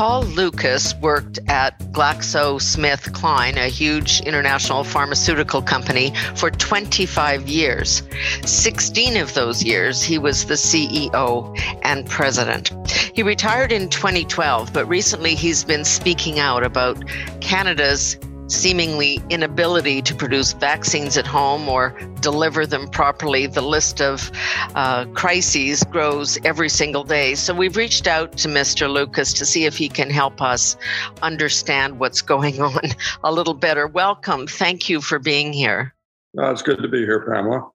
Paul 0.00 0.22
Lucas 0.22 0.94
worked 1.02 1.40
at 1.46 1.78
GlaxoSmithKline, 1.92 3.58
a 3.58 3.68
huge 3.68 4.22
international 4.22 4.82
pharmaceutical 4.82 5.60
company, 5.60 6.14
for 6.36 6.50
25 6.50 7.46
years. 7.46 8.02
16 8.46 9.18
of 9.18 9.34
those 9.34 9.62
years, 9.62 10.02
he 10.02 10.16
was 10.16 10.46
the 10.46 10.54
CEO 10.54 11.54
and 11.82 12.08
president. 12.08 12.70
He 13.14 13.22
retired 13.22 13.72
in 13.72 13.90
2012, 13.90 14.72
but 14.72 14.86
recently 14.86 15.34
he's 15.34 15.64
been 15.64 15.84
speaking 15.84 16.38
out 16.38 16.64
about 16.64 16.96
Canada's 17.42 18.16
seemingly 18.50 19.22
inability 19.30 20.02
to 20.02 20.14
produce 20.14 20.52
vaccines 20.52 21.16
at 21.16 21.26
home 21.26 21.68
or 21.68 21.90
deliver 22.20 22.66
them 22.66 22.88
properly. 22.88 23.46
The 23.46 23.60
list 23.62 24.00
of 24.00 24.30
uh, 24.74 25.06
crises 25.14 25.84
grows 25.84 26.38
every 26.44 26.68
single 26.68 27.04
day. 27.04 27.34
So 27.34 27.54
we've 27.54 27.76
reached 27.76 28.06
out 28.06 28.36
to 28.38 28.48
Mr. 28.48 28.92
Lucas 28.92 29.32
to 29.34 29.46
see 29.46 29.64
if 29.64 29.76
he 29.76 29.88
can 29.88 30.10
help 30.10 30.42
us 30.42 30.76
understand 31.22 32.00
what's 32.00 32.22
going 32.22 32.60
on 32.60 32.80
a 33.22 33.32
little 33.32 33.54
better. 33.54 33.86
Welcome. 33.86 34.46
Thank 34.46 34.88
you 34.88 35.00
for 35.00 35.18
being 35.18 35.52
here. 35.52 35.94
Uh, 36.36 36.50
it's 36.50 36.62
good 36.62 36.82
to 36.82 36.88
be 36.88 36.98
here, 36.98 37.24
Pamela. 37.32 37.70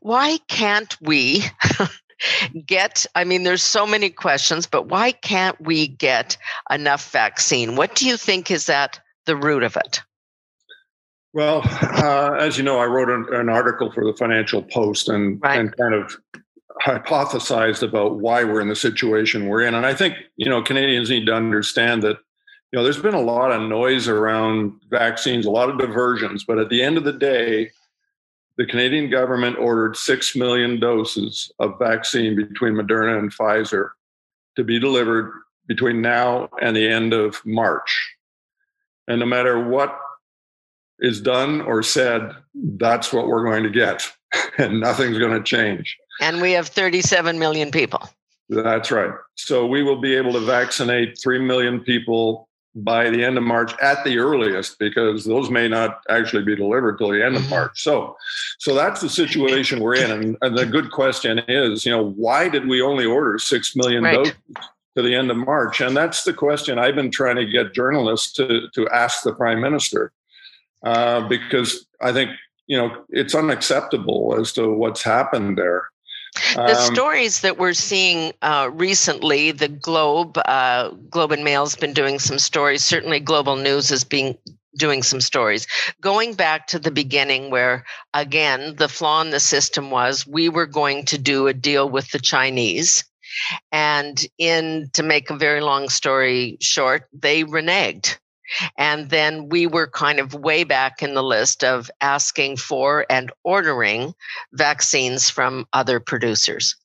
Why 0.00 0.38
can't 0.48 0.96
we? 1.00 1.44
get 2.66 3.06
i 3.14 3.24
mean 3.24 3.44
there's 3.44 3.62
so 3.62 3.86
many 3.86 4.10
questions 4.10 4.66
but 4.66 4.88
why 4.88 5.10
can't 5.10 5.58
we 5.58 5.86
get 5.88 6.36
enough 6.70 7.10
vaccine 7.12 7.76
what 7.76 7.94
do 7.94 8.06
you 8.06 8.18
think 8.18 8.50
is 8.50 8.68
at 8.68 9.00
the 9.24 9.34
root 9.34 9.62
of 9.62 9.74
it 9.76 10.02
well, 11.32 11.62
uh, 11.64 12.36
as 12.38 12.58
you 12.58 12.64
know, 12.64 12.78
I 12.78 12.86
wrote 12.86 13.08
an, 13.08 13.26
an, 13.32 13.48
article 13.48 13.92
for 13.92 14.04
the 14.04 14.14
Financial 14.14 14.62
Post 14.62 15.08
and, 15.08 15.40
right. 15.42 15.60
and 15.60 15.76
kind 15.76 15.94
of 15.94 16.16
hypothesized 16.82 17.82
about 17.82 18.18
why 18.18 18.42
we're 18.42 18.60
in 18.60 18.68
the 18.68 18.76
situation 18.76 19.46
we're 19.46 19.62
in. 19.62 19.74
And 19.74 19.86
I 19.86 19.94
think, 19.94 20.16
you 20.36 20.48
know, 20.48 20.62
Canadians 20.62 21.10
need 21.10 21.26
to 21.26 21.34
understand 21.34 22.02
that, 22.02 22.16
you 22.72 22.78
know, 22.78 22.82
there's 22.82 23.00
been 23.00 23.14
a 23.14 23.20
lot 23.20 23.52
of 23.52 23.68
noise 23.68 24.08
around 24.08 24.80
vaccines, 24.90 25.46
a 25.46 25.50
lot 25.50 25.68
of 25.68 25.78
diversions, 25.78 26.44
but 26.44 26.58
at 26.58 26.68
the 26.68 26.82
end 26.82 26.96
of 26.96 27.04
the 27.04 27.12
day, 27.12 27.70
the 28.56 28.66
Canadian 28.66 29.08
government 29.08 29.56
ordered 29.58 29.96
6 29.96 30.36
million 30.36 30.80
doses 30.80 31.50
of 31.58 31.78
vaccine 31.78 32.36
between 32.36 32.74
Moderna 32.74 33.18
and 33.18 33.32
Pfizer 33.32 33.90
to 34.56 34.64
be 34.64 34.78
delivered 34.78 35.32
between 35.66 36.02
now 36.02 36.48
and 36.60 36.76
the 36.76 36.88
end 36.88 37.12
of 37.12 37.40
March. 37.44 38.16
And 39.06 39.20
no 39.20 39.26
matter 39.26 39.68
what 39.68 39.96
is 41.00 41.20
done 41.20 41.60
or 41.62 41.82
said, 41.82 42.34
that's 42.54 43.12
what 43.12 43.26
we're 43.26 43.44
going 43.44 43.62
to 43.62 43.70
get, 43.70 44.10
and 44.58 44.80
nothing's 44.80 45.18
going 45.18 45.36
to 45.36 45.42
change. 45.42 45.96
And 46.20 46.40
we 46.40 46.52
have 46.52 46.68
37 46.68 47.38
million 47.38 47.70
people. 47.70 48.08
That's 48.50 48.90
right. 48.90 49.12
So 49.36 49.66
we 49.66 49.82
will 49.82 50.00
be 50.00 50.14
able 50.14 50.32
to 50.32 50.40
vaccinate 50.40 51.18
3 51.18 51.38
million 51.38 51.80
people 51.80 52.48
by 52.74 53.10
the 53.10 53.24
end 53.24 53.36
of 53.36 53.44
March 53.44 53.72
at 53.80 54.02
the 54.04 54.18
earliest 54.18 54.78
because 54.78 55.24
those 55.24 55.50
may 55.50 55.68
not 55.68 56.02
actually 56.08 56.44
be 56.44 56.54
delivered 56.54 56.98
till 56.98 57.10
the 57.10 57.24
end 57.24 57.36
of 57.36 57.42
mm-hmm. 57.42 57.50
March. 57.50 57.82
So 57.82 58.16
so 58.58 58.74
that's 58.74 59.00
the 59.00 59.08
situation 59.08 59.80
we're 59.80 59.96
in 59.96 60.10
and, 60.10 60.36
and 60.42 60.56
the 60.56 60.66
good 60.66 60.90
question 60.90 61.40
is, 61.48 61.84
you 61.84 61.90
know, 61.90 62.10
why 62.10 62.48
did 62.48 62.68
we 62.68 62.80
only 62.80 63.04
order 63.04 63.38
6 63.38 63.76
million 63.76 64.04
right. 64.04 64.14
doses 64.16 64.34
to 64.96 65.02
the 65.02 65.14
end 65.14 65.30
of 65.30 65.36
March? 65.36 65.80
And 65.80 65.96
that's 65.96 66.22
the 66.22 66.32
question 66.32 66.78
I've 66.78 66.94
been 66.94 67.10
trying 67.10 67.36
to 67.36 67.46
get 67.46 67.74
journalists 67.74 68.32
to 68.34 68.68
to 68.74 68.88
ask 68.90 69.22
the 69.22 69.34
prime 69.34 69.60
minister 69.60 70.12
uh, 70.82 71.26
because 71.28 71.86
I 72.00 72.12
think 72.12 72.30
you 72.66 72.76
know 72.76 73.04
it's 73.10 73.34
unacceptable 73.34 74.36
as 74.38 74.52
to 74.54 74.72
what's 74.72 75.02
happened 75.02 75.58
there. 75.58 75.88
The 76.54 76.78
um, 76.78 76.94
stories 76.94 77.40
that 77.40 77.58
we're 77.58 77.74
seeing 77.74 78.32
uh, 78.40 78.70
recently, 78.72 79.50
the 79.50 79.68
Globe, 79.68 80.38
uh, 80.44 80.90
Globe 81.10 81.32
and 81.32 81.42
Mail's 81.42 81.74
been 81.74 81.92
doing 81.92 82.18
some 82.18 82.38
stories. 82.38 82.84
Certainly, 82.84 83.20
Global 83.20 83.56
News 83.56 83.90
is 83.90 84.04
being 84.04 84.38
doing 84.78 85.02
some 85.02 85.20
stories. 85.20 85.66
Going 86.00 86.34
back 86.34 86.68
to 86.68 86.78
the 86.78 86.92
beginning, 86.92 87.50
where 87.50 87.84
again 88.14 88.76
the 88.76 88.88
flaw 88.88 89.20
in 89.20 89.30
the 89.30 89.40
system 89.40 89.90
was 89.90 90.26
we 90.26 90.48
were 90.48 90.66
going 90.66 91.04
to 91.06 91.18
do 91.18 91.48
a 91.48 91.54
deal 91.54 91.88
with 91.88 92.10
the 92.12 92.20
Chinese, 92.20 93.04
and 93.72 94.24
in 94.38 94.90
to 94.92 95.02
make 95.02 95.30
a 95.30 95.36
very 95.36 95.60
long 95.60 95.88
story 95.88 96.56
short, 96.60 97.08
they 97.12 97.44
reneged 97.44 98.18
and 98.76 99.10
then 99.10 99.48
we 99.48 99.66
were 99.66 99.86
kind 99.88 100.18
of 100.18 100.34
way 100.34 100.64
back 100.64 101.02
in 101.02 101.14
the 101.14 101.22
list 101.22 101.64
of 101.64 101.90
asking 102.00 102.56
for 102.56 103.06
and 103.10 103.32
ordering 103.44 104.14
vaccines 104.52 105.30
from 105.30 105.66
other 105.72 106.00
producers. 106.00 106.76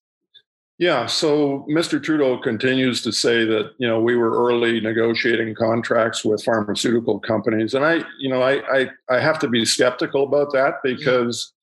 Yeah, 0.78 1.06
so 1.06 1.66
Mr. 1.70 2.04
Trudeau 2.04 2.38
continues 2.38 3.02
to 3.04 3.14
say 3.14 3.46
that 3.46 3.72
you 3.78 3.88
know 3.88 4.00
we 4.02 4.18
were 4.18 4.46
early 4.46 4.82
negotiating 4.82 5.56
contracts 5.56 6.26
with 6.26 6.44
pharmaceutical 6.44 7.18
companies, 7.20 7.74
and 7.76 7.86
I, 7.86 8.04
you 8.20 8.30
know, 8.30 8.42
I 8.42 8.60
I, 8.80 8.90
I 9.10 9.20
have 9.20 9.40
to 9.40 9.48
be 9.48 9.64
skeptical 9.64 10.24
about 10.24 10.52
that 10.52 10.84
mm-hmm. 10.84 10.98
because 10.98 11.54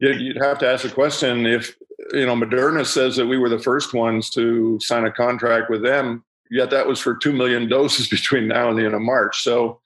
you'd 0.00 0.42
have 0.42 0.58
to 0.60 0.68
ask 0.68 0.82
the 0.82 0.90
question 0.90 1.44
if 1.44 1.76
you 2.14 2.24
know 2.24 2.34
Moderna 2.34 2.86
says 2.86 3.16
that 3.16 3.26
we 3.26 3.36
were 3.36 3.50
the 3.50 3.58
first 3.58 3.92
ones 3.92 4.30
to 4.30 4.78
sign 4.80 5.04
a 5.04 5.12
contract 5.12 5.68
with 5.68 5.82
them 5.82 6.24
yet 6.54 6.70
that 6.70 6.86
was 6.86 7.00
for 7.00 7.16
2 7.16 7.32
million 7.32 7.68
doses 7.76 8.08
between 8.08 8.48
now 8.48 8.70
and 8.70 8.78
the 8.78 8.84
end 8.84 8.94
of 8.94 9.02
March. 9.02 9.42
So, 9.42 9.80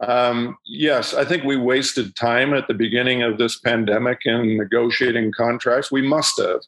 um, 0.00 0.56
yes, 0.66 1.14
I 1.14 1.24
think 1.24 1.44
we 1.44 1.56
wasted 1.56 2.16
time 2.16 2.52
at 2.52 2.66
the 2.66 2.74
beginning 2.74 3.22
of 3.22 3.38
this 3.38 3.58
pandemic 3.60 4.20
in 4.24 4.56
negotiating 4.56 5.32
contracts. 5.32 5.92
We 5.92 6.02
must 6.02 6.40
have. 6.40 6.60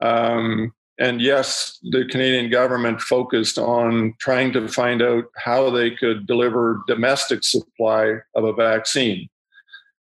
Um, 0.00 0.72
and 0.98 1.20
yes, 1.20 1.78
the 1.82 2.04
Canadian 2.06 2.50
government 2.50 3.00
focused 3.00 3.56
on 3.56 4.14
trying 4.18 4.52
to 4.52 4.66
find 4.68 5.00
out 5.00 5.26
how 5.36 5.70
they 5.70 5.92
could 5.92 6.26
deliver 6.26 6.82
domestic 6.88 7.44
supply 7.44 8.16
of 8.34 8.44
a 8.44 8.52
vaccine. 8.52 9.28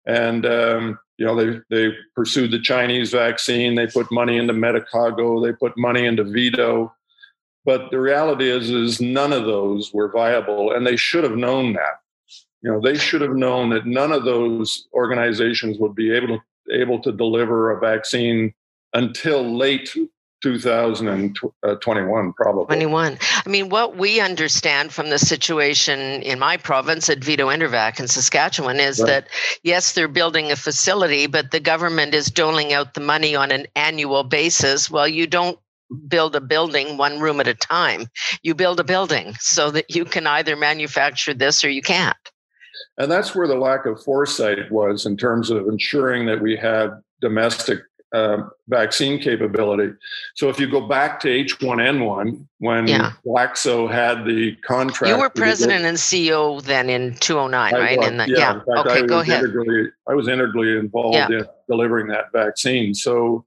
And 0.06 0.44
um, 0.44 0.98
you 1.18 1.26
know, 1.26 1.36
they 1.36 1.60
they 1.70 1.94
pursued 2.16 2.50
the 2.50 2.58
Chinese 2.58 3.12
vaccine. 3.12 3.76
They 3.76 3.86
put 3.86 4.10
money 4.10 4.36
into 4.36 4.52
Medicago. 4.52 5.44
They 5.44 5.52
put 5.52 5.78
money 5.78 6.06
into 6.06 6.24
VIDO. 6.24 6.92
But 7.64 7.90
the 7.90 8.00
reality 8.00 8.48
is, 8.48 8.70
is 8.70 9.00
none 9.00 9.32
of 9.32 9.44
those 9.44 9.92
were 9.92 10.10
viable, 10.10 10.72
and 10.72 10.86
they 10.86 10.96
should 10.96 11.24
have 11.24 11.36
known 11.36 11.74
that. 11.74 12.00
You 12.62 12.72
know, 12.72 12.80
they 12.80 12.96
should 12.96 13.20
have 13.20 13.34
known 13.34 13.70
that 13.70 13.86
none 13.86 14.12
of 14.12 14.24
those 14.24 14.86
organizations 14.92 15.78
would 15.78 15.94
be 15.94 16.14
able 16.14 16.28
to 16.28 16.40
able 16.72 17.00
to 17.00 17.12
deliver 17.12 17.70
a 17.70 17.80
vaccine 17.80 18.54
until 18.92 19.56
late 19.56 19.94
2021 20.42 22.32
probably 22.32 22.64
21 22.64 23.18
i 23.44 23.48
mean 23.48 23.68
what 23.68 23.96
we 23.96 24.20
understand 24.20 24.92
from 24.92 25.10
the 25.10 25.18
situation 25.18 26.22
in 26.22 26.38
my 26.38 26.56
province 26.56 27.10
at 27.10 27.18
VIDO-InterVac 27.18 28.00
in 28.00 28.08
saskatchewan 28.08 28.80
is 28.80 29.00
right. 29.00 29.06
that 29.06 29.28
yes 29.64 29.92
they're 29.92 30.08
building 30.08 30.50
a 30.50 30.56
facility 30.56 31.26
but 31.26 31.50
the 31.50 31.60
government 31.60 32.14
is 32.14 32.30
doling 32.30 32.72
out 32.72 32.94
the 32.94 33.00
money 33.00 33.34
on 33.34 33.50
an 33.50 33.66
annual 33.76 34.24
basis 34.24 34.90
well 34.90 35.08
you 35.08 35.26
don't 35.26 35.58
build 36.08 36.36
a 36.36 36.40
building 36.40 36.96
one 36.96 37.20
room 37.20 37.40
at 37.40 37.48
a 37.48 37.54
time. 37.54 38.06
You 38.42 38.54
build 38.54 38.80
a 38.80 38.84
building 38.84 39.34
so 39.40 39.70
that 39.70 39.94
you 39.94 40.04
can 40.04 40.26
either 40.26 40.56
manufacture 40.56 41.34
this 41.34 41.64
or 41.64 41.70
you 41.70 41.82
can't. 41.82 42.16
And 42.98 43.10
that's 43.10 43.34
where 43.34 43.48
the 43.48 43.56
lack 43.56 43.86
of 43.86 44.02
foresight 44.02 44.70
was 44.70 45.06
in 45.06 45.16
terms 45.16 45.50
of 45.50 45.68
ensuring 45.68 46.26
that 46.26 46.40
we 46.40 46.56
had 46.56 46.90
domestic 47.20 47.80
uh, 48.12 48.38
vaccine 48.68 49.20
capability. 49.20 49.92
So 50.34 50.48
if 50.48 50.58
you 50.58 50.68
go 50.68 50.86
back 50.86 51.20
to 51.20 51.28
H1N1, 51.28 52.44
when 52.58 52.88
yeah. 52.88 53.12
Glaxo 53.24 53.90
had 53.90 54.24
the 54.24 54.56
contract, 54.56 55.14
you 55.14 55.18
were 55.18 55.30
president 55.30 55.84
and 55.84 55.96
CEO 55.96 56.62
then 56.62 56.90
in 56.90 57.14
209, 57.16 57.72
right? 57.72 57.98
Was, 57.98 58.08
the, 58.08 58.14
yeah. 58.14 58.24
yeah. 58.36 58.52
Fact, 58.52 58.88
okay, 58.88 59.06
go 59.06 59.20
ahead. 59.20 59.44
I 60.08 60.14
was 60.14 60.28
integrally 60.28 60.78
involved 60.78 61.14
yeah. 61.14 61.28
in 61.30 61.46
delivering 61.68 62.08
that 62.08 62.32
vaccine. 62.32 62.94
So 62.94 63.44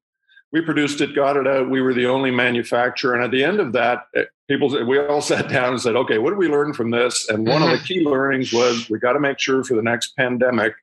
we 0.54 0.62
produced 0.62 1.02
it, 1.02 1.16
got 1.16 1.36
it 1.36 1.48
out. 1.48 1.70
We 1.70 1.82
were 1.82 1.96
the 1.96 2.06
only 2.06 2.30
manufacturer. 2.30 3.16
And 3.16 3.24
at 3.24 3.32
the 3.32 3.44
end 3.44 3.60
of 3.60 3.74
that, 3.74 4.04
eh, 4.16 4.26
people, 4.48 4.70
we 4.86 5.00
all 5.00 5.22
sat 5.34 5.50
down 5.50 5.72
and 5.72 5.82
said, 5.82 5.96
okay, 5.96 6.20
what 6.20 6.30
did 6.30 6.38
we 6.38 6.48
learn 6.48 6.74
from 6.74 6.92
this? 6.92 7.28
And 7.28 7.46
one 7.46 7.62
mm-hmm. 7.62 7.74
of 7.74 7.80
the 7.80 7.86
key 7.86 8.06
learnings 8.06 8.54
was 8.54 8.90
we 8.90 9.00
got 9.00 9.14
to 9.14 9.20
make 9.20 9.40
sure 9.40 9.64
for 9.64 9.74
the 9.74 9.82
next 9.82 10.16
pandemic 10.16 10.74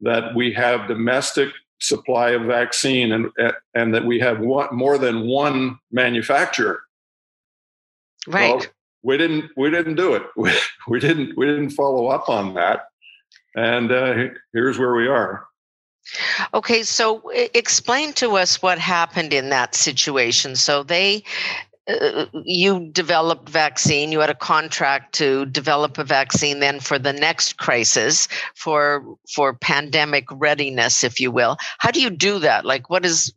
that 0.00 0.34
we 0.34 0.52
have 0.54 0.88
domestic 0.88 1.50
supply 1.78 2.30
of 2.30 2.42
vaccine 2.42 3.12
and, 3.12 3.30
eh, 3.38 3.52
and 3.74 3.94
that 3.94 4.04
we 4.04 4.18
have 4.18 4.40
one, 4.40 4.68
more 4.72 4.96
than 4.96 5.26
one 5.26 5.78
manufacturer. 5.92 6.80
Right. 8.26 8.56
Well, 8.56 8.66
we 9.02 9.18
didn't, 9.18 9.50
we 9.58 9.70
didn't 9.70 9.96
do 9.96 10.14
it. 10.14 10.22
We, 10.36 10.50
we 10.88 11.00
didn't, 11.00 11.36
we 11.36 11.44
didn't 11.44 11.70
follow 11.70 12.06
up 12.06 12.30
on 12.30 12.54
that. 12.54 12.86
And 13.54 13.92
uh, 13.92 14.28
here's 14.54 14.78
where 14.78 14.94
we 14.94 15.06
are. 15.06 15.45
Okay, 16.54 16.82
so 16.82 17.30
explain 17.54 18.12
to 18.14 18.36
us 18.36 18.62
what 18.62 18.78
happened 18.78 19.32
in 19.32 19.50
that 19.50 19.74
situation. 19.74 20.56
So 20.56 20.82
they 20.82 21.24
uh, 21.88 22.26
you 22.44 22.88
developed 22.90 23.48
vaccine 23.48 24.10
you 24.10 24.18
had 24.18 24.28
a 24.28 24.34
contract 24.34 25.14
to 25.14 25.46
develop 25.46 25.98
a 25.98 26.02
vaccine 26.02 26.58
then 26.58 26.80
for 26.80 26.98
the 26.98 27.12
next 27.12 27.58
crisis 27.58 28.26
for 28.56 29.04
for 29.32 29.54
pandemic 29.54 30.24
readiness 30.32 31.04
if 31.04 31.20
you 31.20 31.30
will 31.30 31.56
how 31.78 31.92
do 31.92 32.00
you 32.00 32.10
do 32.10 32.40
that 32.40 32.64
like 32.64 32.90
what 32.90 33.06
is 33.06 33.32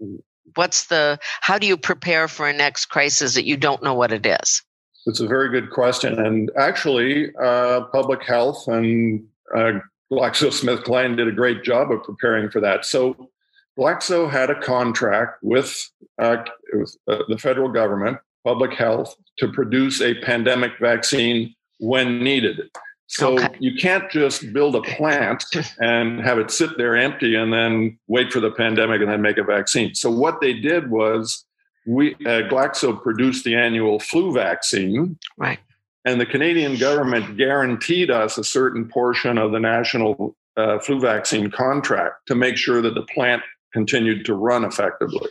what's 0.55 0.87
the 0.87 1.19
how 1.41 1.59
do 1.59 1.67
you 1.67 1.77
prepare 1.77 2.27
for 2.27 2.49
a 2.49 2.53
next 2.53 2.87
crisis 2.87 3.35
that 3.35 3.45
you 3.45 3.55
don't 3.55 3.83
know 3.83 3.93
what 3.93 4.11
it 4.11 4.25
is 4.25 4.63
it's 5.05 5.19
a 5.19 5.27
very 5.27 5.49
good 5.49 5.71
question. 5.71 6.19
And 6.19 6.51
actually, 6.57 7.33
uh, 7.41 7.81
public 7.91 8.23
health 8.23 8.67
and 8.67 9.25
uh, 9.55 9.79
GlaxoSmithKline 10.11 11.17
did 11.17 11.27
a 11.27 11.31
great 11.31 11.63
job 11.63 11.91
of 11.91 12.03
preparing 12.03 12.49
for 12.49 12.59
that. 12.61 12.85
So, 12.85 13.29
Glaxo 13.77 14.29
had 14.29 14.49
a 14.49 14.59
contract 14.59 15.41
with, 15.41 15.73
uh, 16.21 16.43
with 16.73 16.97
uh, 17.07 17.19
the 17.29 17.37
federal 17.37 17.69
government, 17.69 18.17
public 18.43 18.73
health, 18.73 19.15
to 19.37 19.47
produce 19.47 20.01
a 20.01 20.15
pandemic 20.15 20.73
vaccine 20.81 21.55
when 21.79 22.21
needed. 22.21 22.59
So 23.07 23.39
okay. 23.39 23.55
you 23.59 23.75
can't 23.75 24.09
just 24.11 24.53
build 24.53 24.75
a 24.75 24.81
plant 24.81 25.43
and 25.79 26.19
have 26.21 26.37
it 26.37 26.51
sit 26.51 26.77
there 26.77 26.95
empty 26.95 27.35
and 27.35 27.51
then 27.51 27.97
wait 28.07 28.31
for 28.31 28.39
the 28.39 28.51
pandemic 28.51 29.01
and 29.01 29.09
then 29.09 29.21
make 29.21 29.37
a 29.37 29.43
vaccine. 29.43 29.95
So 29.95 30.11
what 30.11 30.41
they 30.41 30.53
did 30.53 30.91
was 30.91 31.45
we 31.87 32.13
uh, 32.15 32.47
Glaxo 32.49 33.01
produced 33.01 33.45
the 33.45 33.55
annual 33.55 33.99
flu 33.99 34.31
vaccine. 34.31 35.17
Right. 35.37 35.59
And 36.05 36.19
the 36.19 36.25
Canadian 36.25 36.77
government 36.77 37.37
guaranteed 37.37 38.09
us 38.09 38.37
a 38.37 38.43
certain 38.43 38.87
portion 38.87 39.37
of 39.37 39.51
the 39.51 39.59
national 39.59 40.35
uh, 40.55 40.79
flu 40.79 40.99
vaccine 40.99 41.51
contract 41.51 42.27
to 42.27 42.35
make 42.35 42.57
sure 42.57 42.81
that 42.81 42.95
the 42.95 43.05
plant 43.13 43.41
continued 43.73 44.25
to 44.25 44.33
run 44.33 44.63
effectively. 44.63 45.29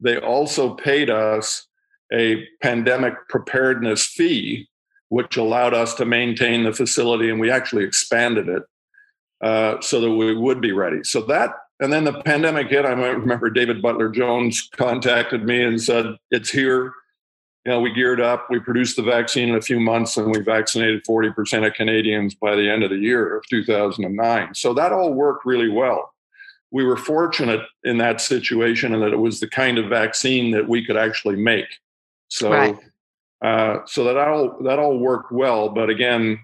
They 0.00 0.18
also 0.18 0.74
paid 0.74 1.10
us 1.10 1.66
a 2.12 2.46
pandemic 2.62 3.14
preparedness 3.28 4.06
fee, 4.06 4.68
which 5.10 5.36
allowed 5.36 5.74
us 5.74 5.94
to 5.94 6.04
maintain 6.04 6.64
the 6.64 6.72
facility, 6.72 7.30
and 7.30 7.40
we 7.40 7.50
actually 7.50 7.84
expanded 7.84 8.48
it 8.48 8.62
uh, 9.42 9.80
so 9.80 10.00
that 10.00 10.10
we 10.10 10.34
would 10.34 10.60
be 10.60 10.72
ready. 10.72 11.04
So 11.04 11.22
that 11.22 11.52
and 11.80 11.92
then 11.92 12.04
the 12.04 12.20
pandemic 12.22 12.68
hit. 12.68 12.84
I 12.84 12.90
remember 12.90 13.50
David 13.50 13.80
Butler 13.80 14.08
Jones 14.08 14.68
contacted 14.76 15.44
me 15.44 15.62
and 15.62 15.80
said, 15.80 16.06
It's 16.30 16.50
here. 16.50 16.92
You 17.68 17.74
know, 17.74 17.80
we 17.80 17.92
geared 17.92 18.18
up, 18.18 18.46
we 18.48 18.60
produced 18.60 18.96
the 18.96 19.02
vaccine 19.02 19.50
in 19.50 19.54
a 19.54 19.60
few 19.60 19.78
months, 19.78 20.16
and 20.16 20.30
we 20.30 20.40
vaccinated 20.40 21.04
40% 21.04 21.66
of 21.66 21.74
Canadians 21.74 22.34
by 22.34 22.56
the 22.56 22.66
end 22.66 22.82
of 22.82 22.88
the 22.88 22.96
year 22.96 23.36
of 23.36 23.44
2009. 23.50 24.54
So 24.54 24.72
that 24.72 24.90
all 24.90 25.12
worked 25.12 25.44
really 25.44 25.68
well. 25.68 26.14
We 26.70 26.82
were 26.82 26.96
fortunate 26.96 27.60
in 27.84 27.98
that 27.98 28.22
situation 28.22 28.94
and 28.94 29.02
that 29.02 29.12
it 29.12 29.18
was 29.18 29.40
the 29.40 29.48
kind 29.48 29.76
of 29.76 29.90
vaccine 29.90 30.50
that 30.52 30.66
we 30.66 30.82
could 30.82 30.96
actually 30.96 31.36
make. 31.36 31.66
So, 32.28 32.50
right. 32.50 32.78
uh, 33.44 33.80
so 33.84 34.02
that 34.04 34.16
all 34.16 34.56
that 34.62 34.78
all 34.78 34.98
worked 34.98 35.30
well. 35.30 35.68
But 35.68 35.90
again, 35.90 36.38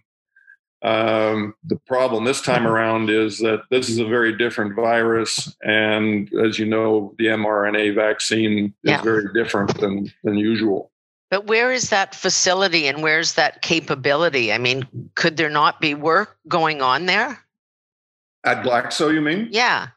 um, 0.82 1.54
the 1.64 1.80
problem 1.86 2.24
this 2.24 2.42
time 2.42 2.66
around 2.72 3.08
is 3.08 3.38
that 3.38 3.62
this 3.70 3.88
is 3.88 3.98
a 3.98 4.06
very 4.06 4.36
different 4.36 4.76
virus, 4.76 5.56
and 5.62 6.30
as 6.34 6.58
you 6.58 6.66
know, 6.66 7.14
the 7.16 7.28
mRNA 7.28 7.94
vaccine 7.94 8.74
is 8.84 8.90
yeah. 8.90 9.00
very 9.00 9.32
different 9.32 9.80
than 9.80 10.12
than 10.22 10.36
usual. 10.36 10.90
But 11.30 11.46
where 11.46 11.72
is 11.72 11.90
that 11.90 12.14
facility 12.14 12.86
and 12.86 13.02
where's 13.02 13.34
that 13.34 13.62
capability? 13.62 14.52
I 14.52 14.58
mean, 14.58 14.86
could 15.14 15.36
there 15.36 15.50
not 15.50 15.80
be 15.80 15.94
work 15.94 16.36
going 16.46 16.82
on 16.82 17.06
there? 17.06 17.38
At 18.44 18.64
Glaxo, 18.64 19.12
you 19.12 19.20
mean? 19.20 19.48
Yeah. 19.50 19.88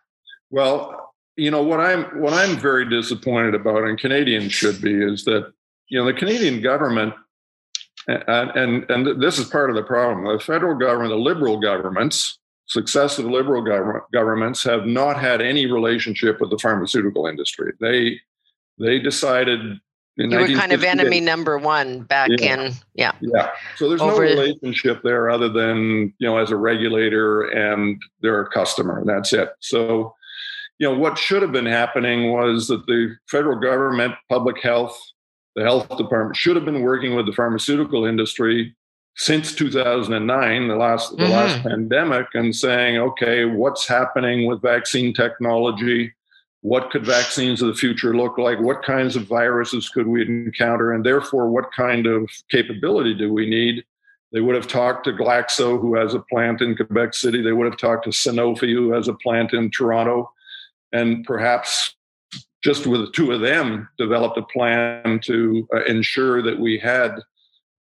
Well, 0.50 1.14
you 1.36 1.52
know 1.52 1.62
what 1.62 1.80
I'm 1.80 2.04
what 2.22 2.34
I'm 2.34 2.58
very 2.58 2.90
disappointed 2.90 3.54
about, 3.54 3.84
and 3.84 4.00
Canadians 4.00 4.54
should 4.54 4.82
be, 4.82 4.94
is 4.94 5.26
that 5.26 5.54
you 5.90 6.00
know 6.00 6.06
the 6.06 6.14
Canadian 6.14 6.62
government 6.62 7.14
and, 8.08 8.52
and, 8.56 8.90
and 8.90 9.22
this 9.22 9.38
is 9.38 9.46
part 9.46 9.70
of 9.70 9.76
the 9.76 9.84
problem. 9.84 10.26
The 10.26 10.44
federal 10.44 10.78
government, 10.78 11.10
the 11.10 11.18
liberal 11.18 11.60
governments, 11.60 12.40
successive 12.68 13.26
liberal 13.26 13.62
government, 13.62 14.06
governments 14.14 14.64
have 14.64 14.86
not 14.86 15.20
had 15.20 15.42
any 15.42 15.66
relationship 15.66 16.40
with 16.40 16.50
the 16.50 16.58
pharmaceutical 16.58 17.28
industry. 17.28 17.74
They 17.80 18.20
they 18.80 19.00
decided 19.00 19.80
you 20.18 20.38
were 20.38 20.48
kind 20.48 20.72
of 20.72 20.84
enemy 20.84 21.22
number 21.22 21.58
one 21.58 22.02
back 22.02 22.30
yeah. 22.40 22.66
in 22.66 22.74
yeah. 22.96 23.12
Yeah. 23.22 23.52
So 23.76 23.88
there's 23.88 24.02
Over, 24.02 24.14
no 24.14 24.20
relationship 24.20 25.02
there 25.04 25.30
other 25.30 25.50
than 25.50 26.14
you 26.18 26.28
know 26.28 26.38
as 26.38 26.52
a 26.52 26.56
regulator 26.56 27.44
and 27.44 28.02
they're 28.22 28.42
a 28.42 28.50
customer 28.50 29.04
that's 29.06 29.32
it. 29.34 29.50
So 29.60 30.16
you 30.80 30.88
know 30.88 30.98
what 30.98 31.18
should 31.18 31.42
have 31.42 31.52
been 31.52 31.66
happening 31.68 32.32
was 32.32 32.68
that 32.68 32.86
the 32.88 33.16
federal 33.30 33.60
government 33.60 34.16
public 34.30 34.62
health 34.62 35.00
the 35.56 35.64
health 35.64 35.88
department 35.98 36.36
should 36.36 36.56
have 36.56 36.66
been 36.66 36.82
working 36.82 37.16
with 37.16 37.26
the 37.26 37.34
pharmaceutical 37.34 38.06
industry 38.06 38.76
since 39.16 39.54
2009 39.56 40.68
the 40.68 40.76
last 40.76 41.12
mm-hmm. 41.12 41.24
the 41.24 41.30
last 41.30 41.62
pandemic 41.64 42.28
and 42.34 42.56
saying 42.56 42.98
okay 42.98 43.46
what's 43.46 43.88
happening 43.88 44.46
with 44.46 44.62
vaccine 44.62 45.14
technology 45.14 46.14
what 46.62 46.90
could 46.92 47.06
vaccines 47.06 47.62
of 47.62 47.68
the 47.68 47.76
future 47.76 48.16
look 48.16 48.38
like? 48.38 48.60
What 48.60 48.84
kinds 48.84 49.16
of 49.16 49.24
viruses 49.24 49.90
could 49.90 50.08
we 50.08 50.22
encounter? 50.24 50.92
And 50.92 51.06
therefore 51.06 51.50
what 51.50 51.72
kind 51.72 52.08
of 52.08 52.30
capability 52.50 53.14
do 53.14 53.32
we 53.32 53.50
need? 53.50 53.86
They 54.34 54.42
would 54.42 54.56
have 54.56 54.68
talked 54.68 55.06
to 55.06 55.14
glaxo 55.14 55.80
who 55.80 55.96
has 55.96 56.14
a 56.14 56.20
plant 56.20 56.62
in 56.62 56.76
quebec 56.76 57.14
city. 57.14 57.42
They 57.42 57.54
would 57.54 57.66
have 57.66 57.78
talked 57.78 58.04
to 58.06 58.10
sanofi 58.10 58.74
who 58.74 58.92
has 58.92 59.08
a 59.08 59.14
plant 59.14 59.54
in 59.54 59.72
toronto. 59.72 60.32
And 60.92 61.24
perhaps 61.26 61.96
just 62.64 62.88
with 62.88 63.02
the 63.02 63.12
two 63.12 63.32
of 63.32 63.42
them, 63.42 63.88
developed 63.98 64.38
a 64.38 64.42
plan 64.42 65.20
to 65.24 65.68
uh, 65.74 65.84
ensure 65.86 66.42
that 66.42 66.60
we 66.60 66.78
had, 66.78 67.20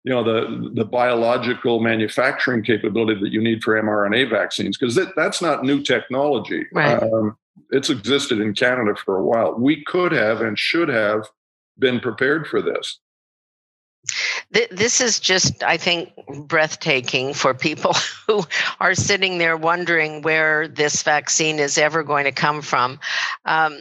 you 0.04 0.14
know, 0.14 0.24
the 0.24 0.70
the 0.74 0.86
biological 0.86 1.80
manufacturing 1.80 2.64
capability 2.64 3.20
that 3.22 3.32
you 3.32 3.42
need 3.42 3.64
for 3.64 3.82
mRNA 3.82 4.30
vaccines, 4.30 4.78
because 4.78 4.94
that, 4.96 5.14
that's 5.16 5.42
not 5.42 5.64
new 5.64 5.82
technology. 5.82 6.66
Right. 6.72 7.02
Um, 7.02 7.38
it's 7.72 7.90
existed 7.90 8.40
in 8.40 8.54
Canada 8.54 8.96
for 8.96 9.18
a 9.18 9.26
while. 9.26 9.54
We 9.54 9.84
could 9.84 10.12
have 10.12 10.42
and 10.42 10.58
should 10.58 10.90
have 10.90 11.28
been 11.78 12.00
prepared 12.00 12.48
for 12.48 12.62
this 12.62 13.00
this 14.52 15.02
is 15.02 15.20
just, 15.20 15.64
I 15.64 15.78
think, 15.78 16.14
breathtaking 16.48 17.34
for 17.34 17.54
people 17.54 17.94
who 18.28 18.46
are 18.80 18.96
sitting 18.96 19.38
there 19.38 19.58
wondering 19.58 20.22
where 20.22 20.68
this 20.68 21.04
vaccine 21.04 21.60
is 21.60 21.78
ever 21.78 22.04
going 22.04 22.24
to 22.26 22.32
come 22.32 22.62
from. 22.62 23.00
Um, 23.46 23.78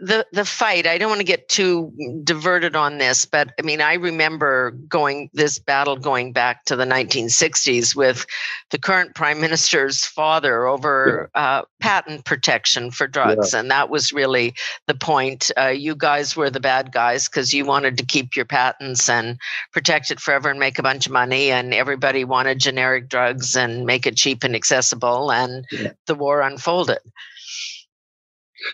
the 0.00 0.24
the 0.32 0.44
fight. 0.44 0.86
I 0.86 0.98
don't 0.98 1.08
want 1.08 1.20
to 1.20 1.26
get 1.26 1.48
too 1.48 1.92
diverted 2.22 2.76
on 2.76 2.98
this, 2.98 3.24
but 3.24 3.52
I 3.58 3.62
mean, 3.62 3.80
I 3.80 3.94
remember 3.94 4.72
going 4.88 5.28
this 5.32 5.58
battle 5.58 5.96
going 5.96 6.32
back 6.32 6.64
to 6.66 6.76
the 6.76 6.84
1960s 6.84 7.96
with 7.96 8.26
the 8.70 8.78
current 8.78 9.14
prime 9.14 9.40
minister's 9.40 10.04
father 10.04 10.66
over 10.66 11.30
uh, 11.34 11.62
patent 11.80 12.24
protection 12.24 12.90
for 12.90 13.08
drugs, 13.08 13.52
yeah. 13.52 13.60
and 13.60 13.70
that 13.70 13.90
was 13.90 14.12
really 14.12 14.54
the 14.86 14.94
point. 14.94 15.50
Uh, 15.56 15.68
you 15.68 15.96
guys 15.96 16.36
were 16.36 16.50
the 16.50 16.60
bad 16.60 16.92
guys 16.92 17.28
because 17.28 17.52
you 17.52 17.64
wanted 17.64 17.98
to 17.98 18.06
keep 18.06 18.36
your 18.36 18.44
patents 18.44 19.08
and 19.08 19.38
protect 19.72 19.95
it 20.10 20.20
forever 20.20 20.50
and 20.50 20.60
make 20.60 20.78
a 20.78 20.82
bunch 20.82 21.06
of 21.06 21.12
money 21.12 21.50
and 21.50 21.74
everybody 21.74 22.24
wanted 22.24 22.58
generic 22.58 23.08
drugs 23.08 23.56
and 23.56 23.86
make 23.86 24.06
it 24.06 24.16
cheap 24.16 24.44
and 24.44 24.54
accessible 24.54 25.30
and 25.32 25.64
yeah. 25.72 25.92
the 26.06 26.14
war 26.14 26.40
unfolded. 26.40 26.98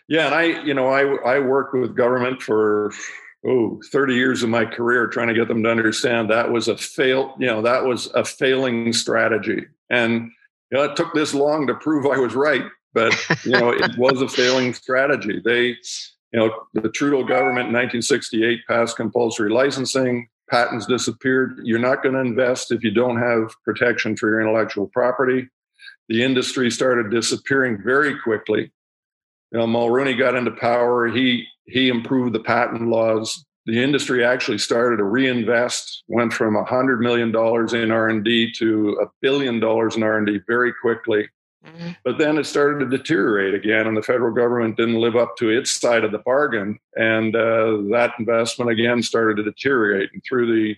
Yeah 0.09 0.27
and 0.27 0.35
i 0.35 0.45
you 0.63 0.75
know 0.75 0.89
i 0.89 1.03
i 1.29 1.39
worked 1.39 1.75
with 1.75 1.97
government 1.97 2.41
for 2.41 2.93
oh 3.45 3.81
30 3.91 4.15
years 4.15 4.43
of 4.43 4.49
my 4.49 4.65
career 4.65 5.09
trying 5.09 5.29
to 5.29 5.35
get 5.35 5.49
them 5.49 5.63
to 5.65 5.71
understand 5.71 6.31
that 6.31 6.53
was 6.53 6.69
a 6.69 6.77
fail 6.77 7.35
you 7.39 7.47
know 7.47 7.63
that 7.63 7.85
was 7.85 8.07
a 8.15 8.25
failing 8.25 8.93
strategy. 8.93 9.67
And 9.91 10.31
you 10.71 10.79
know, 10.79 10.85
it 10.85 10.97
took 10.97 11.13
this 11.13 11.35
long 11.35 11.67
to 11.67 11.75
prove 11.75 12.07
i 12.07 12.17
was 12.17 12.35
right 12.35 12.65
but 12.95 13.15
you 13.45 13.53
know 13.53 13.71
it 13.71 13.97
was 13.97 14.23
a 14.23 14.29
failing 14.29 14.75
strategy. 14.75 15.41
They 15.45 15.77
you 16.33 16.41
know 16.41 16.53
the 16.75 16.89
trudeau 16.89 17.25
government 17.25 17.69
in 17.69 17.75
1968 17.75 18.61
passed 18.69 18.97
compulsory 18.97 19.51
licensing 19.51 20.29
patents 20.51 20.87
disappeared. 20.87 21.61
You're 21.63 21.79
not 21.79 22.03
going 22.03 22.15
to 22.15 22.21
invest 22.21 22.73
if 22.73 22.83
you 22.83 22.91
don't 22.91 23.21
have 23.21 23.55
protection 23.65 24.17
for 24.17 24.29
your 24.29 24.41
intellectual 24.41 24.89
property. 24.89 25.49
The 26.09 26.23
industry 26.23 26.71
started 26.71 27.11
disappearing 27.11 27.83
very 27.83 28.19
quickly. 28.21 28.73
You 29.51 29.59
know, 29.59 29.67
Mulroney 29.67 30.19
got 30.19 30.35
into 30.35 30.51
power. 30.51 31.09
He 31.09 31.47
he 31.67 31.89
improved 31.89 32.35
the 32.35 32.41
patent 32.41 32.89
laws. 32.89 33.45
The 33.67 33.83
industry 33.83 34.25
actually 34.25 34.59
started 34.59 34.97
to 34.97 35.05
reinvest. 35.05 36.03
Went 36.09 36.33
from 36.33 36.55
hundred 36.65 37.01
million 37.01 37.31
dollars 37.33 37.73
in 37.73 37.91
R 37.91 38.09
and 38.09 38.25
D 38.25 38.53
to 38.59 38.99
a 39.03 39.07
billion 39.21 39.61
dollars 39.61 39.97
in 39.97 40.03
R 40.03 40.19
and 40.19 40.27
D 40.27 40.41
very 40.47 40.73
quickly. 40.81 41.29
Mm-hmm. 41.67 41.91
But 42.05 42.19
then 42.19 42.39
it 42.39 42.45
started 42.45 42.81
to 42.81 42.97
deteriorate 42.97 43.55
again, 43.55 43.87
and 43.87 43.97
the 43.97 44.03
federal 44.03 44.35
government 44.35 44.77
didn't 44.77 45.01
live 45.01 45.17
up 45.17 45.37
to 45.37 45.49
its 45.49 45.71
side 45.71 46.05
of 46.05 46.11
the 46.11 46.19
bargain. 46.19 46.79
And 46.97 47.37
uh, 47.37 47.79
that 47.93 48.15
investment 48.19 48.71
again 48.71 49.03
started 49.03 49.37
to 49.37 49.45
deteriorate. 49.45 50.11
And 50.13 50.23
through 50.29 50.53
the 50.53 50.77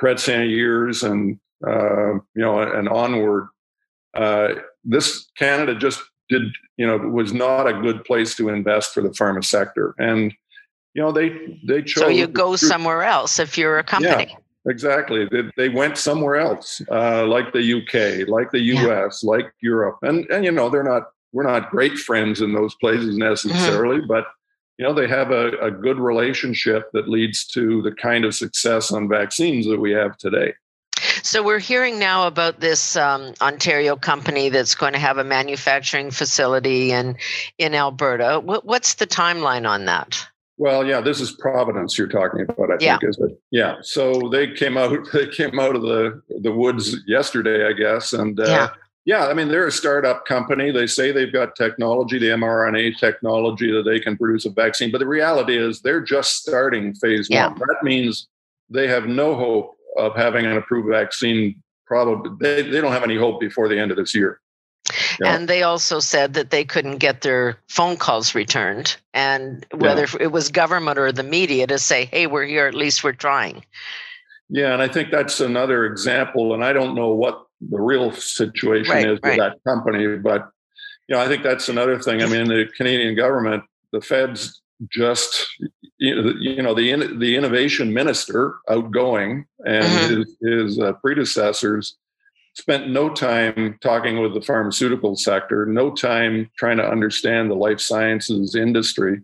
Chrétien 0.00 0.50
years 0.50 1.04
and, 1.04 1.38
uh, 1.66 2.14
you 2.14 2.42
know, 2.42 2.60
and 2.60 2.88
onward, 2.88 3.46
uh, 4.14 4.54
this 4.82 5.30
Canada 5.36 5.74
just 5.74 6.02
did, 6.28 6.42
you 6.76 6.86
know, 6.86 6.98
was 6.98 7.32
not 7.32 7.68
a 7.68 7.80
good 7.80 8.04
place 8.04 8.34
to 8.36 8.48
invest 8.48 8.92
for 8.92 9.02
the 9.02 9.10
pharma 9.10 9.44
sector. 9.44 9.94
And, 9.98 10.34
you 10.94 11.02
know, 11.02 11.12
they, 11.12 11.60
they 11.66 11.82
chose. 11.82 12.02
So 12.02 12.08
you 12.08 12.26
go 12.26 12.56
somewhere 12.56 13.04
else 13.04 13.38
if 13.38 13.56
you're 13.56 13.78
a 13.78 13.84
company. 13.84 14.30
Yeah. 14.30 14.36
Exactly. 14.66 15.28
They, 15.30 15.42
they 15.56 15.68
went 15.68 15.98
somewhere 15.98 16.36
else, 16.36 16.80
uh, 16.90 17.26
like 17.26 17.52
the 17.52 17.60
UK, 17.60 18.28
like 18.28 18.50
the 18.50 18.60
US, 18.60 19.22
yeah. 19.22 19.30
like 19.30 19.52
Europe. 19.60 19.98
And, 20.02 20.26
and, 20.30 20.44
you 20.44 20.52
know, 20.52 20.70
they're 20.70 20.82
not, 20.82 21.10
we're 21.32 21.42
not 21.42 21.70
great 21.70 21.98
friends 21.98 22.40
in 22.40 22.54
those 22.54 22.74
places 22.76 23.16
necessarily, 23.16 23.98
mm-hmm. 23.98 24.08
but 24.08 24.26
you 24.78 24.84
know, 24.84 24.92
they 24.92 25.06
have 25.06 25.30
a, 25.30 25.50
a 25.58 25.70
good 25.70 25.98
relationship 25.98 26.90
that 26.92 27.08
leads 27.08 27.44
to 27.46 27.80
the 27.82 27.92
kind 27.92 28.24
of 28.24 28.34
success 28.34 28.90
on 28.90 29.08
vaccines 29.08 29.66
that 29.66 29.80
we 29.80 29.92
have 29.92 30.16
today. 30.18 30.54
So 31.22 31.42
we're 31.42 31.60
hearing 31.60 31.98
now 31.98 32.26
about 32.26 32.60
this 32.60 32.96
um, 32.96 33.34
Ontario 33.40 33.96
company 33.96 34.48
that's 34.48 34.74
going 34.74 34.92
to 34.92 34.98
have 34.98 35.18
a 35.18 35.24
manufacturing 35.24 36.10
facility 36.10 36.92
in 36.92 37.16
in 37.58 37.74
Alberta. 37.74 38.40
What, 38.40 38.64
what's 38.64 38.94
the 38.94 39.06
timeline 39.06 39.68
on 39.68 39.84
that? 39.84 40.26
Well, 40.56 40.86
yeah, 40.86 41.00
this 41.00 41.20
is 41.20 41.32
Providence 41.32 41.98
you're 41.98 42.06
talking 42.06 42.42
about. 42.42 42.70
I 42.70 42.76
yeah. 42.80 42.98
think 42.98 43.10
is 43.10 43.18
it? 43.18 43.40
Yeah. 43.50 43.76
So 43.82 44.28
they 44.30 44.52
came 44.52 44.76
out. 44.76 44.96
They 45.12 45.26
came 45.26 45.58
out 45.58 45.76
of 45.76 45.82
the 45.82 46.22
the 46.42 46.52
woods 46.52 46.96
yesterday, 47.06 47.66
I 47.66 47.72
guess, 47.72 48.12
and 48.12 48.38
uh, 48.38 48.44
yeah. 48.44 48.68
Yeah, 49.06 49.26
I 49.26 49.34
mean, 49.34 49.48
they're 49.48 49.66
a 49.66 49.72
startup 49.72 50.24
company. 50.24 50.70
They 50.70 50.86
say 50.86 51.12
they've 51.12 51.32
got 51.32 51.56
technology, 51.56 52.18
the 52.18 52.28
mRNA 52.28 52.98
technology 52.98 53.70
that 53.70 53.82
they 53.82 54.00
can 54.00 54.16
produce 54.16 54.46
a 54.46 54.50
vaccine. 54.50 54.90
But 54.90 54.98
the 54.98 55.06
reality 55.06 55.58
is 55.58 55.82
they're 55.82 56.00
just 56.00 56.36
starting 56.36 56.94
phase 56.94 57.28
yeah. 57.28 57.48
one. 57.48 57.58
That 57.58 57.80
means 57.82 58.28
they 58.70 58.88
have 58.88 59.06
no 59.06 59.34
hope 59.34 59.76
of 59.98 60.16
having 60.16 60.46
an 60.46 60.56
approved 60.56 60.88
vaccine. 60.88 61.62
Probably 61.86 62.30
they, 62.40 62.62
they 62.62 62.80
don't 62.80 62.92
have 62.92 63.02
any 63.02 63.16
hope 63.16 63.40
before 63.40 63.68
the 63.68 63.78
end 63.78 63.90
of 63.90 63.98
this 63.98 64.14
year. 64.14 64.40
Yeah. 65.22 65.34
And 65.34 65.48
they 65.48 65.62
also 65.62 66.00
said 66.00 66.34
that 66.34 66.50
they 66.50 66.64
couldn't 66.64 66.98
get 66.98 67.20
their 67.22 67.58
phone 67.68 67.96
calls 67.96 68.34
returned. 68.34 68.96
And 69.12 69.66
whether 69.72 70.02
yeah. 70.02 70.22
it 70.22 70.32
was 70.32 70.48
government 70.50 70.98
or 70.98 71.12
the 71.12 71.22
media 71.22 71.66
to 71.66 71.78
say, 71.78 72.06
hey, 72.06 72.26
we're 72.26 72.46
here, 72.46 72.66
at 72.66 72.74
least 72.74 73.04
we're 73.04 73.12
trying. 73.12 73.64
Yeah, 74.48 74.72
and 74.72 74.82
I 74.82 74.88
think 74.88 75.10
that's 75.10 75.40
another 75.40 75.86
example. 75.86 76.54
And 76.54 76.64
I 76.64 76.72
don't 76.72 76.94
know 76.94 77.08
what 77.08 77.46
the 77.60 77.80
real 77.80 78.12
situation 78.12 78.92
right, 78.92 79.08
is 79.08 79.18
with 79.22 79.38
that 79.38 79.56
company. 79.66 80.16
But 80.18 80.50
you 81.08 81.16
know, 81.16 81.22
I 81.22 81.28
think 81.28 81.42
that's 81.42 81.68
another 81.68 81.98
thing. 81.98 82.22
I 82.22 82.26
mean, 82.26 82.46
the 82.48 82.68
Canadian 82.76 83.14
government, 83.14 83.64
the 83.92 84.00
feds 84.00 84.60
just 84.90 85.46
you 85.98 86.62
know 86.62 86.74
the 86.74 87.16
the 87.18 87.36
innovation 87.36 87.92
minister 87.94 88.56
outgoing 88.68 89.46
and 89.64 89.84
mm-hmm. 89.84 90.20
his, 90.20 90.36
his 90.42 90.78
uh, 90.78 90.92
predecessors 90.94 91.96
spent 92.54 92.88
no 92.88 93.08
time 93.08 93.78
talking 93.80 94.20
with 94.20 94.34
the 94.34 94.42
pharmaceutical 94.42 95.16
sector 95.16 95.66
no 95.66 95.90
time 95.90 96.50
trying 96.56 96.76
to 96.76 96.88
understand 96.88 97.50
the 97.50 97.54
life 97.54 97.80
sciences 97.80 98.54
industry 98.54 99.20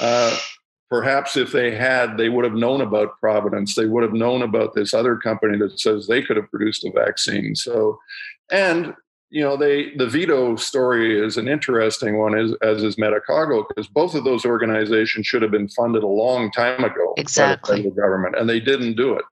uh, 0.00 0.36
perhaps 0.88 1.36
if 1.36 1.52
they 1.52 1.74
had, 1.74 2.16
they 2.16 2.28
would 2.28 2.44
have 2.44 2.54
known 2.54 2.80
about 2.80 3.18
Providence. 3.20 3.74
They 3.74 3.86
would 3.86 4.02
have 4.02 4.12
known 4.12 4.42
about 4.42 4.74
this 4.74 4.94
other 4.94 5.16
company 5.16 5.58
that 5.58 5.78
says 5.78 6.06
they 6.06 6.22
could 6.22 6.36
have 6.36 6.50
produced 6.50 6.84
a 6.84 6.92
vaccine. 6.92 7.54
So, 7.54 7.98
and 8.50 8.94
you 9.30 9.42
know, 9.42 9.56
they 9.56 9.94
the 9.96 10.06
VIDO 10.06 10.56
story 10.56 11.18
is 11.18 11.36
an 11.36 11.48
interesting 11.48 12.18
one, 12.18 12.38
as 12.38 12.54
as 12.62 12.82
is 12.82 12.96
Medicago, 12.96 13.66
because 13.68 13.88
both 13.88 14.14
of 14.14 14.24
those 14.24 14.44
organizations 14.44 15.26
should 15.26 15.42
have 15.42 15.50
been 15.50 15.68
funded 15.68 16.04
a 16.04 16.08
long 16.08 16.50
time 16.52 16.84
ago 16.84 17.14
exactly. 17.16 17.76
by 17.76 17.82
the 17.82 17.88
federal 17.88 18.02
government, 18.02 18.36
and 18.38 18.48
they 18.48 18.60
didn't 18.60 18.94
do 18.94 19.14
it. 19.14 19.24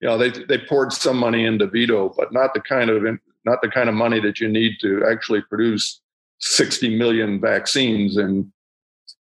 You 0.00 0.08
know, 0.08 0.18
they 0.18 0.30
they 0.30 0.58
poured 0.58 0.92
some 0.92 1.16
money 1.16 1.44
into 1.44 1.66
VIDO, 1.66 2.14
but 2.16 2.32
not 2.32 2.54
the 2.54 2.60
kind 2.60 2.90
of 2.90 3.02
not 3.44 3.62
the 3.62 3.68
kind 3.68 3.88
of 3.88 3.94
money 3.94 4.20
that 4.20 4.40
you 4.40 4.48
need 4.48 4.74
to 4.80 5.04
actually 5.10 5.42
produce 5.42 6.00
60 6.40 6.96
million 6.96 7.40
vaccines 7.40 8.16
in 8.16 8.52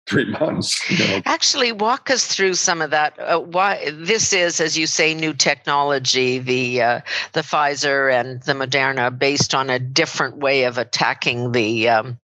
three 0.08 0.26
months. 0.40 0.90
You 0.90 1.08
know. 1.08 1.22
Actually, 1.26 1.72
walk 1.72 2.10
us 2.10 2.28
through 2.28 2.56
some 2.56 2.82
of 2.82 2.92
that. 2.92 3.18
Uh, 3.20 3.40
why 3.40 3.92
this 3.92 4.34
is, 4.34 4.60
as 4.60 4.78
you 4.78 4.88
say, 4.88 5.14
new 5.14 5.34
technology. 5.34 6.40
The 6.40 6.82
uh, 6.82 7.02
the 7.34 7.42
Pfizer 7.42 8.14
and 8.14 8.42
the 8.44 8.54
Moderna, 8.54 9.18
based 9.18 9.56
on 9.56 9.70
a 9.70 9.80
different 9.80 10.38
way 10.38 10.64
of 10.64 10.78
attacking 10.78 11.52
the 11.52 11.90
um, 11.90 12.20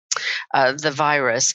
uh, 0.54 0.74
the 0.74 0.92
virus 0.92 1.54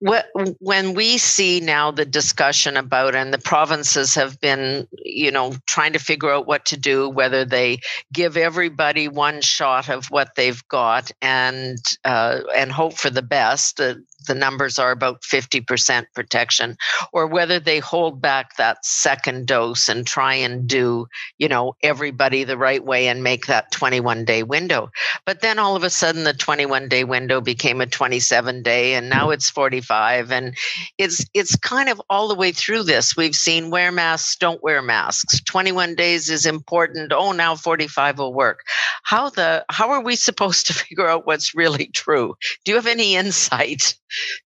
when 0.00 0.94
we 0.94 1.18
see 1.18 1.58
now 1.60 1.90
the 1.90 2.04
discussion 2.04 2.76
about 2.76 3.16
and 3.16 3.34
the 3.34 3.38
provinces 3.38 4.14
have 4.14 4.40
been 4.40 4.86
you 5.04 5.30
know 5.30 5.54
trying 5.66 5.92
to 5.92 5.98
figure 5.98 6.30
out 6.30 6.46
what 6.46 6.64
to 6.64 6.76
do 6.76 7.08
whether 7.08 7.44
they 7.44 7.78
give 8.12 8.36
everybody 8.36 9.08
one 9.08 9.40
shot 9.40 9.88
of 9.88 10.06
what 10.06 10.34
they've 10.36 10.66
got 10.68 11.10
and 11.20 11.78
uh, 12.04 12.40
and 12.54 12.70
hope 12.70 12.94
for 12.94 13.10
the 13.10 13.22
best 13.22 13.80
uh, 13.80 13.94
the 14.26 14.34
numbers 14.34 14.78
are 14.78 14.90
about 14.90 15.22
50% 15.22 16.06
protection 16.14 16.76
or 17.12 17.26
whether 17.26 17.60
they 17.60 17.78
hold 17.78 18.20
back 18.20 18.56
that 18.56 18.84
second 18.84 19.46
dose 19.46 19.88
and 19.88 20.06
try 20.06 20.34
and 20.34 20.66
do 20.66 21.06
you 21.38 21.48
know 21.48 21.76
everybody 21.82 22.44
the 22.44 22.58
right 22.58 22.84
way 22.84 23.08
and 23.08 23.22
make 23.22 23.46
that 23.46 23.70
21 23.70 24.24
day 24.24 24.42
window. 24.42 24.90
But 25.24 25.40
then 25.40 25.58
all 25.58 25.76
of 25.76 25.84
a 25.84 25.90
sudden 25.90 26.24
the 26.24 26.34
21 26.34 26.88
day 26.88 27.04
window 27.04 27.40
became 27.40 27.80
a 27.80 27.86
27 27.86 28.62
day 28.62 28.94
and 28.94 29.08
now 29.08 29.24
mm-hmm. 29.24 29.34
it's 29.34 29.50
45 29.50 30.32
and 30.32 30.56
it's 30.98 31.24
it's 31.34 31.56
kind 31.56 31.88
of 31.88 32.02
all 32.10 32.28
the 32.28 32.34
way 32.34 32.52
through 32.52 32.82
this. 32.82 33.16
We've 33.16 33.34
seen 33.34 33.70
wear 33.70 33.92
masks 33.92 34.36
don't 34.36 34.62
wear 34.62 34.82
masks. 34.82 35.40
21 35.42 35.94
days 35.94 36.28
is 36.28 36.46
important. 36.46 37.12
Oh 37.12 37.32
now 37.32 37.54
45 37.54 38.18
will 38.18 38.34
work. 38.34 38.64
How 39.04 39.30
the 39.30 39.64
how 39.70 39.90
are 39.90 40.02
we 40.02 40.16
supposed 40.16 40.66
to 40.66 40.74
figure 40.88 41.08
out 41.08 41.26
what's 41.26 41.54
really 41.54 41.86
true? 41.86 42.34
Do 42.64 42.72
you 42.72 42.76
have 42.76 42.86
any 42.86 43.14
insight 43.14 43.94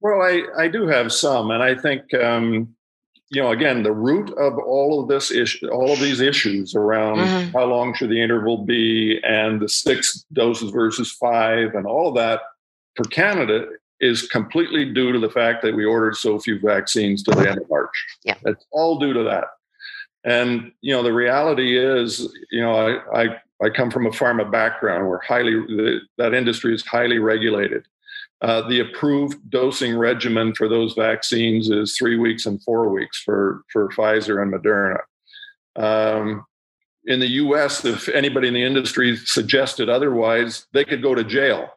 well, 0.01 0.23
I, 0.23 0.43
I 0.57 0.69
do 0.69 0.87
have 0.87 1.13
some, 1.13 1.51
and 1.51 1.63
I 1.63 1.75
think 1.75 2.13
um, 2.15 2.75
you 3.31 3.43
know 3.43 3.51
again 3.51 3.83
the 3.83 3.93
root 3.93 4.31
of 4.39 4.59
all 4.59 5.01
of 5.01 5.09
this 5.09 5.31
issue, 5.31 5.69
all 5.69 5.93
of 5.93 6.01
these 6.01 6.21
issues 6.21 6.75
around 6.75 7.19
mm-hmm. 7.19 7.51
how 7.51 7.65
long 7.65 7.95
should 7.95 8.11
the 8.11 8.21
interval 8.21 8.65
be, 8.65 9.21
and 9.23 9.61
the 9.61 9.69
six 9.69 10.25
doses 10.33 10.71
versus 10.71 11.13
five, 11.13 11.75
and 11.75 11.87
all 11.87 12.09
of 12.09 12.15
that 12.17 12.41
for 12.97 13.05
Canada 13.05 13.67
is 14.01 14.27
completely 14.29 14.93
due 14.93 15.13
to 15.13 15.19
the 15.19 15.31
fact 15.31 15.63
that 15.63 15.75
we 15.75 15.85
ordered 15.85 16.17
so 16.17 16.39
few 16.39 16.59
vaccines 16.61 17.23
to 17.23 17.31
the 17.31 17.49
end 17.49 17.59
of 17.59 17.69
March. 17.71 17.91
Yeah, 18.25 18.35
it's 18.45 18.65
all 18.71 18.99
due 18.99 19.13
to 19.13 19.23
that. 19.25 19.47
And 20.25 20.73
you 20.81 20.95
know 20.95 21.03
the 21.03 21.13
reality 21.13 21.79
is, 21.79 22.33
you 22.51 22.61
know, 22.61 22.75
I 22.75 23.23
I, 23.23 23.37
I 23.63 23.71
come 23.71 23.91
from 23.91 24.07
a 24.07 24.11
pharma 24.11 24.51
background 24.51 25.09
where 25.09 25.21
highly 25.21 25.53
the, 25.53 26.01
that 26.19 26.35
industry 26.35 26.75
is 26.75 26.85
highly 26.85 27.19
regulated 27.19 27.87
uh, 28.45 28.61
the 28.69 28.81
approved 28.81 29.39
dosing 29.49 29.97
regimen 29.97 30.55
for 30.55 30.69
those 30.69 30.93
vaccines 30.93 31.71
is 31.71 31.97
three 31.97 32.19
weeks 32.19 32.45
and 32.45 32.63
four 32.63 32.91
weeks 32.91 33.23
for, 33.23 33.63
for 33.73 33.89
Pfizer 33.89 34.43
and 34.43 34.53
Moderna. 34.53 35.01
Um, 35.77 36.45
in 37.07 37.21
the 37.21 37.31
US, 37.45 37.87
if 37.87 38.07
anybody 38.11 38.49
in 38.49 38.53
the 38.53 38.63
industry 38.63 39.17
suggested 39.17 39.89
otherwise, 39.89 40.67
they 40.75 40.85
could 40.85 41.03
go 41.03 41.15
to 41.15 41.25
jail. 41.25 41.71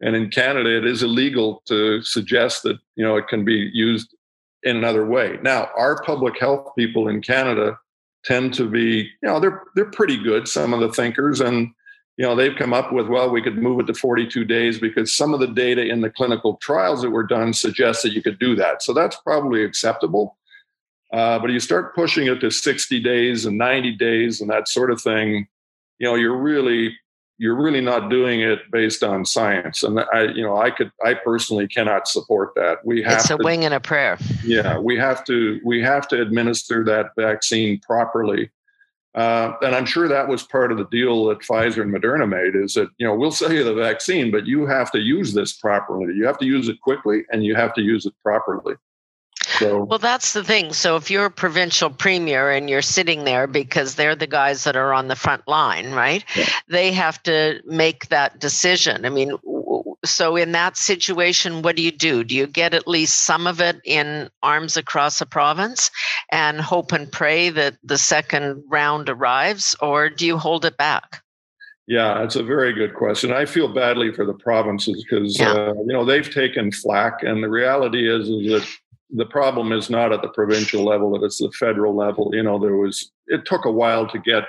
And 0.00 0.16
in 0.16 0.30
Canada, 0.30 0.74
it 0.74 0.86
is 0.86 1.02
illegal 1.02 1.62
to 1.66 2.00
suggest 2.02 2.62
that 2.62 2.78
you 2.96 3.04
know 3.04 3.16
it 3.16 3.28
can 3.28 3.44
be 3.44 3.70
used 3.74 4.14
in 4.62 4.78
another 4.78 5.04
way. 5.04 5.38
Now, 5.42 5.68
our 5.76 6.02
public 6.02 6.40
health 6.40 6.72
people 6.76 7.08
in 7.08 7.20
Canada 7.20 7.78
tend 8.24 8.54
to 8.54 8.68
be, 8.68 9.10
you 9.22 9.28
know, 9.28 9.40
they're 9.40 9.62
they're 9.74 9.90
pretty 9.90 10.16
good. 10.22 10.48
Some 10.48 10.72
of 10.72 10.80
the 10.80 10.92
thinkers, 10.92 11.40
and 11.40 11.68
you 12.16 12.24
know 12.24 12.34
they've 12.34 12.56
come 12.56 12.72
up 12.72 12.92
with 12.92 13.08
well 13.08 13.30
we 13.30 13.42
could 13.42 13.58
move 13.58 13.80
it 13.80 13.86
to 13.86 13.94
42 13.94 14.44
days 14.44 14.78
because 14.78 15.16
some 15.16 15.34
of 15.34 15.40
the 15.40 15.48
data 15.48 15.84
in 15.84 16.00
the 16.00 16.10
clinical 16.10 16.56
trials 16.56 17.02
that 17.02 17.10
were 17.10 17.26
done 17.26 17.52
suggests 17.52 18.02
that 18.02 18.12
you 18.12 18.22
could 18.22 18.38
do 18.38 18.54
that. 18.56 18.82
So 18.82 18.92
that's 18.92 19.16
probably 19.16 19.64
acceptable. 19.64 20.36
Uh, 21.12 21.38
but 21.38 21.50
you 21.50 21.60
start 21.60 21.94
pushing 21.94 22.26
it 22.26 22.40
to 22.40 22.50
60 22.50 23.00
days 23.00 23.46
and 23.46 23.56
90 23.56 23.92
days 23.92 24.40
and 24.40 24.50
that 24.50 24.68
sort 24.68 24.90
of 24.90 25.00
thing 25.00 25.46
you 25.98 26.06
know 26.06 26.14
you're 26.16 26.36
really 26.36 26.96
you're 27.38 27.60
really 27.60 27.80
not 27.80 28.10
doing 28.10 28.40
it 28.40 28.60
based 28.70 29.02
on 29.02 29.24
science. 29.24 29.82
And 29.82 30.00
i 30.12 30.22
you 30.22 30.42
know 30.42 30.56
i 30.56 30.70
could 30.70 30.92
i 31.04 31.14
personally 31.14 31.66
cannot 31.66 32.06
support 32.08 32.54
that. 32.56 32.78
We 32.84 33.02
have 33.02 33.20
it's 33.20 33.30
a 33.30 33.36
to, 33.36 33.44
wing 33.44 33.64
and 33.64 33.74
a 33.74 33.80
prayer. 33.80 34.18
Yeah 34.44 34.78
we 34.78 34.96
have 34.98 35.24
to 35.24 35.60
we 35.64 35.82
have 35.82 36.06
to 36.08 36.20
administer 36.20 36.84
that 36.84 37.10
vaccine 37.16 37.80
properly 37.80 38.50
uh, 39.14 39.52
and 39.62 39.74
I'm 39.74 39.86
sure 39.86 40.08
that 40.08 40.26
was 40.26 40.42
part 40.42 40.72
of 40.72 40.78
the 40.78 40.86
deal 40.86 41.26
that 41.26 41.40
Pfizer 41.40 41.82
and 41.82 41.94
Moderna 41.94 42.28
made 42.28 42.60
is 42.60 42.74
that, 42.74 42.88
you 42.98 43.06
know, 43.06 43.14
we'll 43.14 43.30
sell 43.30 43.52
you 43.52 43.62
the 43.62 43.74
vaccine, 43.74 44.30
but 44.30 44.46
you 44.46 44.66
have 44.66 44.90
to 44.90 44.98
use 44.98 45.32
this 45.32 45.52
properly. 45.52 46.14
You 46.14 46.26
have 46.26 46.38
to 46.38 46.46
use 46.46 46.68
it 46.68 46.80
quickly 46.80 47.24
and 47.30 47.44
you 47.44 47.54
have 47.54 47.74
to 47.74 47.80
use 47.80 48.06
it 48.06 48.14
properly. 48.22 48.74
So, 49.58 49.84
well, 49.84 49.98
that's 49.98 50.32
the 50.32 50.42
thing. 50.42 50.72
So 50.72 50.96
if 50.96 51.10
you're 51.10 51.26
a 51.26 51.30
provincial 51.30 51.90
premier 51.90 52.50
and 52.50 52.68
you're 52.68 52.82
sitting 52.82 53.24
there 53.24 53.46
because 53.46 53.94
they're 53.94 54.16
the 54.16 54.26
guys 54.26 54.64
that 54.64 54.74
are 54.74 54.92
on 54.92 55.06
the 55.08 55.16
front 55.16 55.46
line, 55.46 55.92
right? 55.92 56.24
Yeah. 56.34 56.48
They 56.68 56.92
have 56.92 57.22
to 57.24 57.60
make 57.64 58.08
that 58.08 58.40
decision. 58.40 59.04
I 59.04 59.10
mean, 59.10 59.36
so 60.04 60.36
in 60.36 60.52
that 60.52 60.76
situation 60.76 61.62
what 61.62 61.76
do 61.76 61.82
you 61.82 61.90
do? 61.90 62.24
Do 62.24 62.34
you 62.34 62.46
get 62.46 62.74
at 62.74 62.86
least 62.86 63.24
some 63.24 63.46
of 63.46 63.60
it 63.60 63.80
in 63.84 64.28
arms 64.42 64.76
across 64.76 65.20
a 65.20 65.26
province 65.26 65.90
and 66.30 66.60
hope 66.60 66.92
and 66.92 67.10
pray 67.10 67.50
that 67.50 67.76
the 67.82 67.98
second 67.98 68.62
round 68.68 69.08
arrives 69.08 69.74
or 69.80 70.10
do 70.10 70.26
you 70.26 70.38
hold 70.38 70.64
it 70.64 70.76
back? 70.76 71.22
Yeah 71.86 72.22
it's 72.22 72.36
a 72.36 72.42
very 72.42 72.72
good 72.72 72.94
question. 72.94 73.32
I 73.32 73.44
feel 73.44 73.68
badly 73.68 74.12
for 74.12 74.24
the 74.24 74.34
provinces 74.34 75.04
because 75.04 75.38
yeah. 75.38 75.52
uh, 75.52 75.74
you 75.74 75.92
know 75.92 76.04
they've 76.04 76.30
taken 76.30 76.70
flack 76.72 77.22
and 77.22 77.42
the 77.42 77.50
reality 77.50 78.08
is, 78.08 78.28
is 78.28 78.52
that 78.52 78.68
the 79.10 79.26
problem 79.26 79.72
is 79.72 79.90
not 79.90 80.12
at 80.12 80.22
the 80.22 80.28
provincial 80.28 80.84
level 80.84 81.22
it's 81.24 81.38
the 81.38 81.52
federal 81.52 81.94
level. 81.94 82.30
You 82.32 82.42
know 82.42 82.58
there 82.58 82.76
was 82.76 83.10
it 83.26 83.44
took 83.46 83.64
a 83.64 83.72
while 83.72 84.06
to 84.08 84.18
get 84.18 84.44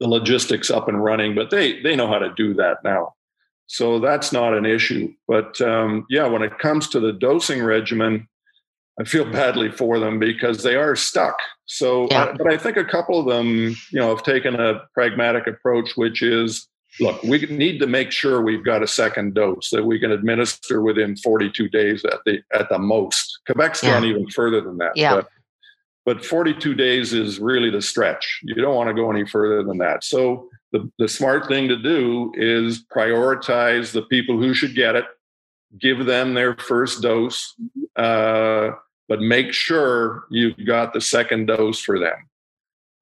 the 0.00 0.08
logistics 0.08 0.70
up 0.70 0.88
and 0.88 1.02
running 1.02 1.34
but 1.34 1.50
they 1.50 1.80
they 1.80 1.96
know 1.96 2.06
how 2.06 2.18
to 2.18 2.32
do 2.34 2.52
that 2.54 2.78
now 2.84 3.14
so 3.66 3.98
that's 3.98 4.32
not 4.32 4.54
an 4.54 4.64
issue. 4.64 5.12
But 5.26 5.60
um, 5.60 6.06
yeah, 6.08 6.26
when 6.26 6.42
it 6.42 6.58
comes 6.58 6.88
to 6.90 7.00
the 7.00 7.12
dosing 7.12 7.62
regimen, 7.62 8.28
I 8.98 9.04
feel 9.04 9.30
badly 9.30 9.70
for 9.70 9.98
them 9.98 10.18
because 10.18 10.62
they 10.62 10.76
are 10.76 10.96
stuck. 10.96 11.36
So, 11.66 12.08
yeah. 12.10 12.32
but 12.36 12.50
I 12.50 12.56
think 12.56 12.76
a 12.76 12.84
couple 12.84 13.18
of 13.18 13.26
them, 13.26 13.76
you 13.90 14.00
know, 14.00 14.08
have 14.08 14.24
taken 14.24 14.58
a 14.58 14.82
pragmatic 14.94 15.46
approach, 15.46 15.96
which 15.96 16.22
is, 16.22 16.68
look, 17.00 17.22
we 17.22 17.40
need 17.46 17.78
to 17.80 17.86
make 17.86 18.10
sure 18.10 18.40
we've 18.40 18.64
got 18.64 18.82
a 18.82 18.86
second 18.86 19.34
dose 19.34 19.68
that 19.70 19.84
we 19.84 19.98
can 19.98 20.12
administer 20.12 20.80
within 20.80 21.16
42 21.16 21.68
days 21.68 22.04
at 22.04 22.20
the 22.24 22.40
at 22.54 22.68
the 22.70 22.78
most. 22.78 23.40
Quebec's 23.46 23.82
yeah. 23.82 23.94
gone 23.94 24.04
even 24.04 24.30
further 24.30 24.60
than 24.60 24.78
that. 24.78 24.92
Yeah. 24.96 25.16
But, 25.16 25.28
but 26.06 26.24
42 26.24 26.74
days 26.74 27.12
is 27.12 27.40
really 27.40 27.68
the 27.68 27.82
stretch. 27.82 28.40
You 28.44 28.54
don't 28.54 28.76
want 28.76 28.88
to 28.88 28.94
go 28.94 29.10
any 29.10 29.26
further 29.26 29.64
than 29.64 29.78
that. 29.78 30.04
So 30.04 30.48
the, 30.76 30.90
the 30.98 31.08
smart 31.08 31.48
thing 31.48 31.68
to 31.68 31.76
do 31.76 32.32
is 32.36 32.84
prioritize 32.84 33.92
the 33.92 34.02
people 34.02 34.38
who 34.38 34.52
should 34.54 34.74
get 34.74 34.96
it, 34.96 35.04
give 35.80 36.04
them 36.06 36.34
their 36.34 36.56
first 36.56 37.02
dose. 37.02 37.54
Uh, 37.96 38.70
but 39.08 39.20
make 39.20 39.52
sure 39.52 40.24
you've 40.30 40.66
got 40.66 40.92
the 40.92 41.00
second 41.00 41.46
dose 41.46 41.80
for 41.80 41.98
them. 41.98 42.28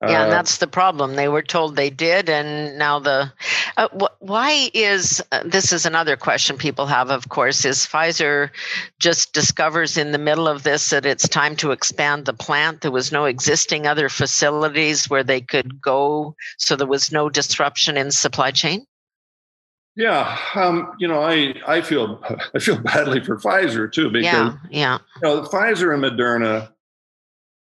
Yeah, 0.09 0.23
and 0.23 0.33
uh, 0.33 0.35
that's 0.35 0.59
the 0.59 0.67
problem. 0.67 1.15
They 1.15 1.29
were 1.29 1.43
told 1.43 1.77
they 1.77 1.91
did, 1.91 2.29
and 2.29 2.79
now 2.79 2.99
the. 2.99 3.33
Uh, 3.77 3.89
wh- 3.99 4.23
why 4.23 4.71
is 4.75 5.23
uh, 5.33 5.43
this 5.45 5.73
is 5.73 5.87
another 5.87 6.17
question 6.17 6.57
people 6.57 6.87
have, 6.87 7.11
of 7.11 7.29
course, 7.29 7.65
is 7.65 7.79
Pfizer 7.87 8.51
just 8.99 9.33
discovers 9.33 9.97
in 9.97 10.13
the 10.13 10.19
middle 10.19 10.49
of 10.49 10.63
this 10.63 10.91
that 10.91 11.07
it's 11.07 11.29
time 11.29 11.57
to 11.57 11.71
expand 11.73 12.27
the 12.27 12.33
plant? 12.33 12.81
There 12.81 12.91
was 12.91 13.13
no 13.13 13.25
existing 13.25 13.87
other 13.87 14.09
facilities 14.09 15.09
where 15.09 15.25
they 15.25 15.41
could 15.41 15.81
go, 15.81 16.35
so 16.59 16.77
there 16.77 16.87
was 16.87 17.13
no 17.13 17.29
disruption 17.29 17.97
in 17.97 18.11
supply 18.11 18.51
chain? 18.51 18.87
Yeah, 19.97 20.39
um, 20.57 20.93
you 20.99 21.07
know, 21.07 21.23
I 21.23 21.55
I 21.67 21.81
feel 21.81 22.21
I 22.55 22.59
feel 22.59 22.79
badly 22.79 23.23
for 23.23 23.39
Pfizer 23.39 23.91
too 23.91 24.11
because 24.11 24.25
yeah, 24.25 24.57
yeah. 24.71 24.99
You 25.23 25.29
know, 25.29 25.43
Pfizer 25.43 25.95
and 25.95 26.03
Moderna 26.03 26.73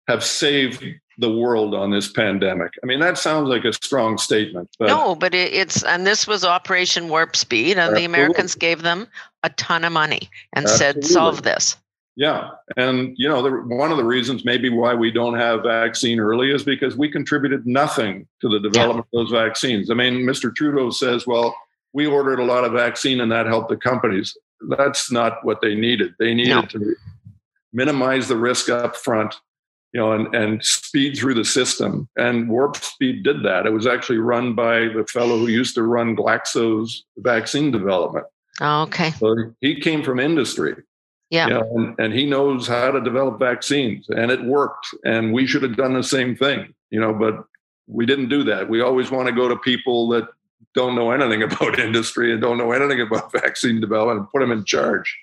have 0.08 0.24
saved 0.24 0.82
the 1.18 1.30
world 1.30 1.74
on 1.74 1.90
this 1.90 2.10
pandemic. 2.10 2.72
I 2.82 2.86
mean, 2.86 3.00
that 3.00 3.18
sounds 3.18 3.48
like 3.48 3.64
a 3.64 3.72
strong 3.72 4.18
statement, 4.18 4.70
but 4.78 4.86
no, 4.86 5.14
but 5.14 5.34
it, 5.34 5.52
it's 5.52 5.82
and 5.82 6.06
this 6.06 6.26
was 6.26 6.44
Operation 6.44 7.08
Warp 7.08 7.36
Speed, 7.36 7.72
and 7.72 7.80
absolutely. 7.80 8.00
the 8.00 8.06
Americans 8.06 8.54
gave 8.54 8.82
them 8.82 9.08
a 9.42 9.50
ton 9.50 9.84
of 9.84 9.92
money 9.92 10.30
and 10.52 10.66
absolutely. 10.66 11.02
said, 11.02 11.12
"Solve 11.12 11.42
this." 11.42 11.76
Yeah, 12.16 12.50
and 12.76 13.14
you 13.16 13.28
know, 13.28 13.42
the, 13.42 13.50
one 13.50 13.90
of 13.90 13.96
the 13.96 14.04
reasons 14.04 14.44
maybe 14.44 14.68
why 14.68 14.94
we 14.94 15.10
don't 15.10 15.34
have 15.34 15.62
vaccine 15.62 16.20
early 16.20 16.50
is 16.50 16.62
because 16.62 16.96
we 16.96 17.10
contributed 17.10 17.66
nothing 17.66 18.26
to 18.40 18.48
the 18.48 18.60
development 18.60 19.06
yeah. 19.12 19.20
of 19.20 19.28
those 19.28 19.32
vaccines. 19.32 19.90
I 19.90 19.94
mean, 19.94 20.24
Mr. 20.24 20.54
Trudeau 20.54 20.90
says, 20.90 21.26
"Well." 21.26 21.54
we 21.92 22.06
ordered 22.06 22.38
a 22.38 22.44
lot 22.44 22.64
of 22.64 22.72
vaccine 22.72 23.20
and 23.20 23.32
that 23.32 23.46
helped 23.46 23.68
the 23.68 23.76
companies. 23.76 24.36
That's 24.68 25.10
not 25.10 25.44
what 25.44 25.60
they 25.60 25.74
needed. 25.74 26.14
They 26.18 26.34
needed 26.34 26.54
no. 26.54 26.62
to 26.62 26.96
minimize 27.72 28.28
the 28.28 28.36
risk 28.36 28.68
up 28.68 28.96
front, 28.96 29.34
you 29.92 30.00
know, 30.00 30.12
and, 30.12 30.34
and 30.34 30.62
speed 30.64 31.16
through 31.16 31.34
the 31.34 31.44
system. 31.44 32.08
And 32.16 32.48
Warp 32.48 32.76
Speed 32.76 33.22
did 33.22 33.42
that. 33.44 33.66
It 33.66 33.72
was 33.72 33.86
actually 33.86 34.18
run 34.18 34.54
by 34.54 34.88
the 34.88 35.06
fellow 35.08 35.38
who 35.38 35.46
used 35.46 35.74
to 35.76 35.82
run 35.82 36.14
Glaxo's 36.14 37.04
vaccine 37.16 37.70
development. 37.70 38.26
Oh, 38.60 38.82
okay. 38.82 39.12
So 39.12 39.54
he 39.60 39.80
came 39.80 40.02
from 40.02 40.18
industry. 40.18 40.76
Yeah. 41.30 41.46
You 41.46 41.54
know, 41.54 41.72
and, 41.76 41.98
and 41.98 42.14
he 42.14 42.26
knows 42.26 42.66
how 42.66 42.90
to 42.90 43.00
develop 43.00 43.38
vaccines 43.38 44.08
and 44.08 44.30
it 44.30 44.42
worked. 44.44 44.86
And 45.04 45.32
we 45.32 45.46
should 45.46 45.62
have 45.62 45.76
done 45.76 45.94
the 45.94 46.02
same 46.02 46.34
thing, 46.34 46.74
you 46.90 47.00
know, 47.00 47.12
but 47.12 47.44
we 47.86 48.06
didn't 48.06 48.28
do 48.28 48.44
that. 48.44 48.68
We 48.68 48.80
always 48.80 49.10
want 49.10 49.28
to 49.28 49.34
go 49.34 49.48
to 49.48 49.56
people 49.56 50.08
that 50.08 50.28
don't 50.74 50.94
know 50.94 51.10
anything 51.10 51.42
about 51.50 51.78
industry 51.78 52.32
and 52.32 52.40
don't 52.40 52.58
know 52.58 52.72
anything 52.72 53.00
about 53.00 53.32
vaccine 53.32 53.80
development 53.80 54.20
and 54.20 54.30
put 54.30 54.40
them 54.40 54.52
in 54.52 54.64
charge. 54.64 55.16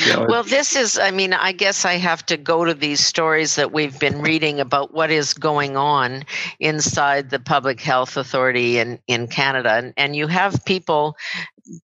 Well, 0.00 0.42
this 0.42 0.74
is, 0.74 0.98
I 0.98 1.10
mean, 1.10 1.34
I 1.34 1.52
guess 1.52 1.84
I 1.84 1.94
have 1.94 2.24
to 2.26 2.36
go 2.38 2.64
to 2.64 2.72
these 2.72 3.04
stories 3.04 3.56
that 3.56 3.72
we've 3.72 3.98
been 3.98 4.22
reading 4.22 4.58
about 4.58 4.94
what 4.94 5.10
is 5.10 5.34
going 5.34 5.76
on 5.76 6.24
inside 6.58 7.28
the 7.28 7.38
Public 7.38 7.80
Health 7.80 8.16
Authority 8.16 8.78
in, 8.78 8.98
in 9.06 9.28
Canada. 9.28 9.70
And, 9.74 9.92
and 9.98 10.16
you 10.16 10.28
have 10.28 10.64
people 10.64 11.16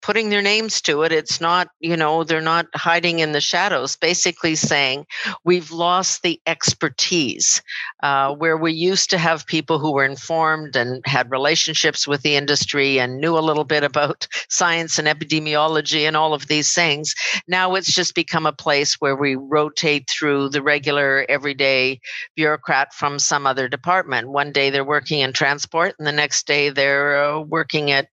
putting 0.01 0.29
their 0.29 0.43
names 0.43 0.81
to 0.83 1.03
it. 1.03 1.13
It's 1.13 1.41
not, 1.41 1.69
you 1.81 1.97
know, 1.97 2.25
they're 2.25 2.41
not 2.41 2.67
hiding 2.75 3.21
in 3.21 3.33
the 3.33 3.41
shadows, 3.41 3.97
basically 3.97 4.55
saying 4.55 5.07
we've 5.45 5.71
lost 5.71 6.23
the 6.23 6.41
expertise 6.47 7.63
uh, 8.03 8.35
where 8.35 8.57
we 8.57 8.73
used 8.73 9.11
to 9.11 9.19
have 9.19 9.47
people 9.47 9.79
who 9.79 9.93
were 9.93 10.05
informed 10.05 10.77
and 10.77 11.03
had 11.07 11.31
relationships 11.31 12.07
with 12.07 12.23
the 12.23 12.37
industry 12.37 12.99
and 12.99 13.21
knew 13.21 13.37
a 13.37 13.41
little 13.41 13.65
bit 13.65 13.85
about 13.85 14.27
science 14.49 14.99
and 14.99 15.09
epidemiology 15.09 16.03
and 16.03 16.17
all 16.17 16.35
of 16.35 16.47
these 16.49 16.75
things. 16.75 17.15
Now 17.47 17.75
it's 17.75 17.93
just 17.93 18.15
become 18.15 18.47
a 18.47 18.53
place 18.53 18.95
where 19.01 19.17
we 19.17 19.37
rotate 19.37 20.09
through 20.09 20.51
the 20.51 20.63
regular, 20.63 21.25
everyday 21.29 22.01
bureaucrat 22.37 22.93
from 22.95 23.19
some 23.19 23.47
other 23.47 23.69
department. 23.69 24.29
One 24.29 24.53
day 24.53 24.71
they're 24.71 24.85
working 24.85 25.21
in 25.21 25.33
transport, 25.33 25.95
and 25.99 26.07
the 26.07 26.13
next 26.13 26.47
day 26.47 26.71
they're 26.71 27.25
uh, 27.25 27.41
working 27.41 27.91
at, 27.91 28.09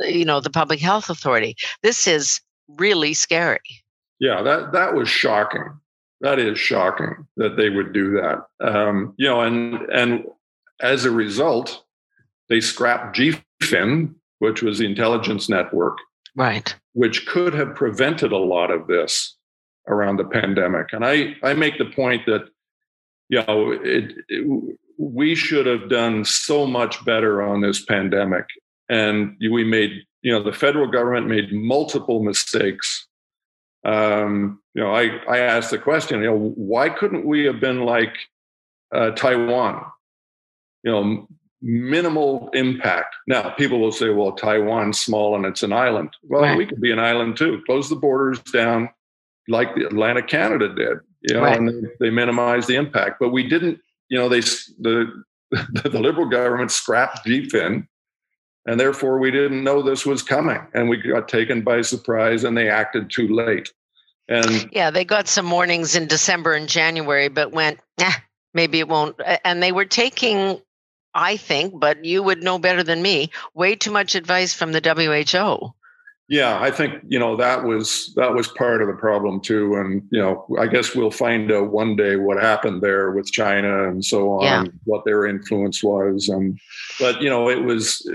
you 0.00 0.24
know, 0.24 0.40
the 0.40 0.50
public 0.50 0.80
health 0.80 1.03
Health 1.04 1.18
Authority. 1.18 1.56
This 1.82 2.06
is 2.06 2.40
really 2.68 3.14
scary. 3.14 3.60
Yeah, 4.20 4.42
that 4.42 4.72
that 4.72 4.94
was 4.94 5.08
shocking. 5.08 5.66
That 6.20 6.38
is 6.38 6.58
shocking 6.58 7.26
that 7.36 7.56
they 7.56 7.68
would 7.68 7.92
do 7.92 8.12
that. 8.12 8.46
Um, 8.60 9.14
you 9.18 9.28
know, 9.28 9.42
and 9.42 9.74
and 9.92 10.24
as 10.80 11.04
a 11.04 11.10
result, 11.10 11.84
they 12.48 12.60
scrapped 12.60 13.16
GPHIN, 13.16 14.14
which 14.38 14.62
was 14.62 14.78
the 14.78 14.86
intelligence 14.86 15.48
network, 15.48 15.98
right, 16.34 16.74
which 16.92 17.26
could 17.26 17.54
have 17.54 17.74
prevented 17.74 18.32
a 18.32 18.38
lot 18.38 18.70
of 18.70 18.86
this 18.86 19.36
around 19.88 20.16
the 20.16 20.24
pandemic. 20.24 20.92
And 20.92 21.04
I 21.04 21.36
I 21.42 21.54
make 21.54 21.76
the 21.76 21.86
point 21.86 22.24
that 22.26 22.48
you 23.28 23.42
know 23.46 23.72
it, 23.72 24.14
it 24.28 24.78
we 24.96 25.34
should 25.34 25.66
have 25.66 25.90
done 25.90 26.24
so 26.24 26.66
much 26.66 27.04
better 27.04 27.42
on 27.42 27.60
this 27.60 27.84
pandemic 27.84 28.46
and 28.88 29.36
we 29.40 29.64
made 29.64 30.02
you 30.24 30.32
know 30.32 30.42
the 30.42 30.52
federal 30.52 30.88
government 30.88 31.28
made 31.28 31.52
multiple 31.52 32.22
mistakes. 32.22 33.06
Um, 33.84 34.62
you 34.74 34.82
know 34.82 34.94
i 34.94 35.20
i 35.28 35.38
asked 35.38 35.70
the 35.70 35.78
question 35.78 36.20
you 36.20 36.26
know 36.26 36.54
why 36.56 36.88
couldn't 36.88 37.26
we 37.26 37.44
have 37.44 37.60
been 37.60 37.82
like 37.82 38.16
uh, 38.92 39.10
taiwan? 39.10 39.84
You 40.82 40.90
know 40.92 41.28
minimal 41.60 42.50
impact. 42.52 43.14
Now 43.26 43.50
people 43.50 43.78
will 43.78 43.92
say 43.92 44.08
well 44.08 44.32
taiwan's 44.32 44.98
small 44.98 45.36
and 45.36 45.44
it's 45.44 45.62
an 45.62 45.72
island. 45.72 46.10
Well 46.22 46.42
right. 46.42 46.56
we 46.56 46.66
could 46.66 46.80
be 46.80 46.92
an 46.92 46.98
island 46.98 47.36
too. 47.36 47.62
Close 47.66 47.88
the 47.88 47.96
borders 47.96 48.40
down 48.40 48.88
like 49.46 49.74
the 49.74 49.84
atlantic 49.84 50.26
canada 50.26 50.74
did 50.74 50.98
you 51.20 51.34
know 51.34 51.42
right. 51.42 51.58
and 51.58 51.68
they, 51.68 51.88
they 52.00 52.10
minimized 52.10 52.66
the 52.66 52.76
impact. 52.76 53.16
But 53.20 53.28
we 53.28 53.46
didn't 53.46 53.78
you 54.08 54.18
know 54.18 54.30
they 54.30 54.40
the 54.80 55.22
the 55.50 56.00
liberal 56.00 56.28
government 56.28 56.70
scrapped 56.70 57.26
GPHIN 57.26 57.86
and 58.66 58.80
therefore 58.80 59.18
we 59.18 59.30
didn't 59.30 59.64
know 59.64 59.82
this 59.82 60.06
was 60.06 60.22
coming 60.22 60.60
and 60.74 60.88
we 60.88 60.96
got 60.96 61.28
taken 61.28 61.62
by 61.62 61.80
surprise 61.82 62.44
and 62.44 62.56
they 62.56 62.68
acted 62.68 63.10
too 63.10 63.28
late 63.28 63.72
and 64.28 64.68
yeah 64.72 64.90
they 64.90 65.04
got 65.04 65.28
some 65.28 65.50
warnings 65.50 65.94
in 65.94 66.06
december 66.06 66.52
and 66.54 66.68
january 66.68 67.28
but 67.28 67.52
went 67.52 67.78
eh, 67.98 68.12
maybe 68.52 68.78
it 68.78 68.88
won't 68.88 69.20
and 69.44 69.62
they 69.62 69.72
were 69.72 69.84
taking 69.84 70.60
i 71.14 71.36
think 71.36 71.78
but 71.78 72.04
you 72.04 72.22
would 72.22 72.42
know 72.42 72.58
better 72.58 72.82
than 72.82 73.02
me 73.02 73.30
way 73.54 73.74
too 73.74 73.90
much 73.90 74.14
advice 74.14 74.54
from 74.54 74.72
the 74.72 74.80
WHO 74.80 75.72
yeah 76.28 76.58
i 76.60 76.70
think 76.70 76.94
you 77.06 77.18
know 77.18 77.36
that 77.36 77.64
was 77.64 78.12
that 78.16 78.32
was 78.32 78.48
part 78.48 78.80
of 78.80 78.88
the 78.88 78.94
problem 78.94 79.40
too 79.40 79.74
and 79.74 80.02
you 80.10 80.20
know 80.20 80.46
i 80.58 80.66
guess 80.66 80.94
we'll 80.94 81.10
find 81.10 81.52
out 81.52 81.70
one 81.70 81.96
day 81.96 82.16
what 82.16 82.40
happened 82.40 82.80
there 82.80 83.10
with 83.10 83.30
china 83.30 83.88
and 83.88 84.02
so 84.02 84.30
on 84.32 84.42
yeah. 84.42 84.64
what 84.84 85.04
their 85.04 85.26
influence 85.26 85.84
was 85.84 86.30
and 86.30 86.58
but 86.98 87.20
you 87.20 87.28
know 87.28 87.50
it 87.50 87.62
was 87.62 88.10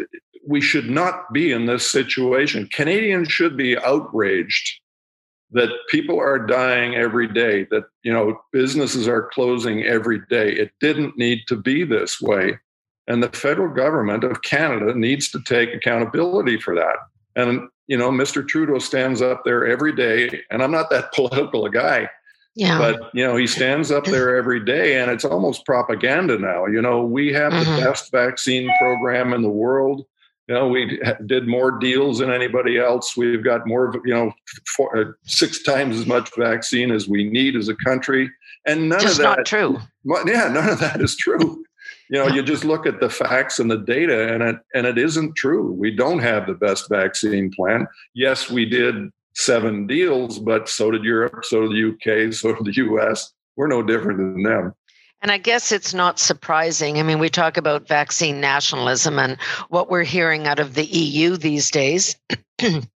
we 0.49 0.59
should 0.59 0.89
not 0.89 1.31
be 1.31 1.51
in 1.51 1.67
this 1.67 1.89
situation. 1.89 2.67
Canadians 2.73 3.31
should 3.31 3.55
be 3.55 3.77
outraged 3.77 4.81
that 5.51 5.69
people 5.89 6.19
are 6.19 6.39
dying 6.39 6.95
every 6.95 7.27
day, 7.27 7.67
that 7.69 7.83
you 8.03 8.11
know 8.11 8.39
businesses 8.51 9.07
are 9.07 9.29
closing 9.31 9.83
every 9.83 10.19
day. 10.29 10.51
It 10.51 10.71
didn't 10.81 11.17
need 11.17 11.41
to 11.47 11.55
be 11.55 11.83
this 11.83 12.19
way. 12.19 12.57
And 13.07 13.21
the 13.21 13.29
federal 13.29 13.73
government 13.73 14.23
of 14.23 14.41
Canada 14.41 14.93
needs 14.93 15.29
to 15.31 15.41
take 15.43 15.73
accountability 15.73 16.59
for 16.59 16.75
that. 16.75 16.97
And 17.35 17.69
you 17.87 17.97
know, 17.97 18.09
Mr. 18.09 18.47
Trudeau 18.47 18.79
stands 18.79 19.21
up 19.21 19.43
there 19.45 19.67
every 19.67 19.95
day, 19.95 20.41
and 20.49 20.63
I'm 20.63 20.71
not 20.71 20.89
that 20.89 21.13
political 21.13 21.65
a 21.65 21.69
guy, 21.69 22.09
yeah. 22.55 22.79
But 22.79 23.11
you 23.13 23.25
know, 23.25 23.35
he 23.35 23.45
stands 23.45 23.91
up 23.91 24.05
there 24.05 24.35
every 24.35 24.65
day, 24.65 24.99
and 24.99 25.11
it's 25.11 25.25
almost 25.25 25.65
propaganda 25.65 26.39
now. 26.39 26.65
You 26.65 26.81
know, 26.81 27.03
we 27.03 27.31
have 27.33 27.53
mm-hmm. 27.53 27.75
the 27.75 27.81
best 27.81 28.11
vaccine 28.11 28.69
program 28.79 29.33
in 29.33 29.43
the 29.43 29.49
world 29.49 30.05
you 30.49 30.55
know, 30.55 30.67
we 30.67 30.99
did 31.27 31.47
more 31.47 31.77
deals 31.77 32.17
than 32.17 32.31
anybody 32.31 32.79
else. 32.79 33.15
We've 33.15 33.43
got 33.43 33.67
more, 33.67 33.93
you 34.03 34.15
know, 34.15 34.33
four, 34.75 34.97
uh, 34.97 35.11
six 35.23 35.61
times 35.61 35.95
as 35.99 36.07
much 36.07 36.31
vaccine 36.35 36.89
as 36.89 37.07
we 37.07 37.29
need 37.29 37.55
as 37.55 37.69
a 37.69 37.75
country, 37.75 38.31
and 38.65 38.89
none 38.89 38.99
just 38.99 39.19
of 39.19 39.23
that. 39.25 39.37
Not 39.37 39.45
true. 39.45 39.77
Yeah, 40.25 40.47
none 40.47 40.67
of 40.69 40.79
that 40.79 41.01
is 41.01 41.15
true. 41.15 41.63
You 42.09 42.17
know, 42.17 42.27
you 42.27 42.41
just 42.41 42.65
look 42.65 42.87
at 42.87 42.99
the 42.99 43.11
facts 43.11 43.59
and 43.59 43.69
the 43.69 43.77
data, 43.77 44.33
and 44.33 44.41
it 44.41 44.55
and 44.73 44.87
it 44.87 44.97
isn't 44.97 45.35
true. 45.35 45.71
We 45.71 45.95
don't 45.95 46.17
have 46.17 46.47
the 46.47 46.55
best 46.55 46.89
vaccine 46.89 47.51
plan. 47.51 47.87
Yes, 48.15 48.49
we 48.49 48.65
did 48.65 49.11
seven 49.35 49.85
deals, 49.85 50.39
but 50.39 50.67
so 50.67 50.89
did 50.89 51.03
Europe, 51.03 51.45
so 51.45 51.67
did 51.67 51.71
the 51.73 52.25
UK, 52.25 52.33
so 52.33 52.55
did 52.55 52.65
the 52.65 52.81
US. 52.87 53.31
we're 53.55 53.67
no 53.67 53.83
different 53.83 54.17
than 54.17 54.41
them. 54.41 54.73
And 55.21 55.31
I 55.31 55.37
guess 55.37 55.71
it's 55.71 55.93
not 55.93 56.19
surprising. 56.19 56.99
I 56.99 57.03
mean, 57.03 57.19
we 57.19 57.29
talk 57.29 57.57
about 57.57 57.87
vaccine 57.87 58.39
nationalism 58.39 59.19
and 59.19 59.37
what 59.67 59.89
we're 59.89 60.03
hearing 60.03 60.47
out 60.47 60.59
of 60.59 60.73
the 60.73 60.85
EU 60.85 61.35
these 61.35 61.71
days. 61.71 62.15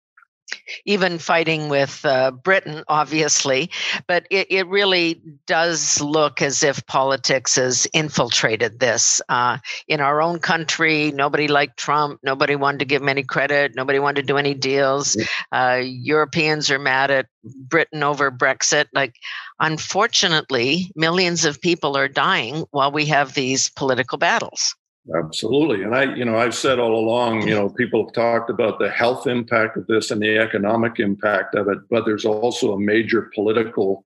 even 0.86 1.18
fighting 1.18 1.70
with 1.70 2.04
uh, 2.06 2.32
Britain, 2.32 2.84
obviously, 2.88 3.70
but 4.08 4.26
it, 4.30 4.48
it, 4.50 4.68
really 4.68 5.22
does 5.48 6.00
look 6.00 6.42
as 6.42 6.64
if 6.64 6.86
politics 6.86 7.56
has 7.56 7.88
infiltrated 7.94 8.80
this. 8.80 9.22
Uh, 9.30 9.58
in 9.88 10.00
our 10.00 10.22
own 10.22 10.40
country, 10.40 11.12
nobody 11.12 11.48
liked 11.48 11.78
Trump. 11.78 12.20
Nobody 12.24 12.56
wanted 12.56 12.80
to 12.80 12.86
give 12.86 13.02
him 13.02 13.10
any 13.10 13.24
credit. 13.24 13.76
Nobody 13.76 14.00
wanted 14.00 14.22
to 14.22 14.28
do 14.28 14.38
any 14.38 14.54
deals. 14.54 15.18
Uh, 15.52 15.82
Europeans 15.84 16.70
are 16.70 16.80
mad 16.80 17.10
at 17.10 17.28
Britain 17.44 18.04
over 18.04 18.32
Brexit. 18.32 18.86
Like, 18.94 19.16
unfortunately, 19.60 20.92
millions 20.96 21.46
of 21.46 21.62
people 21.62 21.98
are 21.98 22.08
dying 22.08 22.66
while 22.72 22.92
we 22.92 23.06
have 23.06 23.34
these 23.34 23.70
political 23.70 24.18
battles. 24.18 24.76
Absolutely. 25.16 25.84
And 25.84 25.96
I, 25.96 26.16
you 26.16 26.26
know, 26.26 26.38
I've 26.38 26.56
said 26.56 26.78
all 26.78 26.96
along, 26.96 27.48
you 27.48 27.56
know, 27.56 27.70
people 27.70 28.06
have 28.06 28.14
talked 28.14 28.50
about 28.50 28.80
the 28.80 28.90
health 28.90 29.28
impact 29.28 29.78
of 29.78 29.88
this 29.88 30.12
and 30.12 30.22
the 30.22 30.38
economic 30.38 31.00
impact 31.00 31.56
of 31.56 31.68
it, 31.68 31.80
but 31.90 32.06
there's 32.06 32.26
also 32.26 32.74
a 32.74 32.80
major 32.80 33.32
political 33.34 34.06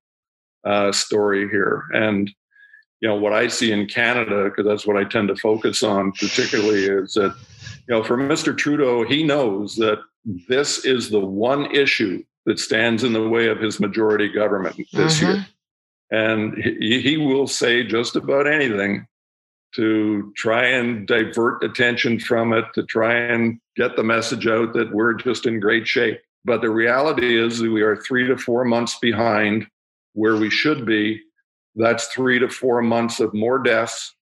uh, 0.64 0.92
story 0.92 1.50
here. 1.50 1.84
And, 1.94 2.32
you 3.02 3.10
know, 3.10 3.16
what 3.16 3.34
I 3.34 3.48
see 3.48 3.72
in 3.72 3.88
Canada, 3.88 4.46
because 4.46 4.66
that's 4.66 4.88
what 4.88 4.96
I 4.96 5.04
tend 5.04 5.28
to 5.28 5.36
focus 5.36 5.84
on 5.84 6.14
particularly, 6.14 6.86
is 6.86 7.16
that, 7.16 7.36
you 7.88 7.96
know, 7.96 8.04
for 8.04 8.18
Mr. 8.18 8.56
Trudeau, 8.58 9.04
he 9.04 9.24
knows 9.24 9.76
that 9.76 10.00
this 10.48 10.86
is 10.86 11.10
the 11.10 11.20
one 11.20 11.70
issue 11.76 12.24
that 12.46 12.60
stands 12.60 13.04
in 13.04 13.12
the 13.12 13.28
way 13.28 13.48
of 13.48 13.60
his 13.60 13.80
majority 13.80 14.30
government 14.30 14.78
this 14.94 15.20
mm-hmm. 15.20 15.34
year. 15.34 15.48
And 16.12 16.58
he, 16.64 17.02
he 17.02 17.18
will 17.18 17.48
say 17.48 17.84
just 17.84 18.16
about 18.16 18.48
anything 18.48 19.06
to 19.76 20.32
try 20.36 20.66
and 20.66 21.08
divert 21.08 21.64
attention 21.64 22.20
from 22.20 22.54
it, 22.54 22.66
to 22.76 22.84
try 22.84 23.14
and 23.14 23.60
get 23.76 23.96
the 23.96 24.04
message 24.04 24.48
out 24.48 24.74
that 24.74 24.94
we're 24.94 25.14
just 25.14 25.46
in 25.46 25.60
great 25.60 25.88
shape. 25.88 26.20
But 26.46 26.62
the 26.62 26.70
reality 26.70 27.40
is 27.40 27.60
that 27.60 27.72
we 27.72 27.82
are 27.82 27.96
three 27.96 28.28
to 28.28 28.38
four 28.38 28.66
months 28.66 28.98
behind 29.00 29.66
where 30.14 30.36
we 30.36 30.50
should 30.50 30.86
be. 30.86 31.22
That's 31.76 32.08
three 32.08 32.40
to 32.40 32.50
four 32.50 32.82
months 32.82 33.20
of 33.20 33.34
more 33.34 33.58
deaths, 33.58 34.14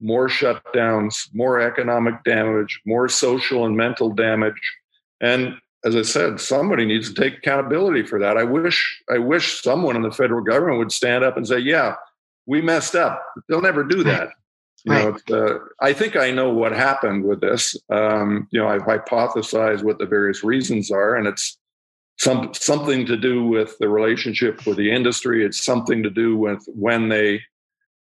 more 0.00 0.28
shutdowns, 0.28 1.28
more 1.34 1.60
economic 1.60 2.22
damage, 2.24 2.80
more 2.86 3.08
social 3.08 3.66
and 3.66 3.76
mental 3.76 4.10
damage. 4.10 4.60
And 5.20 5.56
as 5.84 5.96
I 5.96 6.02
said, 6.02 6.40
somebody 6.40 6.84
needs 6.84 7.12
to 7.12 7.20
take 7.20 7.38
accountability 7.38 8.04
for 8.04 8.18
that. 8.20 8.36
I 8.36 8.44
wish 8.44 9.02
I 9.10 9.18
wish 9.18 9.62
someone 9.62 9.96
in 9.96 10.02
the 10.02 10.12
federal 10.12 10.42
government 10.42 10.78
would 10.78 10.92
stand 10.92 11.24
up 11.24 11.36
and 11.36 11.46
say, 11.46 11.58
"Yeah, 11.58 11.96
we 12.46 12.60
messed 12.60 12.94
up." 12.94 13.24
They'll 13.48 13.62
never 13.62 13.82
do 13.82 14.02
that. 14.04 14.30
You 14.84 14.92
right. 14.92 15.28
know, 15.28 15.46
uh, 15.46 15.58
I 15.80 15.92
think 15.92 16.16
I 16.16 16.30
know 16.30 16.50
what 16.50 16.72
happened 16.72 17.24
with 17.24 17.40
this. 17.40 17.76
Um, 17.90 18.48
you 18.50 18.58
know, 18.58 18.68
I've 18.68 18.82
hypothesized 18.82 19.82
what 19.82 19.98
the 19.98 20.06
various 20.06 20.42
reasons 20.42 20.90
are, 20.90 21.16
and 21.16 21.26
it's 21.26 21.58
some 22.18 22.52
something 22.54 23.04
to 23.06 23.16
do 23.16 23.44
with 23.44 23.76
the 23.78 23.88
relationship 23.88 24.66
with 24.66 24.76
the 24.76 24.90
industry. 24.90 25.44
It's 25.44 25.64
something 25.64 26.02
to 26.02 26.10
do 26.10 26.36
with 26.36 26.64
when 26.66 27.08
they 27.08 27.42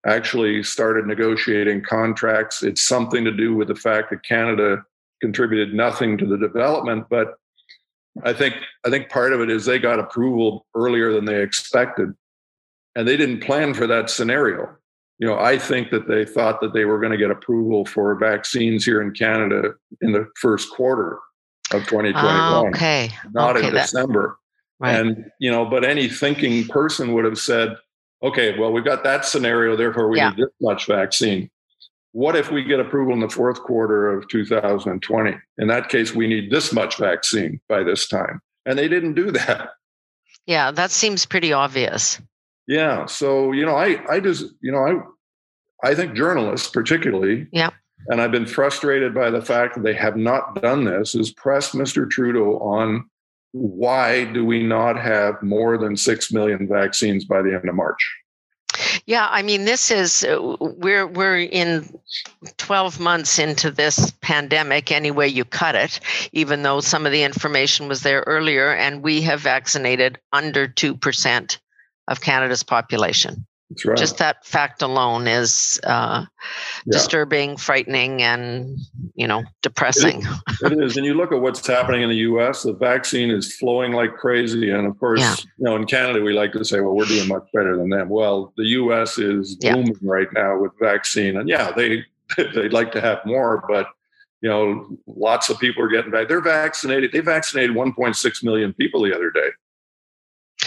actually 0.06 0.64
started 0.64 1.06
negotiating 1.06 1.84
contracts. 1.84 2.64
It's 2.64 2.88
something 2.88 3.26
to 3.26 3.32
do 3.32 3.56
with 3.56 3.68
the 3.68 3.76
fact 3.76 4.10
that 4.12 4.24
Canada 4.24 4.84
contributed 5.22 5.74
nothing 5.74 6.18
to 6.18 6.26
the 6.26 6.38
development. 6.38 7.08
But 7.10 7.36
I 8.24 8.32
think 8.32 8.56
I 8.86 8.90
think 8.90 9.10
part 9.10 9.34
of 9.34 9.42
it 9.42 9.50
is 9.50 9.66
they 9.66 9.80
got 9.80 10.00
approval 10.00 10.66
earlier 10.76 11.12
than 11.12 11.26
they 11.26 11.42
expected, 11.42 12.14
and 12.96 13.06
they 13.06 13.18
didn't 13.18 13.42
plan 13.42 13.74
for 13.74 13.88
that 13.88 14.10
scenario 14.10 14.79
you 15.20 15.28
know, 15.28 15.38
I 15.38 15.58
think 15.58 15.92
that 15.92 16.08
they 16.08 16.24
thought 16.24 16.62
that 16.62 16.74
they 16.74 16.86
were 16.86 16.98
going 16.98 17.12
to 17.12 17.18
get 17.18 17.30
approval 17.30 17.86
for 17.86 18.16
vaccines 18.16 18.86
here 18.86 19.02
in 19.02 19.12
Canada 19.12 19.74
in 20.02 20.14
the 20.14 20.26
first 20.38 20.72
quarter 20.72 21.20
of 21.74 21.82
2021. 21.84 22.24
Ah, 22.26 22.64
okay. 22.68 23.12
Not 23.34 23.58
okay, 23.58 23.68
in 23.68 23.74
that, 23.74 23.82
December. 23.82 24.38
Right. 24.80 24.96
And, 24.96 25.26
you 25.40 25.52
know, 25.52 25.66
but 25.66 25.84
any 25.84 26.08
thinking 26.08 26.66
person 26.68 27.14
would 27.14 27.26
have 27.26 27.38
said, 27.38 27.76
okay, 28.24 28.58
well, 28.58 28.72
we've 28.72 28.86
got 28.86 29.04
that 29.04 29.26
scenario, 29.26 29.76
therefore 29.76 30.08
we 30.08 30.18
yeah. 30.18 30.30
need 30.30 30.38
this 30.38 30.54
much 30.62 30.88
vaccine. 30.88 31.50
What 32.14 32.38
if 32.38 32.50
we 32.50 32.64
get 32.64 32.80
approval 32.80 33.14
in 33.14 33.20
the 33.20 33.30
fourth 33.30 33.62
quarter 33.62 34.18
of 34.18 34.28
2020? 34.30 35.38
In 35.58 35.68
that 35.68 35.90
case, 35.90 36.16
we 36.16 36.28
need 36.28 36.50
this 36.50 36.72
much 36.72 36.98
vaccine 36.98 37.60
by 37.68 37.84
this 37.84 38.08
time. 38.08 38.42
And 38.66 38.80
they 38.80 38.88
didn't 38.88 39.16
do 39.16 39.32
that. 39.32 39.72
Yeah, 40.48 40.72
that 40.72 40.92
seems 40.92 41.26
pretty 41.26 41.54
obvious. 41.54 42.20
Yeah. 42.70 43.08
So, 43.08 43.52
you 43.52 43.66
know, 43.66 43.76
I, 43.76 44.00
I 44.08 44.20
just, 44.20 44.46
you 44.62 44.72
know, 44.72 44.86
I, 45.84 45.90
I 45.90 45.96
think 45.96 46.14
journalists 46.14 46.70
particularly, 46.70 47.48
yeah. 47.52 47.72
and 48.10 48.22
I've 48.22 48.32
been 48.32 48.46
frustrated 48.46 49.12
by 49.12 49.32
the 49.32 49.42
fact 49.42 49.74
that 49.74 49.84
they 49.84 49.96
have 49.96 50.16
not 50.16 50.62
done 50.62 50.86
this, 50.86 51.16
is 51.16 51.32
press 51.32 51.72
Mr. 51.72 52.08
Trudeau 52.08 52.60
on 52.60 53.10
why 53.54 54.26
do 54.26 54.46
we 54.46 54.62
not 54.62 55.00
have 55.00 55.42
more 55.42 55.80
than 55.80 55.98
6 55.98 56.32
million 56.32 56.68
vaccines 56.68 57.26
by 57.26 57.42
the 57.42 57.56
end 57.56 57.68
of 57.68 57.74
March? 57.74 57.98
Yeah, 59.08 59.28
I 59.32 59.42
mean, 59.42 59.66
this 59.66 59.90
is 59.90 60.24
uh, 60.24 60.56
we're 60.60 61.08
we're 61.08 61.40
in 61.40 62.00
12 62.58 63.00
months 63.00 63.40
into 63.40 63.72
this 63.72 64.12
pandemic, 64.22 64.92
any 64.92 65.10
way 65.10 65.28
you 65.28 65.44
cut 65.44 65.74
it. 65.74 66.00
Even 66.34 66.62
though 66.62 66.80
some 66.80 67.08
of 67.08 67.12
the 67.12 67.24
information 67.24 67.88
was 67.88 68.04
there 68.04 68.24
earlier, 68.28 68.72
and 68.76 69.02
we 69.02 69.22
have 69.22 69.42
vaccinated 69.42 70.20
under 70.32 70.68
two 70.68 70.96
percent 70.96 71.60
of 72.10 72.22
Canada's 72.22 72.64
population. 72.64 73.46
That's 73.70 73.86
right. 73.86 73.98
Just 73.98 74.18
that 74.18 74.46
fact 74.46 74.82
alone 74.82 75.28
is 75.28 75.80
uh, 75.84 76.26
yeah. 76.26 76.92
disturbing, 76.92 77.56
frightening, 77.56 78.24
and 78.24 78.80
you 79.14 79.28
know, 79.28 79.44
depressing. 79.62 80.24
It 80.24 80.50
is. 80.50 80.72
it 80.72 80.84
is. 80.84 80.98
And 80.98 81.06
you 81.06 81.14
look 81.14 81.32
at 81.32 81.40
what's 81.40 81.66
happening 81.66 82.02
in 82.02 82.10
the 82.10 82.16
U.S. 82.16 82.64
The 82.64 82.74
vaccine 82.74 83.30
is 83.30 83.56
flowing 83.56 83.92
like 83.92 84.16
crazy, 84.16 84.72
and 84.72 84.88
of 84.88 84.98
course, 85.00 85.20
yeah. 85.20 85.36
you 85.60 85.66
know, 85.66 85.76
in 85.76 85.86
Canada, 85.86 86.20
we 86.20 86.34
like 86.34 86.52
to 86.54 86.66
say, 86.66 86.82
"Well, 86.82 86.96
we're 86.96 87.06
doing 87.06 87.28
much 87.28 87.48
better 87.54 87.78
than 87.78 87.90
them." 87.90 88.10
Well, 88.10 88.54
the 88.58 88.66
U.S. 88.66 89.20
is 89.20 89.56
booming 89.58 89.96
right 90.02 90.28
now 90.34 90.58
with 90.58 90.72
vaccine, 90.82 91.38
and 91.38 91.48
yeah, 91.48 91.72
they 91.72 92.04
they'd 92.38 92.74
like 92.74 92.92
to 92.94 93.02
have 93.02 93.20
more, 93.24 93.64
but 93.70 93.88
you 94.42 94.50
know, 94.50 94.98
lots 95.06 95.50
of 95.50 95.60
people 95.60 95.84
are 95.84 95.90
getting 95.90 96.12
back. 96.12 96.28
They're 96.28 96.42
vaccinated. 96.42 97.12
They 97.12 97.20
vaccinated 97.20 97.76
1.6 97.76 98.44
million 98.44 98.74
people 98.74 99.04
the 99.04 99.14
other 99.14 99.30
day. 99.30 99.50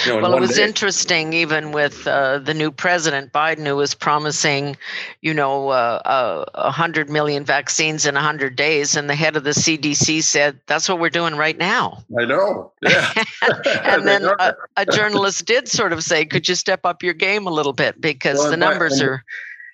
You 0.06 0.14
know, 0.14 0.22
well, 0.22 0.36
it 0.36 0.40
was 0.40 0.56
day. 0.56 0.64
interesting, 0.64 1.34
even 1.34 1.70
with 1.70 2.06
uh, 2.06 2.38
the 2.38 2.54
new 2.54 2.70
president 2.70 3.30
Biden, 3.30 3.66
who 3.66 3.76
was 3.76 3.94
promising, 3.94 4.76
you 5.20 5.34
know, 5.34 5.68
uh, 5.68 6.00
uh, 6.04 6.44
a 6.54 6.58
uh, 6.58 6.70
hundred 6.70 7.10
million 7.10 7.44
vaccines 7.44 8.06
in 8.06 8.14
hundred 8.14 8.56
days, 8.56 8.96
and 8.96 9.08
the 9.08 9.14
head 9.14 9.36
of 9.36 9.44
the 9.44 9.50
CDC 9.50 10.22
said 10.22 10.58
that's 10.66 10.88
what 10.88 10.98
we're 10.98 11.10
doing 11.10 11.36
right 11.36 11.58
now. 11.58 12.02
I 12.18 12.24
know. 12.24 12.72
Yeah. 12.80 13.12
and 13.82 14.06
then 14.06 14.24
a, 14.24 14.54
a, 14.78 14.86
journalist 14.86 15.44
did 15.44 15.68
sort 15.68 15.92
of 15.92 16.02
say, 16.02 16.24
"Could 16.24 16.48
you 16.48 16.54
step 16.54 16.80
up 16.84 17.02
your 17.02 17.14
game 17.14 17.46
a 17.46 17.50
little 17.50 17.74
bit 17.74 18.00
because 18.00 18.38
well, 18.38 18.50
the 18.50 18.56
numbers 18.56 19.02
are." 19.02 19.22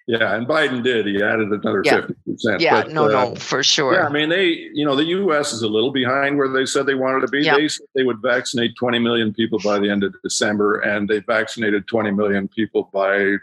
Yeah, 0.09 0.35
and 0.35 0.47
Biden 0.49 0.83
did. 0.83 1.05
He 1.07 1.23
added 1.23 1.53
another 1.53 1.85
fifty 1.85 2.14
yeah. 2.25 2.33
percent. 2.33 2.61
Yeah, 2.62 2.83
but, 2.83 2.92
no, 2.92 3.05
uh, 3.05 3.09
no, 3.09 3.35
for 3.35 3.62
sure. 3.62 3.92
Yeah, 3.92 4.07
I 4.07 4.09
mean, 4.09 4.31
they, 4.31 4.47
you 4.73 4.83
know, 4.87 4.97
the 4.97 5.05
U.S. 5.05 5.53
is 5.53 5.61
a 5.61 5.68
little 5.68 5.90
behind 5.90 6.38
where 6.38 6.49
they 6.49 6.64
said 6.64 6.87
they 6.87 6.94
wanted 6.94 7.21
to 7.21 7.29
be. 7.29 7.42
Yeah. 7.42 7.57
They 7.57 7.68
said 7.68 7.87
they 7.94 8.05
would 8.05 8.23
vaccinate 8.23 8.75
twenty 8.77 8.99
million 8.99 9.35
people 9.35 9.59
by 9.62 9.79
the 9.79 9.90
end 9.90 10.05
of 10.05 10.14
December, 10.25 10.81
and 10.81 11.07
they 11.07 11.21
vaccinated 11.21 11.87
twenty 11.88 12.11
million 12.11 12.49
people 12.49 12.88
by 12.90 13.35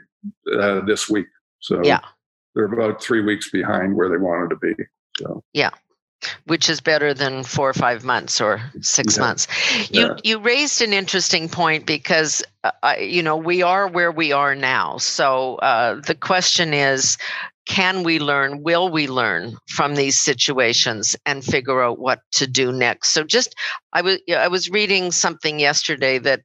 uh, 0.51 0.81
this 0.81 1.07
week. 1.07 1.27
So 1.59 1.83
yeah, 1.83 1.99
they're 2.55 2.65
about 2.65 2.99
three 2.99 3.21
weeks 3.21 3.51
behind 3.51 3.95
where 3.95 4.09
they 4.09 4.17
wanted 4.17 4.49
to 4.49 4.55
be. 4.55 4.73
So 5.19 5.43
yeah, 5.53 5.69
which 6.45 6.69
is 6.69 6.81
better 6.81 7.13
than 7.13 7.43
four 7.43 7.69
or 7.69 7.73
five 7.73 8.03
months 8.03 8.39
or 8.39 8.61
six 8.81 9.17
yeah. 9.17 9.23
months. 9.23 9.47
You 9.89 10.01
yeah. 10.01 10.15
you 10.23 10.39
raised 10.39 10.81
an 10.81 10.93
interesting 10.93 11.49
point 11.49 11.85
because 11.85 12.43
uh, 12.63 12.95
you 12.99 13.23
know 13.23 13.37
we 13.37 13.61
are 13.61 13.87
where 13.87 14.11
we 14.11 14.31
are 14.31 14.55
now. 14.55 14.97
So 14.97 15.55
uh, 15.55 16.01
the 16.01 16.15
question 16.15 16.73
is, 16.73 17.17
can 17.65 18.03
we 18.03 18.19
learn? 18.19 18.63
Will 18.63 18.89
we 18.89 19.07
learn 19.07 19.57
from 19.67 19.95
these 19.95 20.19
situations 20.19 21.15
and 21.25 21.43
figure 21.43 21.81
out 21.81 21.99
what 21.99 22.19
to 22.33 22.47
do 22.47 22.71
next? 22.71 23.09
So 23.09 23.23
just 23.23 23.55
I 23.93 24.01
was 24.01 24.19
I 24.29 24.47
was 24.47 24.69
reading 24.69 25.11
something 25.11 25.59
yesterday 25.59 26.19
that 26.19 26.41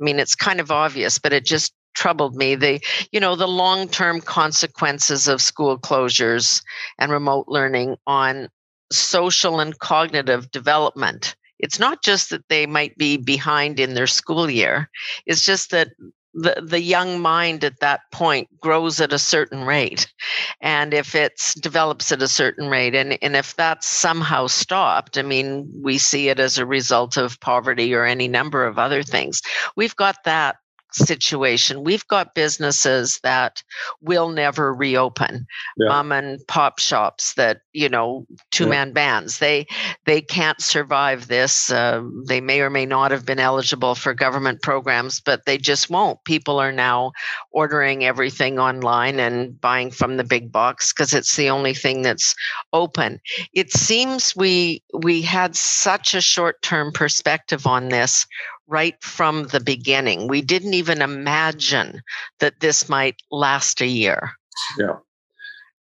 I 0.00 0.04
mean 0.04 0.18
it's 0.18 0.34
kind 0.34 0.60
of 0.60 0.70
obvious, 0.70 1.18
but 1.18 1.32
it 1.32 1.44
just 1.44 1.72
troubled 1.94 2.36
me 2.36 2.54
the 2.54 2.80
you 3.12 3.20
know 3.20 3.34
the 3.34 3.48
long 3.48 3.88
term 3.88 4.20
consequences 4.20 5.26
of 5.26 5.42
school 5.42 5.78
closures 5.78 6.62
and 6.98 7.10
remote 7.10 7.46
learning 7.48 7.96
on 8.06 8.48
social 8.90 9.60
and 9.60 9.78
cognitive 9.78 10.50
development. 10.50 11.36
It's 11.58 11.78
not 11.78 12.02
just 12.02 12.30
that 12.30 12.48
they 12.48 12.66
might 12.66 12.96
be 12.96 13.16
behind 13.16 13.80
in 13.80 13.94
their 13.94 14.06
school 14.06 14.48
year, 14.48 14.88
it's 15.26 15.44
just 15.44 15.70
that 15.70 15.88
the, 16.34 16.62
the 16.64 16.80
young 16.80 17.20
mind 17.20 17.64
at 17.64 17.80
that 17.80 18.00
point 18.12 18.48
grows 18.60 19.00
at 19.00 19.12
a 19.12 19.18
certain 19.18 19.64
rate. 19.64 20.12
And 20.60 20.94
if 20.94 21.14
it 21.14 21.40
develops 21.60 22.12
at 22.12 22.22
a 22.22 22.28
certain 22.28 22.68
rate, 22.68 22.94
and, 22.94 23.18
and 23.22 23.34
if 23.34 23.56
that's 23.56 23.86
somehow 23.86 24.46
stopped, 24.46 25.18
I 25.18 25.22
mean, 25.22 25.68
we 25.82 25.98
see 25.98 26.28
it 26.28 26.38
as 26.38 26.58
a 26.58 26.66
result 26.66 27.16
of 27.16 27.40
poverty 27.40 27.92
or 27.94 28.04
any 28.04 28.28
number 28.28 28.66
of 28.66 28.78
other 28.78 29.02
things. 29.02 29.42
We've 29.74 29.96
got 29.96 30.16
that 30.24 30.56
situation. 30.92 31.84
We've 31.84 32.06
got 32.08 32.34
businesses 32.34 33.20
that 33.22 33.62
will 34.00 34.28
never 34.28 34.72
reopen, 34.74 35.46
yeah. 35.76 35.88
mom 35.88 36.12
and 36.12 36.40
pop 36.46 36.78
shops 36.78 37.34
that 37.34 37.60
you 37.72 37.88
know 37.88 38.26
two 38.50 38.66
man 38.66 38.88
yeah. 38.88 38.94
bands. 38.94 39.38
They 39.38 39.66
they 40.04 40.20
can't 40.20 40.60
survive 40.60 41.28
this. 41.28 41.70
Uh, 41.70 42.02
they 42.26 42.40
may 42.40 42.60
or 42.60 42.70
may 42.70 42.86
not 42.86 43.10
have 43.10 43.26
been 43.26 43.38
eligible 43.38 43.94
for 43.94 44.14
government 44.14 44.62
programs, 44.62 45.20
but 45.20 45.44
they 45.46 45.58
just 45.58 45.90
won't. 45.90 46.22
People 46.24 46.58
are 46.58 46.72
now 46.72 47.12
ordering 47.50 48.04
everything 48.04 48.58
online 48.58 49.20
and 49.20 49.60
buying 49.60 49.90
from 49.90 50.16
the 50.16 50.24
big 50.24 50.50
box 50.50 50.92
because 50.92 51.14
it's 51.14 51.36
the 51.36 51.50
only 51.50 51.74
thing 51.74 52.02
that's 52.02 52.34
open. 52.72 53.20
It 53.52 53.72
seems 53.72 54.34
we 54.34 54.82
we 54.94 55.22
had 55.22 55.56
such 55.56 56.14
a 56.14 56.20
short 56.20 56.62
term 56.62 56.92
perspective 56.92 57.66
on 57.66 57.88
this 57.88 58.26
right 58.68 59.02
from 59.02 59.44
the 59.48 59.60
beginning. 59.60 60.28
We 60.28 60.42
didn't 60.42 60.74
even 60.74 61.02
imagine 61.02 62.02
that 62.40 62.60
this 62.60 62.88
might 62.88 63.16
last 63.30 63.80
a 63.80 63.86
year. 63.86 64.30
Yeah. 64.78 64.96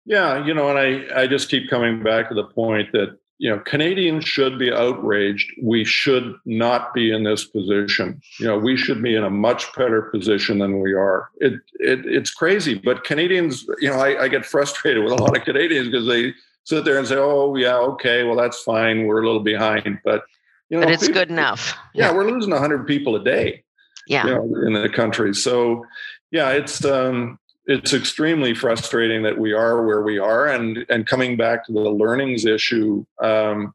Yeah, 0.05 0.43
you 0.43 0.53
know, 0.53 0.75
and 0.75 0.79
I, 0.79 1.21
I 1.21 1.27
just 1.27 1.49
keep 1.49 1.69
coming 1.69 2.01
back 2.01 2.29
to 2.29 2.35
the 2.35 2.45
point 2.45 2.91
that, 2.93 3.17
you 3.37 3.49
know, 3.49 3.59
Canadians 3.59 4.25
should 4.25 4.57
be 4.57 4.71
outraged. 4.71 5.51
We 5.61 5.85
should 5.85 6.35
not 6.45 6.93
be 6.93 7.11
in 7.11 7.23
this 7.23 7.45
position. 7.45 8.19
You 8.39 8.47
know, 8.47 8.57
we 8.57 8.75
should 8.75 9.03
be 9.03 9.15
in 9.15 9.23
a 9.23 9.29
much 9.29 9.71
better 9.75 10.03
position 10.03 10.59
than 10.59 10.81
we 10.81 10.93
are. 10.93 11.29
It, 11.37 11.53
it 11.75 12.05
it's 12.05 12.31
crazy, 12.31 12.73
but 12.73 13.03
Canadians, 13.03 13.65
you 13.79 13.89
know, 13.89 13.99
I, 13.99 14.23
I 14.23 14.27
get 14.29 14.45
frustrated 14.45 15.03
with 15.03 15.13
a 15.13 15.23
lot 15.23 15.37
of 15.37 15.43
Canadians 15.43 15.89
because 15.89 16.07
they 16.07 16.33
sit 16.65 16.83
there 16.83 16.97
and 16.97 17.07
say, 17.07 17.15
"Oh, 17.15 17.55
yeah, 17.55 17.77
okay, 17.77 18.23
well, 18.23 18.35
that's 18.35 18.61
fine. 18.61 19.05
We're 19.05 19.21
a 19.21 19.25
little 19.25 19.43
behind," 19.43 19.99
but 20.03 20.23
you 20.69 20.79
know, 20.79 20.85
but 20.85 20.93
it's 20.93 21.07
people, 21.07 21.21
good 21.21 21.29
enough. 21.29 21.75
Yeah, 21.93 22.07
yeah, 22.07 22.13
we're 22.13 22.29
losing 22.29 22.51
100 22.51 22.87
people 22.87 23.15
a 23.15 23.23
day. 23.23 23.63
Yeah, 24.07 24.25
you 24.25 24.33
know, 24.33 24.65
in 24.65 24.73
the 24.73 24.89
country. 24.89 25.33
So, 25.35 25.85
yeah, 26.31 26.49
it's 26.51 26.83
um, 26.85 27.39
it's 27.65 27.93
extremely 27.93 28.55
frustrating 28.55 29.21
that 29.23 29.37
we 29.37 29.53
are 29.53 29.85
where 29.85 30.01
we 30.01 30.17
are, 30.17 30.47
and 30.47 30.85
and 30.89 31.05
coming 31.05 31.37
back 31.37 31.65
to 31.65 31.73
the 31.73 31.79
learnings 31.79 32.45
issue. 32.45 33.05
Um, 33.21 33.73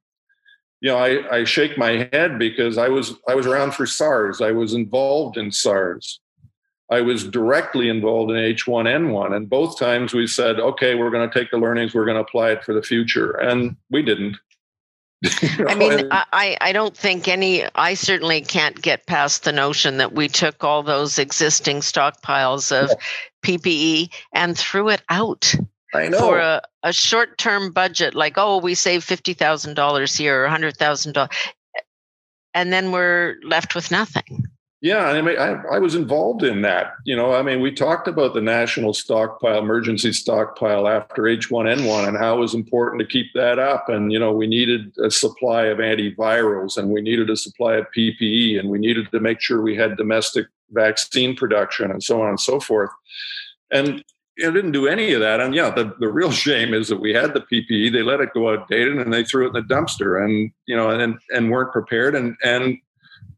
you 0.81 0.91
know, 0.91 0.99
I, 0.99 1.39
I 1.39 1.45
shake 1.45 1.79
my 1.79 2.09
head 2.13 2.39
because 2.39 2.77
I 2.77 2.89
was 2.89 3.15
I 3.29 3.35
was 3.35 3.47
around 3.47 3.75
for 3.75 3.87
SARS. 3.87 4.41
I 4.41 4.51
was 4.51 4.75
involved 4.75 5.37
in 5.37 5.51
SARS. 5.51 6.21
I 6.91 7.01
was 7.01 7.25
directly 7.25 7.89
involved 7.89 8.31
in 8.31 8.37
H1N1, 8.37 9.35
and 9.35 9.49
both 9.49 9.79
times 9.79 10.13
we 10.13 10.27
said, 10.27 10.61
"Okay, 10.61 10.95
we're 10.95 11.11
going 11.11 11.29
to 11.29 11.39
take 11.39 11.51
the 11.51 11.57
learnings, 11.57 11.95
we're 11.95 12.05
going 12.05 12.17
to 12.17 12.23
apply 12.23 12.51
it 12.51 12.65
for 12.65 12.75
the 12.75 12.83
future," 12.83 13.33
and 13.33 13.77
we 13.91 14.03
didn't. 14.03 14.37
I 15.69 15.75
mean, 15.75 16.09
I, 16.11 16.57
I 16.61 16.73
don't 16.73 16.97
think 16.97 17.29
any, 17.29 17.65
I 17.75 17.95
certainly 17.95 18.41
can't 18.41 18.81
get 18.81 19.07
past 19.07 19.45
the 19.45 19.53
notion 19.53 19.99
that 19.99 20.13
we 20.13 20.29
took 20.29 20.63
all 20.65 20.83
those 20.83 21.19
existing 21.19 21.79
stockpiles 21.79 22.73
of 22.73 22.91
yeah. 22.91 23.57
PPE 23.57 24.13
and 24.33 24.57
threw 24.57 24.89
it 24.89 25.03
out. 25.09 25.55
I 25.95 26.09
know. 26.09 26.19
For 26.19 26.39
a, 26.39 26.63
a 26.83 26.93
short 26.93 27.39
term 27.39 27.71
budget, 27.71 28.15
like, 28.15 28.35
oh, 28.37 28.59
we 28.59 28.75
save 28.75 29.05
$50,000 29.05 30.19
here 30.19 30.45
or 30.45 30.49
$100,000. 30.49 31.33
And 32.53 32.73
then 32.73 32.93
we're 32.93 33.37
left 33.43 33.75
with 33.75 33.91
nothing. 33.91 34.47
Yeah, 34.85 35.07
I 35.07 35.23
mean, 35.23 35.38
I, 35.38 35.55
I, 35.77 35.79
was 35.79 35.94
involved 35.94 36.42
in 36.42 36.61
that. 36.61 36.92
You 37.05 37.16
know, 37.16 37.33
I 37.33 37.40
mean, 37.40 37.62
we 37.62 37.73
talked 37.73 38.07
about 38.07 38.35
the 38.35 38.42
national 38.42 38.92
stockpile, 38.92 39.61
emergency 39.61 40.12
stockpile 40.12 40.87
after 40.87 41.23
H1N1, 41.23 42.07
and 42.07 42.18
how 42.18 42.37
it 42.37 42.40
was 42.40 42.53
important 42.53 43.01
to 43.01 43.07
keep 43.07 43.33
that 43.33 43.59
up. 43.59 43.88
And 43.88 44.12
you 44.12 44.18
know, 44.18 44.31
we 44.31 44.47
needed 44.47 44.92
a 45.03 45.11
supply 45.11 45.62
of 45.64 45.79
antivirals, 45.79 46.77
and 46.77 46.90
we 46.90 47.01
needed 47.01 47.31
a 47.31 47.37
supply 47.37 47.77
of 47.77 47.87
PPE, 47.97 48.61
and 48.61 48.68
we 48.68 48.79
needed 48.79 49.11
to 49.11 49.20
make 49.20 49.40
sure 49.40 49.62
we 49.62 49.75
had 49.75 49.97
domestic 49.97 50.49
vaccine 50.73 51.35
production, 51.35 51.90
and 51.90 52.03
so 52.03 52.20
on 52.20 52.29
and 52.29 52.40
so 52.40 52.61
forth. 52.61 52.90
And 53.70 54.05
it 54.37 54.51
didn't 54.51 54.73
do 54.73 54.87
any 54.87 55.14
of 55.14 55.20
that. 55.20 55.40
And 55.40 55.55
yeah, 55.55 55.70
the, 55.70 55.94
the 55.99 56.09
real 56.09 56.31
shame 56.47 56.75
is 56.75 56.88
that 56.88 57.01
we 57.01 57.14
had 57.14 57.33
the 57.33 57.40
PPE, 57.40 57.90
they 57.90 58.03
let 58.03 58.20
it 58.20 58.35
go 58.35 58.53
outdated, 58.53 58.99
and 58.99 59.14
they 59.14 59.25
threw 59.25 59.47
it 59.47 59.57
in 59.57 59.66
the 59.66 59.75
dumpster, 59.75 60.23
and 60.23 60.51
you 60.66 60.77
know, 60.77 60.90
and 60.90 61.18
and 61.31 61.51
weren't 61.51 61.73
prepared, 61.73 62.14
and 62.14 62.37
and 62.44 62.77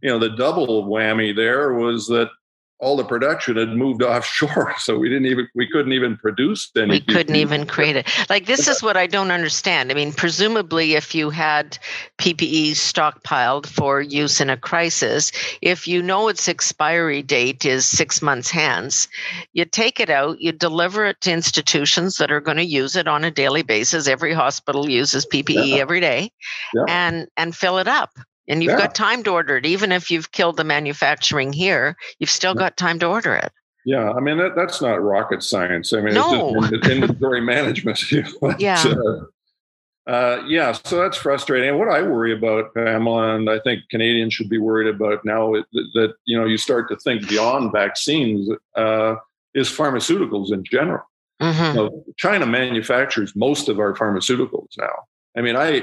you 0.06 0.12
know, 0.12 0.20
the 0.20 0.36
double 0.36 0.84
whammy 0.84 1.34
there 1.34 1.72
was 1.72 2.06
that 2.06 2.30
all 2.78 2.96
the 2.96 3.04
production 3.04 3.56
had 3.56 3.70
moved 3.70 4.02
offshore 4.04 4.72
so 4.78 4.96
we 4.96 5.08
didn't 5.08 5.26
even 5.26 5.48
we 5.56 5.66
couldn't 5.68 5.92
even 5.92 6.16
produce 6.16 6.70
any 6.76 6.90
we 6.90 7.00
couldn't 7.00 7.34
even 7.34 7.66
create 7.66 7.96
it. 7.96 8.06
Like 8.30 8.46
this 8.46 8.68
is 8.68 8.84
what 8.84 8.96
i 8.96 9.08
don't 9.08 9.32
understand. 9.32 9.90
I 9.90 9.94
mean 9.94 10.12
presumably 10.12 10.94
if 10.94 11.12
you 11.12 11.30
had 11.30 11.76
ppe 12.18 12.70
stockpiled 12.72 13.66
for 13.66 14.00
use 14.00 14.40
in 14.40 14.48
a 14.48 14.56
crisis 14.56 15.32
if 15.60 15.88
you 15.88 16.00
know 16.02 16.28
its 16.28 16.48
expiry 16.48 17.22
date 17.22 17.64
is 17.64 17.84
six 17.84 18.22
months 18.22 18.50
hence 18.50 19.08
you 19.54 19.64
take 19.64 19.98
it 19.98 20.10
out 20.10 20.40
you 20.40 20.52
deliver 20.52 21.04
it 21.06 21.20
to 21.22 21.32
institutions 21.32 22.18
that 22.18 22.30
are 22.30 22.40
going 22.40 22.58
to 22.58 22.64
use 22.64 22.94
it 22.94 23.08
on 23.08 23.24
a 23.24 23.30
daily 23.32 23.62
basis. 23.62 24.06
Every 24.06 24.34
hospital 24.34 24.88
uses 24.88 25.26
ppe 25.26 25.70
yeah. 25.70 25.76
every 25.78 25.98
day 25.98 26.30
yeah. 26.74 26.84
and 26.86 27.26
and 27.36 27.56
fill 27.56 27.78
it 27.78 27.88
up 27.88 28.10
and 28.48 28.62
you've 28.62 28.72
yeah. 28.72 28.78
got 28.78 28.94
time 28.94 29.22
to 29.24 29.30
order 29.30 29.56
it. 29.56 29.66
Even 29.66 29.92
if 29.92 30.10
you've 30.10 30.32
killed 30.32 30.56
the 30.56 30.64
manufacturing 30.64 31.52
here, 31.52 31.96
you've 32.18 32.30
still 32.30 32.54
got 32.54 32.76
time 32.76 32.98
to 33.00 33.06
order 33.06 33.34
it. 33.34 33.52
Yeah, 33.84 34.10
I 34.10 34.20
mean 34.20 34.38
that, 34.38 34.56
that's 34.56 34.82
not 34.82 35.02
rocket 35.02 35.42
science. 35.44 35.92
I 35.92 36.00
mean, 36.00 36.14
no. 36.14 36.56
it's 36.56 36.70
just 36.70 36.90
inventory 36.90 37.40
management. 37.40 38.00
yeah. 38.58 38.82
Uh, 38.84 40.10
uh, 40.10 40.42
yeah, 40.46 40.72
so 40.72 41.00
that's 41.00 41.16
frustrating. 41.16 41.70
And 41.70 41.78
what 41.78 41.88
I 41.88 42.02
worry 42.02 42.32
about, 42.32 42.74
Pamela, 42.74 43.34
and 43.34 43.50
I 43.50 43.58
think 43.60 43.82
Canadians 43.90 44.34
should 44.34 44.48
be 44.48 44.58
worried 44.58 44.92
about 44.92 45.24
now 45.24 45.52
that, 45.52 45.66
that 45.94 46.14
you 46.24 46.38
know 46.38 46.46
you 46.46 46.56
start 46.56 46.88
to 46.88 46.96
think 46.96 47.28
beyond 47.28 47.72
vaccines 47.72 48.48
uh, 48.76 49.16
is 49.54 49.68
pharmaceuticals 49.68 50.52
in 50.52 50.64
general. 50.64 51.02
Mm-hmm. 51.40 51.76
Know, 51.76 52.04
China 52.16 52.46
manufactures 52.46 53.34
most 53.36 53.68
of 53.68 53.78
our 53.78 53.94
pharmaceuticals 53.94 54.78
now. 54.78 54.94
I 55.36 55.42
mean, 55.42 55.56
I 55.56 55.82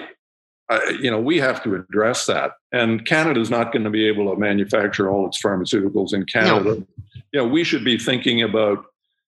you 1.01 1.11
know, 1.11 1.19
we 1.19 1.37
have 1.39 1.63
to 1.63 1.75
address 1.75 2.25
that. 2.25 2.53
And 2.71 3.05
Canada 3.05 3.39
is 3.39 3.49
not 3.49 3.71
going 3.71 3.83
to 3.83 3.89
be 3.89 4.07
able 4.07 4.33
to 4.33 4.39
manufacture 4.39 5.09
all 5.09 5.27
its 5.27 5.41
pharmaceuticals 5.41 6.13
in 6.13 6.25
Canada. 6.25 6.75
No. 6.75 6.87
You 7.31 7.39
know, 7.39 7.47
we 7.47 7.63
should 7.63 7.83
be 7.83 7.97
thinking 7.97 8.41
about, 8.41 8.85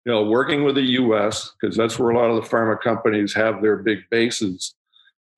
you 0.04 0.12
know, 0.12 0.24
working 0.24 0.64
with 0.64 0.76
the 0.76 0.82
U.S. 0.82 1.52
because 1.60 1.76
that's 1.76 1.98
where 1.98 2.10
a 2.10 2.18
lot 2.18 2.30
of 2.30 2.42
the 2.42 2.48
pharma 2.48 2.80
companies 2.80 3.34
have 3.34 3.62
their 3.62 3.76
big 3.76 4.00
bases. 4.10 4.74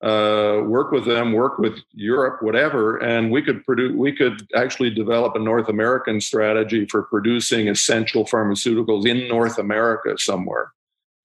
Uh, 0.01 0.63
work 0.65 0.91
with 0.91 1.05
them, 1.05 1.31
work 1.33 1.59
with 1.59 1.77
Europe, 1.93 2.41
whatever, 2.41 2.97
and 2.97 3.31
we 3.31 3.39
could 3.39 3.63
produce. 3.63 3.95
We 3.95 4.11
could 4.11 4.47
actually 4.55 4.89
develop 4.89 5.35
a 5.35 5.39
North 5.39 5.69
American 5.69 6.19
strategy 6.19 6.87
for 6.87 7.03
producing 7.03 7.69
essential 7.69 8.25
pharmaceuticals 8.25 9.05
in 9.05 9.27
North 9.27 9.59
America 9.59 10.17
somewhere, 10.17 10.71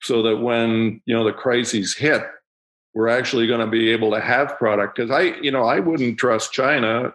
so 0.03 0.21
that 0.25 0.43
when 0.43 1.01
you 1.07 1.15
know 1.15 1.25
the 1.25 1.33
crises 1.33 1.97
hit, 1.97 2.23
we're 2.97 3.09
actually 3.09 3.47
going 3.47 3.61
to 3.61 3.67
be 3.67 3.91
able 3.91 4.11
to 4.11 4.21
have 4.21 4.57
product 4.57 4.97
because 4.97 5.11
i 5.11 5.21
you 5.43 5.51
know 5.51 5.65
i 5.65 5.79
wouldn't 5.79 6.19
trust 6.19 6.51
china 6.51 7.13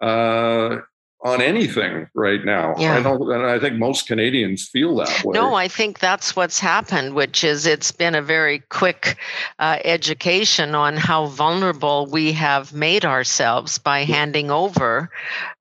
uh, 0.00 0.78
on 1.24 1.40
anything 1.40 2.08
right 2.14 2.44
now. 2.44 2.74
Yeah. 2.76 2.96
I 2.96 3.02
don't, 3.02 3.30
and 3.30 3.46
I 3.46 3.58
think 3.60 3.76
most 3.76 4.08
Canadians 4.08 4.68
feel 4.68 4.96
that 4.96 5.24
way. 5.24 5.34
No, 5.34 5.54
I 5.54 5.68
think 5.68 6.00
that's 6.00 6.34
what's 6.34 6.58
happened, 6.58 7.14
which 7.14 7.44
is 7.44 7.64
it's 7.64 7.92
been 7.92 8.16
a 8.16 8.22
very 8.22 8.58
quick 8.70 9.16
uh, 9.60 9.78
education 9.84 10.74
on 10.74 10.96
how 10.96 11.26
vulnerable 11.26 12.06
we 12.06 12.32
have 12.32 12.72
made 12.72 13.04
ourselves 13.04 13.78
by 13.78 14.02
handing 14.02 14.50
over 14.50 15.10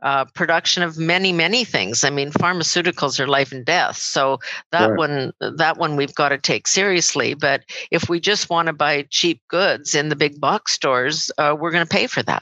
uh, 0.01 0.25
production 0.33 0.81
of 0.81 0.97
many, 0.97 1.31
many 1.31 1.63
things. 1.63 2.03
I 2.03 2.09
mean, 2.09 2.31
pharmaceuticals 2.31 3.19
are 3.19 3.27
life 3.27 3.51
and 3.51 3.63
death, 3.63 3.97
so 3.97 4.39
that 4.71 4.89
right. 4.89 4.97
one, 4.97 5.31
that 5.39 5.77
one 5.77 5.95
we've 5.95 6.15
got 6.15 6.29
to 6.29 6.39
take 6.39 6.67
seriously. 6.67 7.35
But 7.35 7.63
if 7.91 8.09
we 8.09 8.19
just 8.19 8.49
want 8.49 8.65
to 8.65 8.73
buy 8.73 9.03
cheap 9.11 9.41
goods 9.47 9.93
in 9.93 10.09
the 10.09 10.15
big 10.15 10.39
box 10.41 10.73
stores, 10.73 11.29
uh, 11.37 11.55
we're 11.57 11.71
going 11.71 11.85
to 11.85 11.89
pay 11.89 12.07
for 12.07 12.23
that 12.23 12.41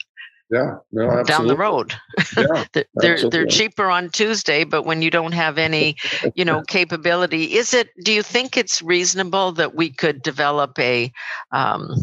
yeah, 0.50 0.78
no, 0.92 1.24
down 1.24 1.48
the 1.48 1.56
road. 1.56 1.94
Yeah, 2.36 2.66
they're 2.96 3.30
they're 3.30 3.46
cheaper 3.46 3.86
on 3.86 4.10
Tuesday, 4.10 4.64
but 4.64 4.84
when 4.84 5.02
you 5.02 5.12
don't 5.12 5.34
have 5.34 5.58
any, 5.58 5.96
you 6.34 6.44
know, 6.44 6.62
capability, 6.68 7.56
is 7.56 7.74
it? 7.74 7.90
Do 8.04 8.12
you 8.12 8.24
think 8.24 8.58
it's 8.58 8.82
reasonable 8.82 9.52
that 9.54 9.76
we 9.76 9.92
could 9.92 10.24
develop 10.24 10.80
a, 10.80 11.12
um, 11.52 11.94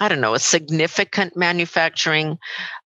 I 0.00 0.08
don't 0.08 0.20
know, 0.20 0.34
a 0.34 0.40
significant 0.40 1.36
manufacturing 1.36 2.38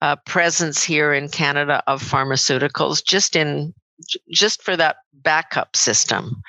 uh, 0.01 0.17
presence 0.25 0.83
here 0.83 1.13
in 1.13 1.29
Canada 1.29 1.81
of 1.87 2.03
pharmaceuticals, 2.03 3.03
just 3.03 3.35
in 3.37 3.73
just 4.29 4.61
for 4.61 4.75
that 4.75 4.97
backup 5.13 5.75
system? 5.75 6.41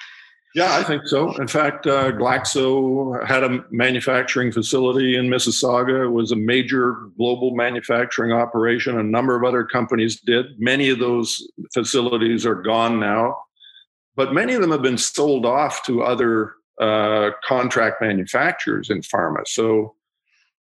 Yeah, 0.59 0.75
I 0.75 0.83
think 0.83 1.07
so. 1.07 1.37
In 1.37 1.47
fact, 1.47 1.87
uh, 1.87 2.11
Glaxo 2.11 3.25
had 3.25 3.44
a 3.44 3.64
manufacturing 3.71 4.51
facility 4.51 5.16
in 5.16 5.29
Mississauga. 5.29 6.07
It 6.07 6.09
was 6.09 6.33
a 6.33 6.37
major 6.37 7.11
global 7.16 7.55
manufacturing 7.55 8.33
operation. 8.33 8.99
A 8.99 9.05
number 9.05 9.37
of 9.37 9.44
other 9.44 9.62
companies 9.62 10.21
did. 10.21 10.59
Many 10.59 10.90
of 10.90 10.99
those 10.99 11.49
facilities 11.73 12.44
are 12.44 12.57
gone 12.57 12.99
now, 12.99 13.40
but 14.16 14.35
many 14.35 14.55
of 14.55 14.61
them 14.61 14.73
have 14.73 14.83
been 14.83 14.99
sold 14.99 15.47
off 15.47 15.85
to 15.85 16.03
other 16.03 16.55
uh, 16.81 17.31
contract 17.44 18.03
manufacturers 18.03 18.90
in 18.90 19.01
pharma. 19.03 19.47
So, 19.47 19.94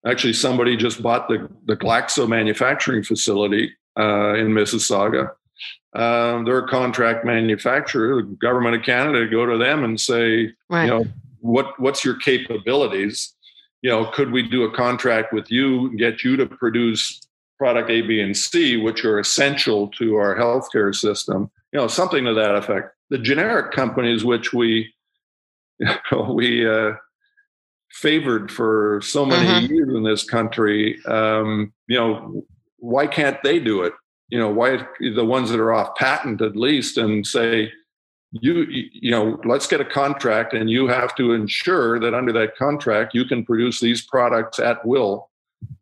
actually, 0.06 0.34
somebody 0.34 0.76
just 0.76 1.02
bought 1.02 1.26
the, 1.28 1.48
the 1.64 1.76
Glaxo 1.76 2.28
manufacturing 2.28 3.02
facility 3.02 3.72
uh, 3.98 4.34
in 4.34 4.48
Mississauga 4.48 5.30
um, 5.96 6.44
they're 6.44 6.58
a 6.58 6.68
contract 6.68 7.24
manufacturer. 7.24 8.22
The 8.22 8.28
government 8.36 8.76
of 8.76 8.82
Canada 8.82 9.26
go 9.26 9.46
to 9.46 9.56
them 9.56 9.82
and 9.82 9.98
say, 9.98 10.52
right. 10.68 10.84
you 10.84 10.90
know, 10.90 11.04
what 11.40 11.78
what's 11.80 12.04
your 12.04 12.16
capabilities? 12.16 13.34
You 13.82 13.90
know, 13.90 14.06
could 14.06 14.30
we 14.30 14.42
do 14.42 14.64
a 14.64 14.74
contract 14.74 15.32
with 15.32 15.50
you 15.50 15.86
and 15.86 15.98
get 15.98 16.22
you 16.22 16.36
to 16.36 16.46
produce 16.46 17.20
product 17.58 17.88
A, 17.90 18.02
B, 18.02 18.20
and 18.20 18.36
C, 18.36 18.76
which 18.76 19.04
are 19.04 19.18
essential 19.18 19.88
to 19.92 20.16
our 20.16 20.36
healthcare 20.36 20.94
system? 20.94 21.50
You 21.72 21.80
know, 21.80 21.88
something 21.88 22.24
to 22.24 22.34
that 22.34 22.56
effect. 22.56 22.94
The 23.08 23.18
generic 23.18 23.72
companies, 23.72 24.24
which 24.24 24.52
we 24.52 24.92
you 25.78 25.88
know, 26.12 26.32
we 26.32 26.68
uh, 26.68 26.92
favored 27.90 28.52
for 28.52 29.00
so 29.02 29.24
many 29.24 29.46
mm-hmm. 29.46 29.74
years 29.74 29.88
in 29.94 30.02
this 30.02 30.24
country, 30.24 30.98
um, 31.06 31.72
you 31.88 31.98
know, 31.98 32.42
why 32.78 33.06
can't 33.06 33.42
they 33.42 33.58
do 33.58 33.82
it? 33.82 33.94
You 34.28 34.38
know, 34.38 34.50
why 34.50 34.86
the 35.00 35.24
ones 35.24 35.50
that 35.50 35.60
are 35.60 35.72
off 35.72 35.94
patent 35.96 36.40
at 36.40 36.56
least 36.56 36.98
and 36.98 37.26
say, 37.26 37.72
you 38.32 38.66
you 38.68 39.10
know 39.10 39.40
let's 39.44 39.66
get 39.66 39.80
a 39.80 39.84
contract 39.84 40.52
and 40.52 40.68
you 40.68 40.88
have 40.88 41.14
to 41.14 41.32
ensure 41.32 41.98
that 42.00 42.14
under 42.14 42.32
that 42.32 42.56
contract 42.56 43.14
you 43.14 43.24
can 43.24 43.44
produce 43.44 43.80
these 43.80 44.02
products 44.02 44.58
at 44.58 44.84
will. 44.84 45.30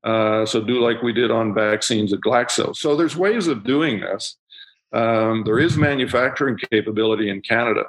Uh, 0.04 0.46
so 0.46 0.60
do 0.60 0.80
like 0.80 1.02
we 1.02 1.12
did 1.12 1.30
on 1.30 1.54
vaccines 1.54 2.12
at 2.12 2.20
glaxo. 2.20 2.76
So 2.76 2.94
there's 2.96 3.16
ways 3.16 3.48
of 3.48 3.64
doing 3.64 4.00
this. 4.00 4.36
Um, 4.92 5.42
there 5.44 5.58
is 5.58 5.76
manufacturing 5.76 6.58
capability 6.70 7.28
in 7.28 7.40
canada. 7.40 7.84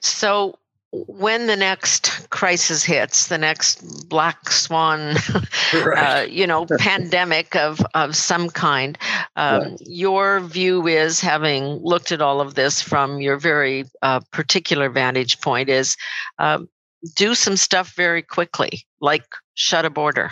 So 0.00 0.58
when 0.92 1.46
the 1.46 1.56
next 1.56 2.28
crisis 2.30 2.84
hits, 2.84 3.28
the 3.28 3.38
next 3.38 4.08
black 4.08 4.50
swan, 4.50 5.16
right. 5.74 6.20
uh, 6.20 6.26
you 6.26 6.46
know, 6.46 6.66
pandemic 6.78 7.56
of 7.56 7.80
of 7.94 8.14
some 8.14 8.50
kind, 8.50 8.98
um, 9.36 9.62
right. 9.62 9.78
your 9.80 10.40
view 10.40 10.86
is, 10.86 11.20
having 11.20 11.64
looked 11.82 12.12
at 12.12 12.20
all 12.20 12.40
of 12.40 12.54
this 12.54 12.82
from 12.82 13.20
your 13.20 13.38
very 13.38 13.84
uh, 14.02 14.20
particular 14.32 14.90
vantage 14.90 15.40
point, 15.40 15.70
is 15.70 15.96
um, 16.38 16.68
do 17.16 17.34
some 17.34 17.56
stuff 17.56 17.94
very 17.94 18.22
quickly, 18.22 18.86
like 19.00 19.24
shut 19.54 19.86
a 19.86 19.90
border. 19.90 20.30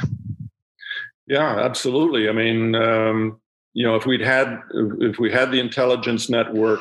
Yeah, 1.26 1.58
absolutely. 1.58 2.28
I 2.28 2.32
mean, 2.32 2.74
um, 2.74 3.40
you 3.72 3.86
know, 3.86 3.96
if 3.96 4.04
we'd 4.04 4.20
had 4.20 4.60
if 5.00 5.18
we 5.18 5.32
had 5.32 5.52
the 5.52 5.60
intelligence 5.60 6.28
network 6.28 6.80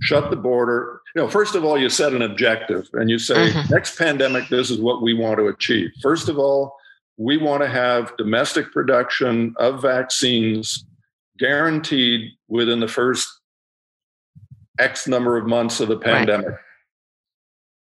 shut 0.00 0.30
the 0.30 0.36
border. 0.36 1.00
You 1.14 1.22
know, 1.22 1.28
first 1.28 1.54
of 1.54 1.64
all, 1.64 1.78
you 1.78 1.88
set 1.88 2.12
an 2.12 2.22
objective 2.22 2.88
and 2.94 3.08
you 3.08 3.18
say, 3.18 3.50
mm-hmm. 3.50 3.72
next 3.72 3.96
pandemic, 3.96 4.48
this 4.48 4.68
is 4.68 4.80
what 4.80 5.00
we 5.00 5.14
want 5.14 5.38
to 5.38 5.46
achieve. 5.46 5.90
First 6.02 6.28
of 6.28 6.38
all, 6.38 6.76
we 7.16 7.36
want 7.36 7.62
to 7.62 7.68
have 7.68 8.16
domestic 8.16 8.72
production 8.72 9.54
of 9.58 9.80
vaccines 9.80 10.84
guaranteed 11.38 12.32
within 12.48 12.80
the 12.80 12.88
first 12.88 13.28
X 14.80 15.06
number 15.06 15.36
of 15.36 15.46
months 15.46 15.78
of 15.78 15.88
the 15.88 15.98
pandemic. 15.98 16.48
Right. 16.48 16.58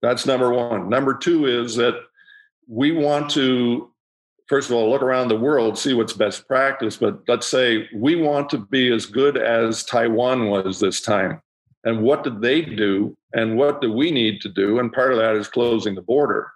That's 0.01 0.25
number 0.25 0.51
one. 0.51 0.89
Number 0.89 1.13
two 1.13 1.45
is 1.45 1.77
that 1.77 1.95
we 2.67 2.91
want 2.91 3.29
to, 3.31 3.89
first 4.47 4.69
of 4.69 4.75
all, 4.75 4.89
look 4.89 5.01
around 5.01 5.29
the 5.29 5.39
world, 5.39 5.77
see 5.77 5.93
what's 5.93 6.12
best 6.12 6.45
practice. 6.45 6.97
But 6.97 7.21
let's 7.29 7.47
say 7.47 7.88
we 7.95 8.17
want 8.17 8.49
to 8.49 8.57
be 8.57 8.91
as 8.91 9.05
good 9.05 9.38
as 9.38 9.86
Taiwan 9.86 10.49
was 10.49 10.81
this 10.81 10.99
time 10.99 11.41
and 11.84 12.02
what 12.02 12.24
did 12.24 12.41
they 12.41 12.62
do 12.62 13.15
and 13.34 13.58
what 13.58 13.82
do 13.82 13.91
we 13.91 14.12
need 14.12 14.41
to 14.41 14.50
do 14.50 14.80
and 14.80 14.93
part 14.93 15.12
of 15.12 15.17
that 15.17 15.36
is 15.36 15.48
closing 15.48 15.96
the 15.96 16.02
border. 16.02 16.52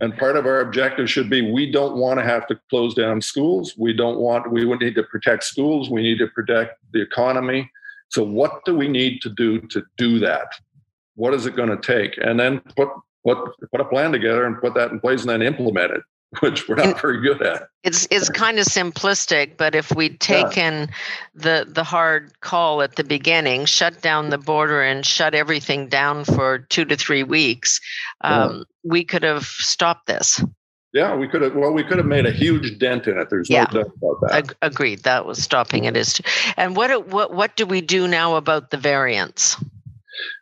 And 0.00 0.16
part 0.16 0.36
of 0.36 0.46
our 0.46 0.60
objective 0.60 1.10
should 1.10 1.28
be 1.28 1.50
we 1.50 1.70
don't 1.70 1.96
want 1.96 2.20
to 2.20 2.24
have 2.24 2.46
to 2.46 2.60
close 2.70 2.94
down 2.94 3.20
schools. 3.20 3.74
We 3.76 3.92
don't 3.92 4.18
want 4.18 4.52
we 4.52 4.64
would 4.64 4.80
need 4.80 4.94
to 4.94 5.02
protect 5.02 5.42
schools. 5.42 5.90
We 5.90 6.02
need 6.02 6.18
to 6.18 6.28
protect 6.28 6.78
the 6.92 7.02
economy. 7.02 7.68
So 8.08 8.22
what 8.22 8.64
do 8.64 8.76
we 8.76 8.86
need 8.86 9.20
to 9.22 9.30
do 9.30 9.60
to 9.60 9.82
do 9.96 10.20
that? 10.20 10.52
What 11.16 11.34
is 11.34 11.46
it 11.46 11.56
going 11.56 11.70
to 11.70 11.76
take? 11.76 12.16
And 12.22 12.38
then 12.38 12.60
put 12.76 12.88
put 13.26 13.38
put 13.72 13.80
a 13.80 13.84
plan 13.84 14.12
together 14.12 14.46
and 14.46 14.60
put 14.60 14.74
that 14.74 14.92
in 14.92 15.00
place 15.00 15.22
and 15.22 15.30
then 15.30 15.42
implement 15.42 15.90
it 15.90 16.02
which 16.40 16.68
we're 16.68 16.74
not 16.74 17.00
very 17.00 17.20
good 17.20 17.40
at. 17.42 17.68
It's 17.84 18.06
it's 18.10 18.28
kind 18.28 18.58
of 18.58 18.66
simplistic, 18.66 19.56
but 19.56 19.74
if 19.74 19.94
we'd 19.94 20.20
taken 20.20 20.74
yeah. 20.74 20.86
the 21.34 21.66
the 21.68 21.84
hard 21.84 22.38
call 22.40 22.82
at 22.82 22.96
the 22.96 23.04
beginning, 23.04 23.64
shut 23.64 24.02
down 24.02 24.28
the 24.28 24.38
border 24.38 24.82
and 24.82 25.06
shut 25.06 25.34
everything 25.34 25.88
down 25.88 26.24
for 26.24 26.58
two 26.58 26.84
to 26.84 26.96
three 26.96 27.22
weeks, 27.22 27.80
um, 28.20 28.58
yeah. 28.58 28.62
we 28.84 29.04
could 29.04 29.22
have 29.22 29.44
stopped 29.44 30.06
this. 30.06 30.42
Yeah, 30.92 31.14
we 31.14 31.28
could 31.28 31.42
have. 31.42 31.54
Well, 31.54 31.72
we 31.72 31.82
could 31.82 31.98
have 31.98 32.06
made 32.06 32.26
a 32.26 32.32
huge 32.32 32.78
dent 32.78 33.06
in 33.06 33.18
it. 33.18 33.28
There's 33.30 33.48
no 33.48 33.64
doubt 33.64 33.92
about 33.96 34.20
that. 34.22 34.32
Ag- 34.32 34.56
agreed. 34.62 35.04
That 35.04 35.26
was 35.26 35.42
stopping 35.42 35.84
it. 35.84 35.96
Is 35.96 36.20
and 36.56 36.76
what 36.76 37.08
what 37.08 37.32
what 37.32 37.56
do 37.56 37.64
we 37.64 37.80
do 37.80 38.06
now 38.06 38.36
about 38.36 38.70
the 38.70 38.78
variants? 38.78 39.56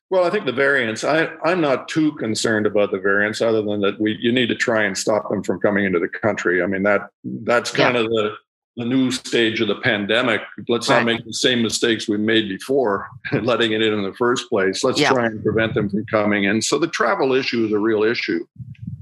Well, 0.09 0.25
I 0.25 0.31
think 0.31 0.47
the 0.47 0.53
variants. 0.53 1.03
I, 1.03 1.29
I'm 1.45 1.61
not 1.61 1.89
too 1.89 2.13
concerned 2.13 2.67
about 2.67 2.93
the 2.93 2.99
variants, 2.99 3.41
other 3.41 3.63
than 3.63 3.81
that 3.81 4.01
we 4.01 4.17
you 4.21 4.31
need 4.31 4.49
to 4.49 4.55
try 4.55 4.85
and 4.85 4.97
stop 4.97 5.29
them 5.29 5.43
from 5.43 5.61
coming 5.61 5.85
into 5.85 5.99
the 5.99 6.09
country. 6.09 6.63
I 6.63 6.67
mean 6.67 6.85
that 6.85 7.11
that's 7.25 7.71
kind 7.71 7.95
yeah. 7.95 8.03
of 8.03 8.07
the 8.09 8.37
the 8.77 8.85
new 8.85 9.11
stage 9.11 9.61
of 9.61 9.69
the 9.69 9.77
pandemic. 9.77 10.43
Let's 10.69 10.89
right. 10.89 10.99
not 10.99 11.07
make 11.07 11.25
the 11.25 11.33
same 11.33 11.63
mistakes 11.63 12.09
we 12.09 12.19
made 12.19 12.49
before, 12.49 13.09
letting 13.33 13.73
it 13.73 13.83
in 13.83 13.95
in 13.95 14.03
the 14.03 14.15
first 14.15 14.49
place. 14.49 14.85
Let's 14.85 15.01
yeah. 15.01 15.11
try 15.11 15.27
and 15.27 15.43
prevent 15.43 15.75
them 15.75 15.89
from 15.89 16.05
coming 16.07 16.45
in. 16.45 16.63
So 16.63 16.79
the 16.79 16.87
travel 16.87 17.33
issue 17.33 17.65
is 17.65 17.73
a 17.73 17.79
real 17.79 18.05
issue, 18.05 18.47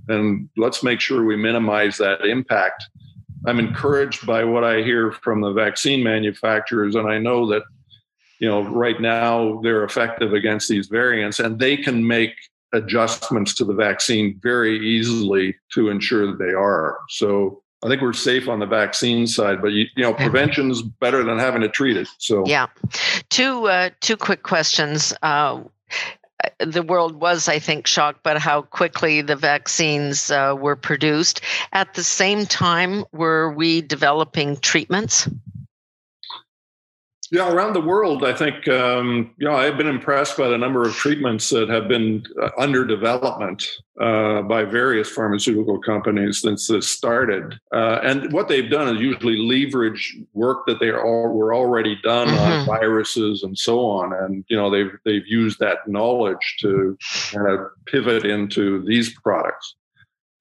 and 0.09 0.49
let's 0.57 0.83
make 0.83 1.01
sure 1.01 1.25
we 1.25 1.37
minimize 1.37 1.99
that 1.99 2.25
impact. 2.25 2.89
I'm 3.47 3.59
encouraged 3.59 4.27
by 4.27 4.43
what 4.45 4.65
I 4.65 4.81
hear 4.81 5.13
from 5.13 5.43
the 5.43 5.53
vaccine 5.53 6.03
manufacturers, 6.03 6.95
and 6.95 7.07
I 7.07 7.19
know 7.19 7.47
that 7.51 7.65
you 8.41 8.49
know, 8.49 8.63
right 8.63 9.01
now 9.01 9.61
they're 9.63 9.85
effective 9.85 10.33
against 10.33 10.69
these 10.69 10.89
variants 10.89 11.39
and 11.41 11.59
they 11.59 11.77
can 11.77 12.07
make 12.07 12.33
adjustments 12.73 13.55
to 13.55 13.65
the 13.65 13.75
vaccine 13.75 14.39
very 14.43 14.79
easily 14.79 15.55
to 15.73 15.89
ensure 15.89 16.27
that 16.27 16.39
they 16.39 16.53
are. 16.53 16.99
So 17.09 17.63
I 17.85 17.89
think 17.89 18.01
we're 18.03 18.13
safe 18.13 18.49
on 18.49 18.61
the 18.61 18.67
vaccine 18.67 19.27
side, 19.27 19.61
but 19.61 19.69
you, 19.69 19.87
you 19.97 20.03
know, 20.03 20.15
prevention 20.15 20.71
is 20.71 20.83
better 20.83 21.23
than 21.23 21.39
having 21.39 21.61
to 21.61 21.69
treat 21.69 21.97
it. 21.97 22.09
So 22.19 22.43
yeah, 22.47 22.67
two 23.29 23.67
uh, 23.67 23.91
two 24.01 24.17
quick 24.17 24.43
questions. 24.43 25.13
Uh, 25.23 25.63
the 26.59 26.83
world 26.83 27.21
was, 27.21 27.49
I 27.49 27.59
think, 27.59 27.87
shocked 27.87 28.23
by 28.23 28.39
how 28.39 28.63
quickly 28.63 29.23
the 29.23 29.37
vaccines 29.37 30.31
uh, 30.31 30.55
were 30.59 30.77
produced. 30.77 31.41
At 31.73 31.95
the 31.95 32.05
same 32.05 32.47
time, 32.47 33.05
were 33.13 33.53
we 33.53 33.81
developing 33.81 34.57
treatments? 34.59 35.29
Yeah, 37.35 37.53
around 37.53 37.73
the 37.73 37.81
world, 37.81 38.25
I 38.25 38.33
think 38.33 38.69
um, 38.69 39.35
you 39.39 39.49
know 39.49 39.57
I've 39.57 39.77
been 39.77 39.89
impressed 39.89 40.37
by 40.39 40.47
the 40.47 40.57
number 40.57 40.83
of 40.83 40.95
treatments 40.95 41.51
that 41.51 41.69
have 41.69 41.89
been 41.89 42.23
uh, 42.41 42.51
under 42.57 42.85
development 42.85 43.67
uh, 44.01 44.43
by 44.43 44.63
various 44.63 45.09
pharmaceutical 45.11 45.81
companies 45.81 46.41
since 46.41 46.69
this 46.69 46.89
started. 46.89 47.59
Uh, 47.73 47.99
and 48.05 48.33
what 48.33 48.47
they've 48.47 48.71
done 48.71 48.95
is 48.95 49.03
usually 49.03 49.37
leverage 49.37 50.17
work 50.33 50.65
that 50.69 50.79
they 50.79 50.93
all 50.93 51.31
were 51.31 51.53
already 51.53 51.99
done 52.05 52.29
mm-hmm. 52.29 52.39
on 52.39 52.67
viruses 52.67 53.43
and 53.43 53.59
so 53.59 53.85
on. 53.85 54.13
And 54.13 54.45
you 54.47 54.57
know 54.57 54.71
they've 54.71 54.97
they've 55.05 55.27
used 55.27 55.59
that 55.59 55.89
knowledge 55.89 56.59
to 56.61 56.97
kind 57.33 57.49
of 57.49 57.67
pivot 57.87 58.25
into 58.25 58.85
these 58.85 59.13
products. 59.13 59.75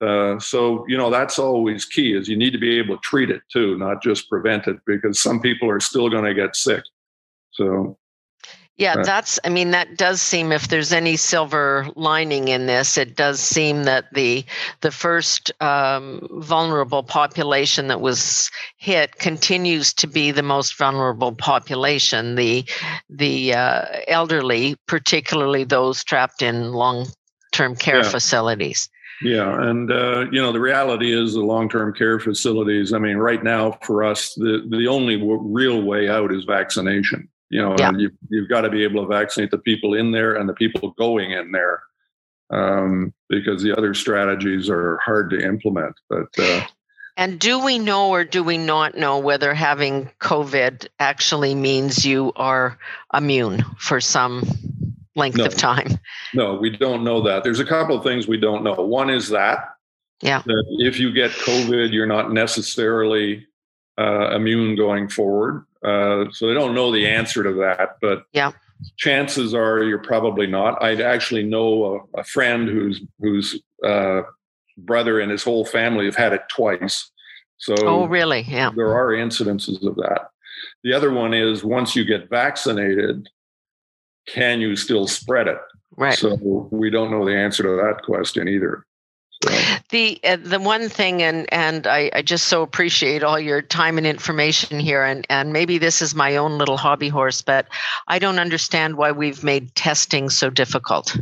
Uh, 0.04 0.38
so 0.38 0.84
you 0.90 0.98
know 0.98 1.10
that's 1.10 1.40
always 1.40 1.86
key 1.86 2.14
is 2.14 2.28
you 2.28 2.36
need 2.36 2.52
to 2.52 2.58
be 2.58 2.78
able 2.78 2.98
to 2.98 3.02
treat 3.02 3.30
it 3.30 3.42
too 3.50 3.78
not 3.78 4.04
just 4.04 4.30
prevent 4.30 4.68
it 4.68 4.78
because 4.86 5.22
some 5.22 5.40
people 5.40 5.70
are 5.70 5.80
still 5.80 6.10
going 6.10 6.26
to 6.26 6.34
get 6.34 6.58
sick 6.58 6.84
so 7.52 7.98
yeah 8.76 8.96
uh, 8.96 9.04
that's 9.04 9.40
i 9.46 9.50
mean 9.50 9.72
that 9.72 9.96
does 9.96 10.22
seem 10.22 10.52
if 10.52 10.68
there's 10.68 10.92
any 10.92 11.16
silver 11.16 11.88
lining 11.96 12.50
in 12.50 12.66
this 12.66 12.98
it 12.98 13.16
does 13.16 13.40
seem 13.40 13.86
that 13.86 14.14
the 14.14 14.44
the 14.82 14.92
first 14.92 15.54
um, 15.62 16.28
vulnerable 16.32 17.04
population 17.04 17.88
that 17.88 18.02
was 18.02 18.52
hit 18.76 19.16
continues 19.20 19.94
to 19.94 20.06
be 20.06 20.32
the 20.32 20.44
most 20.44 20.78
vulnerable 20.78 21.34
population 21.34 22.36
the 22.36 22.66
the 23.10 23.54
uh, 23.54 23.86
elderly 24.10 24.76
particularly 24.86 25.64
those 25.64 26.04
trapped 26.04 26.42
in 26.42 26.74
long 26.74 27.06
term 27.54 27.74
care 27.74 28.02
yeah. 28.04 28.10
facilities 28.10 28.90
yeah, 29.24 29.70
and 29.70 29.92
uh, 29.92 30.26
you 30.32 30.42
know 30.42 30.52
the 30.52 30.60
reality 30.60 31.14
is 31.14 31.34
the 31.34 31.42
long-term 31.42 31.94
care 31.94 32.20
facilities. 32.20 32.94
I 32.94 33.00
mean, 33.00 33.18
right 33.18 33.44
now 33.44 33.78
for 33.84 34.04
us, 34.04 34.34
the 34.36 34.66
the 34.70 34.88
only 34.88 35.18
w- 35.18 35.42
real 35.42 35.82
way 35.82 36.10
out 36.10 36.34
is 36.34 36.44
vaccination. 36.44 37.30
You 37.50 37.62
know, 37.62 37.76
yeah. 37.78 37.92
you, 37.96 38.12
you've 38.30 38.50
got 38.50 38.62
to 38.62 38.70
be 38.70 38.84
able 38.84 39.04
to 39.04 39.08
vaccinate 39.08 39.52
the 39.52 39.60
people 39.60 39.94
in 39.94 40.12
there 40.12 40.36
and 40.36 40.50
the 40.50 40.54
people 40.54 40.92
going 40.98 41.32
in 41.32 41.52
there, 41.52 41.84
um, 42.50 43.14
because 43.30 43.62
the 43.62 43.78
other 43.78 43.94
strategies 43.94 44.70
are 44.70 44.98
hard 44.98 45.30
to 45.30 45.40
implement. 45.46 45.96
But 46.10 46.28
uh, 46.38 46.66
and 47.16 47.40
do 47.40 47.64
we 47.64 47.78
know 47.78 48.10
or 48.10 48.24
do 48.24 48.44
we 48.44 48.58
not 48.58 48.98
know 48.98 49.20
whether 49.20 49.54
having 49.54 50.10
COVID 50.20 50.88
actually 51.00 51.54
means 51.54 52.06
you 52.06 52.34
are 52.36 52.80
immune 53.14 53.64
for 53.78 54.02
some 54.02 54.44
length 55.16 55.38
no, 55.38 55.46
of 55.46 55.56
time? 55.56 56.00
No, 56.34 56.56
we 56.56 56.70
don't 56.70 57.04
know 57.04 57.22
that. 57.22 57.44
There's 57.44 57.60
a 57.60 57.66
couple 57.66 57.96
of 57.96 58.04
things 58.04 58.28
we 58.28 58.38
don't 58.38 58.64
know. 58.64 58.74
One 58.74 59.10
is 59.10 59.30
that, 59.30 59.70
yeah, 60.22 60.42
that 60.46 60.66
if 60.80 61.00
you 61.00 61.12
get 61.12 61.32
COVID, 61.32 61.92
you're 61.92 62.06
not 62.06 62.32
necessarily 62.32 63.46
uh, 63.98 64.36
immune 64.36 64.76
going 64.76 65.10
forward. 65.10 65.66
Uh, 65.84 66.26
so 66.32 66.48
they 66.48 66.54
don't 66.54 66.76
know 66.76 66.92
the 66.92 67.08
answer 67.08 67.44
to 67.44 67.54
that. 67.54 67.98
But 68.02 68.24
yeah. 68.32 68.52
chances 68.98 69.54
are 69.54 69.84
you're 69.84 70.00
probably 70.00 70.48
not. 70.48 70.82
I 70.82 71.02
actually 71.02 71.44
know 71.44 72.08
a, 72.16 72.22
a 72.22 72.24
friend 72.24 72.68
whose 72.68 73.02
whose 73.20 73.62
uh, 73.86 74.22
brother 74.78 75.20
and 75.20 75.30
his 75.30 75.44
whole 75.44 75.66
family 75.66 76.06
have 76.06 76.16
had 76.16 76.34
it 76.34 76.44
twice. 76.50 77.12
So 77.58 77.76
oh, 77.80 78.08
really? 78.08 78.42
Yeah. 78.42 78.72
There 78.76 78.94
are 78.94 79.10
incidences 79.10 79.86
of 79.86 79.96
that. 79.96 80.30
The 80.84 80.94
other 80.94 81.12
one 81.12 81.34
is 81.34 81.64
once 81.64 81.96
you 81.96 82.04
get 82.04 82.30
vaccinated, 82.30 83.30
can 84.28 84.62
you 84.62 84.76
still 84.76 85.08
spread 85.08 85.48
it? 85.48 85.58
Right. 85.96 86.18
So 86.18 86.36
we 86.72 86.90
don't 86.90 87.12
know 87.12 87.26
the 87.26 87.36
answer 87.36 87.64
to 87.64 87.70
that 87.70 88.04
question 88.04 88.48
either. 88.48 88.86
The 89.90 90.20
uh, 90.24 90.38
the 90.38 90.60
one 90.60 90.88
thing, 90.88 91.22
and 91.22 91.52
and 91.54 91.86
I, 91.86 92.10
I 92.14 92.22
just 92.22 92.48
so 92.48 92.62
appreciate 92.62 93.24
all 93.24 93.40
your 93.40 93.62
time 93.62 93.98
and 93.98 94.08
information 94.08 94.80
here, 94.80 95.04
and 95.04 95.28
and 95.30 95.52
maybe 95.52 95.78
this 95.78 96.02
is 96.02 96.16
my 96.16 96.38
own 96.38 96.58
little 96.58 96.78
hobby 96.78 97.10
horse, 97.10 97.42
but 97.42 97.68
I 98.08 98.20
don't 98.20 98.40
understand 98.40 98.96
why 98.96 99.12
we've 99.12 99.44
made 99.44 99.76
testing 99.76 100.30
so 100.30 100.50
difficult. 100.50 101.18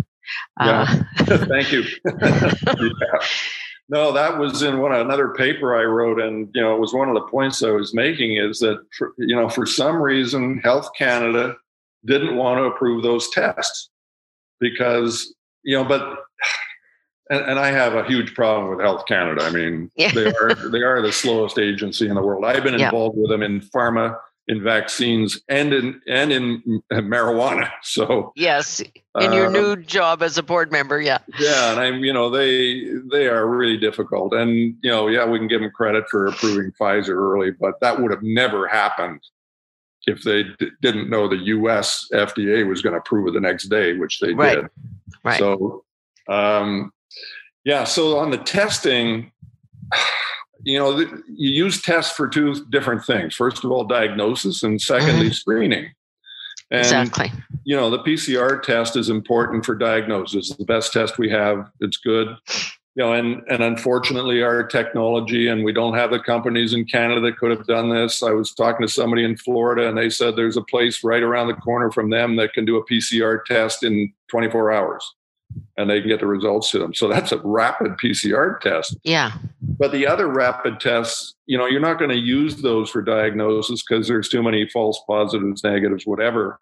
Yeah. 0.60 1.04
Uh, 1.20 1.38
Thank 1.48 1.72
you. 1.72 1.84
yeah. 2.06 3.20
No, 3.90 4.14
that 4.14 4.38
was 4.38 4.62
in 4.62 4.80
one 4.80 4.94
another 4.94 5.34
paper 5.34 5.76
I 5.76 5.84
wrote, 5.84 6.22
and 6.22 6.48
you 6.54 6.62
know, 6.62 6.76
it 6.76 6.80
was 6.80 6.94
one 6.94 7.10
of 7.10 7.16
the 7.16 7.28
points 7.30 7.64
I 7.64 7.72
was 7.72 7.94
making 7.94 8.38
is 8.38 8.60
that 8.60 8.86
for, 8.98 9.14
you 9.18 9.36
know, 9.36 9.50
for 9.50 9.66
some 9.66 9.98
reason, 9.98 10.60
Health 10.60 10.90
Canada 10.98 11.58
didn't 12.06 12.36
want 12.36 12.60
to 12.60 12.64
approve 12.64 13.04
those 13.04 13.30
tests 13.30 13.90
because 14.60 15.34
you 15.64 15.78
know, 15.78 15.84
but 15.84 16.02
and, 17.30 17.42
and, 17.42 17.60
I 17.60 17.72
have 17.72 17.94
a 17.94 18.04
huge 18.04 18.34
problem 18.34 18.70
with 18.70 18.84
Health 18.84 19.06
Canada. 19.08 19.44
I 19.44 19.52
mean, 19.52 19.90
yeah. 19.96 20.12
they 20.12 20.28
are 20.28 20.56
they 20.56 20.82
are 20.82 21.02
the 21.02 21.12
slowest 21.12 21.60
agency 21.60 22.08
in 22.08 22.16
the 22.16 22.22
world. 22.22 22.46
I've 22.46 22.64
been 22.64 22.80
involved 22.80 23.18
with 23.18 23.30
them 23.30 23.42
in 23.42 23.62
pharma, 23.62 24.18
in 24.48 24.64
vaccines, 24.64 25.40
and 25.48 25.74
in 25.74 26.02
and 26.08 26.32
in 26.32 26.82
marijuana. 26.92 27.70
So 27.84 28.34
yes, 28.36 28.82
in 29.20 29.34
your 29.34 29.48
uh, 29.48 29.52
new 29.52 29.76
job 29.78 30.24
as 30.24 30.38
a 30.38 30.44
board 30.44 30.72
member, 30.72 31.00
yeah, 31.00 31.20
yeah, 31.40 31.72
and 31.72 31.80
I'm 31.80 32.04
you 32.04 32.14
know 32.14 32.30
they 32.30 32.86
they 33.12 33.28
are 33.28 33.48
really 33.48 33.78
difficult, 33.78 34.34
and 34.34 34.76
you 34.82 34.90
know 34.90 35.08
yeah 35.08 35.26
we 35.26 35.38
can 35.38 35.48
give 35.48 35.62
them 35.62 35.72
credit 35.72 36.10
for 36.10 36.28
approving 36.28 36.72
Pfizer 36.80 37.10
early, 37.10 37.52
but 37.52 37.80
that 37.82 38.02
would 38.02 38.12
have 38.12 38.24
never 38.24 38.68
happened 38.68 39.22
if 40.08 40.24
they 40.24 40.44
d- 40.44 40.72
didn't 40.82 41.10
know 41.10 41.28
the 41.28 41.38
U.S. 41.38 42.08
FDA 42.14 42.68
was 42.68 42.82
going 42.82 42.94
to 42.94 43.00
approve 43.00 43.28
it 43.28 43.34
the 43.34 43.40
next 43.40 43.70
day, 43.70 43.94
which 43.94 44.20
they 44.20 44.34
right. 44.34 44.56
did. 44.56 44.70
Right. 45.24 45.40
So 45.40 45.84
um, 46.28 46.92
yeah. 47.64 47.84
So 47.84 48.18
on 48.18 48.32
the 48.32 48.38
testing, 48.38 49.32
you 50.64 50.80
know, 50.80 51.00
you 51.00 51.50
use 51.50 51.82
tests 51.82 52.16
for 52.16 52.28
two 52.28 52.66
different 52.70 53.06
things. 53.06 53.36
First 53.36 53.64
of 53.64 53.72
all, 53.72 53.84
diagnosis, 53.84 54.64
and 54.64 54.82
secondly, 54.82 55.28
mm-hmm. 55.28 55.34
screening. 55.34 55.92
And, 56.72 56.80
exactly. 56.80 57.32
You 57.64 57.76
know, 57.76 57.90
the 57.90 58.00
PCR 58.00 58.62
test 58.62 58.96
is 58.96 59.10
important 59.10 59.66
for 59.66 59.76
diagnosis. 59.76 60.50
It's 60.50 60.58
the 60.58 60.66
best 60.66 60.94
test 60.94 61.18
we 61.18 61.30
have. 61.30 61.70
It's 61.82 61.98
good. 61.98 62.36
You 62.96 63.04
know, 63.04 63.14
and 63.14 63.42
and 63.50 63.64
unfortunately, 63.64 64.44
our 64.44 64.64
technology 64.64 65.48
and 65.48 65.64
we 65.64 65.72
don't 65.72 65.94
have 65.94 66.12
the 66.12 66.20
companies 66.20 66.74
in 66.74 66.86
Canada 66.86 67.22
that 67.22 67.38
could 67.38 67.52
have 67.52 67.66
done 67.66 67.90
this. 67.90 68.22
I 68.22 68.32
was 68.32 68.54
talking 68.54 68.86
to 68.86 68.92
somebody 68.92 69.24
in 69.24 69.38
Florida, 69.38 69.88
and 69.88 69.98
they 69.98 70.10
said 70.10 70.36
there's 70.36 70.58
a 70.58 70.64
place 70.64 71.04
right 71.04 71.24
around 71.24 71.48
the 71.48 71.54
corner 71.54 71.90
from 71.90 72.10
them 72.10 72.36
that 72.36 72.54
can 72.54 72.66
do 72.66 72.78
a 72.78 72.86
PCR 72.86 73.46
test 73.46 73.84
in 73.84 74.12
24 74.30 74.74
hours 74.74 75.14
and 75.78 75.90
they 75.90 76.00
can 76.00 76.10
get 76.10 76.20
the 76.20 76.28
results 76.28 76.72
to 76.72 76.80
them. 76.80 76.94
So 76.94 77.08
that's 77.08 77.32
a 77.32 77.40
rapid 77.40 77.94
PCR 77.94 78.60
test. 78.60 78.98
Yeah. 79.04 79.32
But 79.62 79.92
the 79.92 80.08
other 80.08 80.28
rapid 80.28 80.80
tests, 80.80 81.36
you 81.46 81.58
know, 81.58 81.66
you're 81.66 81.82
not 81.82 82.00
going 82.00 82.12
to 82.12 82.18
use 82.18 82.62
those 82.62 82.90
for 82.90 83.02
diagnosis 83.02 83.84
because 83.84 84.08
there's 84.08 84.30
too 84.30 84.44
many 84.44 84.68
false 84.70 85.02
positives, 85.08 85.64
negatives, 85.64 86.06
whatever. 86.06 86.60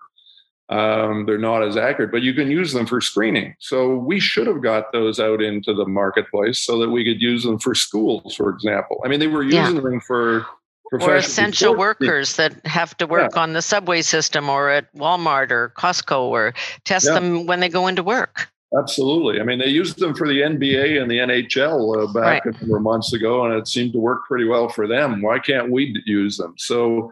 Um, 0.70 1.26
they're 1.26 1.40
not 1.40 1.64
as 1.64 1.78
accurate, 1.78 2.12
but 2.12 2.22
you 2.22 2.34
can 2.34 2.52
use 2.52 2.74
them 2.74 2.86
for 2.86 3.02
screening. 3.02 3.56
So 3.60 3.96
we 3.96 4.20
should 4.20 4.46
have 4.46 4.62
got 4.62 4.92
those 4.92 5.20
out 5.20 5.42
into 5.42 5.74
the 5.74 5.86
marketplace 5.86 6.60
so 6.60 6.78
that 6.80 6.90
we 6.90 7.04
could 7.04 7.22
use 7.22 7.44
them 7.44 7.58
for 7.58 7.74
schools, 7.74 8.36
for 8.36 8.50
example. 8.50 9.02
I 9.04 9.08
mean, 9.08 9.20
they 9.20 9.28
were 9.28 9.44
using 9.44 9.76
yeah. 9.76 9.82
them 9.82 10.00
for 10.00 10.46
or 10.92 11.16
essential 11.16 11.76
workers 11.76 12.36
that 12.36 12.66
have 12.66 12.98
to 12.98 13.06
work 13.06 13.32
yeah. 13.36 13.42
on 13.42 13.54
the 13.54 13.62
subway 13.62 14.02
system 14.02 14.50
or 14.50 14.70
at 14.70 14.92
Walmart 14.96 15.52
or 15.52 15.70
Costco 15.78 16.20
or 16.22 16.54
test 16.84 17.06
yeah. 17.06 17.14
them 17.14 17.46
when 17.46 17.60
they 17.60 17.70
go 17.70 17.88
into 17.88 18.04
work. 18.04 18.50
Absolutely. 18.78 19.42
I 19.42 19.44
mean, 19.44 19.60
they 19.60 19.70
used 19.70 19.98
them 19.98 20.14
for 20.14 20.28
the 20.28 20.42
NBA 20.42 21.02
and 21.02 21.10
the 21.10 21.18
NHL 21.18 22.04
uh, 22.04 22.14
back 22.14 22.46
right. 22.46 22.56
a 22.56 22.60
number 22.60 22.78
of 22.78 22.84
months 22.84 23.14
ago, 23.14 23.46
and 23.46 23.54
it 23.56 23.68
seemed 23.68 23.94
to 23.94 24.00
work 24.00 24.28
pretty 24.28 24.46
well 24.46 24.70
for 24.70 24.88
them. 24.88 25.22
Why 25.22 25.40
can't 25.40 25.72
we 25.72 26.00
use 26.06 26.38
them? 26.38 26.54
So 26.58 27.12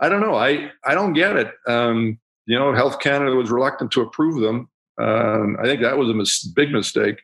I 0.00 0.10
don't 0.10 0.20
know. 0.20 0.34
I, 0.34 0.70
I 0.84 0.94
don't 0.94 1.14
get 1.14 1.36
it. 1.36 1.52
Um, 1.66 2.18
you 2.48 2.58
know, 2.58 2.72
Health 2.72 2.98
Canada 2.98 3.36
was 3.36 3.50
reluctant 3.50 3.92
to 3.92 4.00
approve 4.00 4.40
them. 4.40 4.70
Um, 4.98 5.58
I 5.60 5.64
think 5.64 5.82
that 5.82 5.98
was 5.98 6.08
a 6.08 6.14
mis- 6.14 6.44
big 6.44 6.72
mistake. 6.72 7.20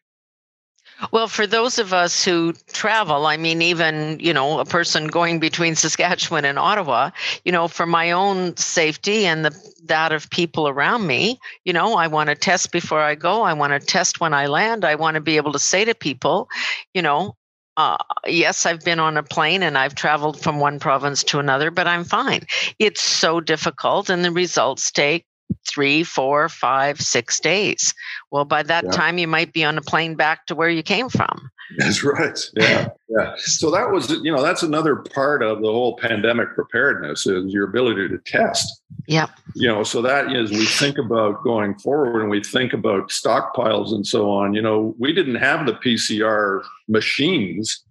Well, 1.13 1.29
for 1.29 1.47
those 1.47 1.79
of 1.79 1.95
us 1.95 2.23
who 2.23 2.53
travel, 2.75 3.27
I 3.27 3.39
mean, 3.39 3.63
even, 3.63 4.21
you 4.21 4.35
know, 4.35 4.61
a 4.61 4.67
person 4.67 5.07
going 5.07 5.41
between 5.41 5.75
Saskatchewan 5.77 6.45
and 6.45 6.59
Ottawa, 6.59 7.11
you 7.47 7.53
know, 7.53 7.69
for 7.69 7.87
my 7.87 8.11
own 8.11 8.55
safety 8.59 9.25
and 9.25 9.47
the, 9.47 9.73
that 9.85 10.13
of 10.13 10.29
people 10.29 10.69
around 10.69 11.07
me, 11.07 11.41
you 11.65 11.73
know, 11.73 11.95
I 11.95 12.07
want 12.07 12.29
to 12.29 12.37
test 12.37 12.71
before 12.71 13.01
I 13.01 13.15
go. 13.15 13.43
I 13.43 13.55
want 13.55 13.73
to 13.73 13.85
test 13.85 14.21
when 14.21 14.35
I 14.35 14.47
land. 14.47 14.85
I 14.85 14.95
want 14.95 15.15
to 15.15 15.23
be 15.23 15.39
able 15.39 15.53
to 15.53 15.59
say 15.59 15.87
to 15.87 15.95
people, 15.95 16.49
you 16.93 17.01
know, 17.01 17.35
uh, 17.77 17.97
yes, 18.27 18.67
I've 18.67 18.85
been 18.85 19.01
on 19.01 19.17
a 19.17 19.23
plane 19.23 19.63
and 19.63 19.77
I've 19.77 19.95
traveled 19.95 20.41
from 20.41 20.61
one 20.61 20.79
province 20.79 21.25
to 21.25 21.39
another, 21.41 21.71
but 21.71 21.87
I'm 21.87 22.05
fine. 22.05 22.47
It's 22.79 23.03
so 23.03 23.41
difficult, 23.41 24.11
and 24.11 24.25
the 24.25 24.31
results 24.31 24.91
take 24.91 25.27
three, 25.69 26.03
four, 26.03 26.49
five, 26.49 27.01
six 27.01 27.41
days. 27.41 27.95
Well, 28.31 28.45
by 28.45 28.63
that 28.65 28.85
yeah. 28.85 28.91
time, 28.91 29.19
you 29.19 29.29
might 29.29 29.53
be 29.53 29.65
on 29.65 29.79
a 29.79 29.83
plane 29.83 30.15
back 30.15 30.47
to 30.47 30.55
where 30.55 30.69
you 30.69 30.83
came 30.83 31.09
from. 31.09 31.51
That's 31.79 32.03
right. 32.03 32.39
Yeah. 32.57 32.89
Yeah. 33.09 33.35
So 33.39 33.71
that 33.71 33.91
was, 33.91 34.11
you 34.11 34.33
know, 34.33 34.43
that's 34.43 34.63
another 34.63 34.97
part 34.97 35.43
of 35.43 35.61
the 35.61 35.71
whole 35.71 35.97
pandemic 35.97 36.55
preparedness 36.55 37.27
is 37.27 37.53
your 37.53 37.69
ability 37.69 38.09
to 38.09 38.19
test. 38.19 38.83
Yeah. 39.07 39.27
You 39.55 39.69
know, 39.69 39.83
so 39.83 40.03
that 40.03 40.33
is, 40.33 40.51
we 40.51 40.65
think 40.65 40.99
about 40.99 41.43
going 41.43 41.79
forward 41.79 42.23
and 42.23 42.31
we 42.31 42.43
think 42.43 42.73
about 42.73 43.11
stockpiles 43.11 43.93
and 43.93 44.07
so 44.07 44.31
on. 44.31 44.55
You 44.55 44.63
know, 44.63 44.95
we 44.99 45.13
didn't 45.13 45.37
have 45.37 45.67
the 45.67 45.75
PCR 45.75 46.63
machines 46.89 47.85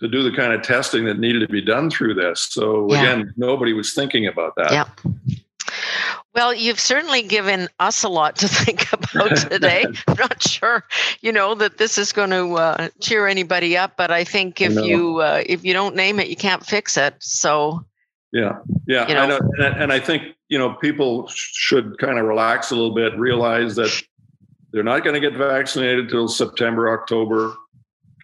to 0.00 0.08
do 0.08 0.22
the 0.22 0.36
kind 0.36 0.52
of 0.52 0.62
testing 0.62 1.04
that 1.04 1.18
needed 1.18 1.40
to 1.40 1.48
be 1.48 1.62
done 1.62 1.88
through 1.88 2.14
this. 2.14 2.48
So 2.50 2.88
yeah. 2.90 3.02
again, 3.02 3.32
nobody 3.36 3.72
was 3.72 3.94
thinking 3.94 4.26
about 4.26 4.54
that. 4.56 4.72
Yeah. 4.72 4.88
Well, 6.34 6.54
you've 6.54 6.80
certainly 6.80 7.22
given 7.22 7.68
us 7.78 8.04
a 8.04 8.08
lot 8.08 8.36
to 8.36 8.48
think 8.48 8.92
about 8.92 9.36
today. 9.50 9.84
I'm 10.08 10.16
not 10.16 10.42
sure, 10.42 10.84
you 11.20 11.32
know, 11.32 11.54
that 11.56 11.78
this 11.78 11.98
is 11.98 12.12
going 12.12 12.30
to 12.30 12.54
uh, 12.54 12.88
cheer 13.00 13.26
anybody 13.26 13.76
up, 13.76 13.96
but 13.96 14.10
I 14.10 14.24
think 14.24 14.60
if 14.60 14.76
I 14.76 14.82
you 14.82 15.20
uh, 15.20 15.42
if 15.46 15.64
you 15.64 15.72
don't 15.72 15.94
name 15.94 16.20
it, 16.20 16.28
you 16.28 16.36
can't 16.36 16.64
fix 16.64 16.96
it. 16.96 17.14
So, 17.20 17.84
yeah, 18.32 18.58
yeah, 18.86 19.08
you 19.08 19.14
know. 19.14 19.22
I 19.22 19.26
know, 19.26 19.38
and, 19.58 19.82
and 19.82 19.92
I 19.92 20.00
think 20.00 20.34
you 20.48 20.58
know 20.58 20.74
people 20.74 21.28
should 21.28 21.98
kind 21.98 22.18
of 22.18 22.26
relax 22.26 22.70
a 22.70 22.74
little 22.74 22.94
bit, 22.94 23.16
realize 23.18 23.76
that 23.76 24.02
they're 24.72 24.82
not 24.82 25.04
going 25.04 25.14
to 25.14 25.20
get 25.20 25.36
vaccinated 25.36 26.08
till 26.08 26.28
September, 26.28 26.98
October 26.98 27.54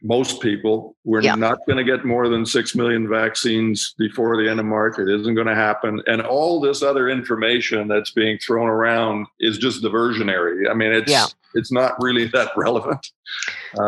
most 0.03 0.41
people. 0.41 0.97
We're 1.05 1.23
yeah. 1.23 1.35
not 1.35 1.59
going 1.67 1.79
to 1.79 1.85
get 1.85 2.05
more 2.05 2.29
than 2.29 2.47
6 2.47 2.75
million 2.75 3.09
vaccines 3.09 3.95
before 3.99 4.43
the 4.43 4.49
end 4.49 4.61
of 4.61 4.67
March. 4.67 4.99
It 4.99 5.09
isn't 5.09 5.35
going 5.35 5.47
to 5.47 5.55
happen. 5.55 6.03
And 6.07 6.23
all 6.23 6.61
this 6.61 6.83
other 6.83 7.09
information 7.09 7.89
that's 7.89 8.11
being 8.11 8.39
thrown 8.39 8.69
around 8.69 9.27
is 9.41 9.59
just 9.59 9.83
diversionary. 9.83 10.71
I 10.71 10.75
mean, 10.75 10.93
it's 10.93 11.11
yeah. 11.11 11.27
it's 11.55 11.73
not 11.73 12.01
really 12.01 12.27
that 12.29 12.51
relevant. 12.57 13.11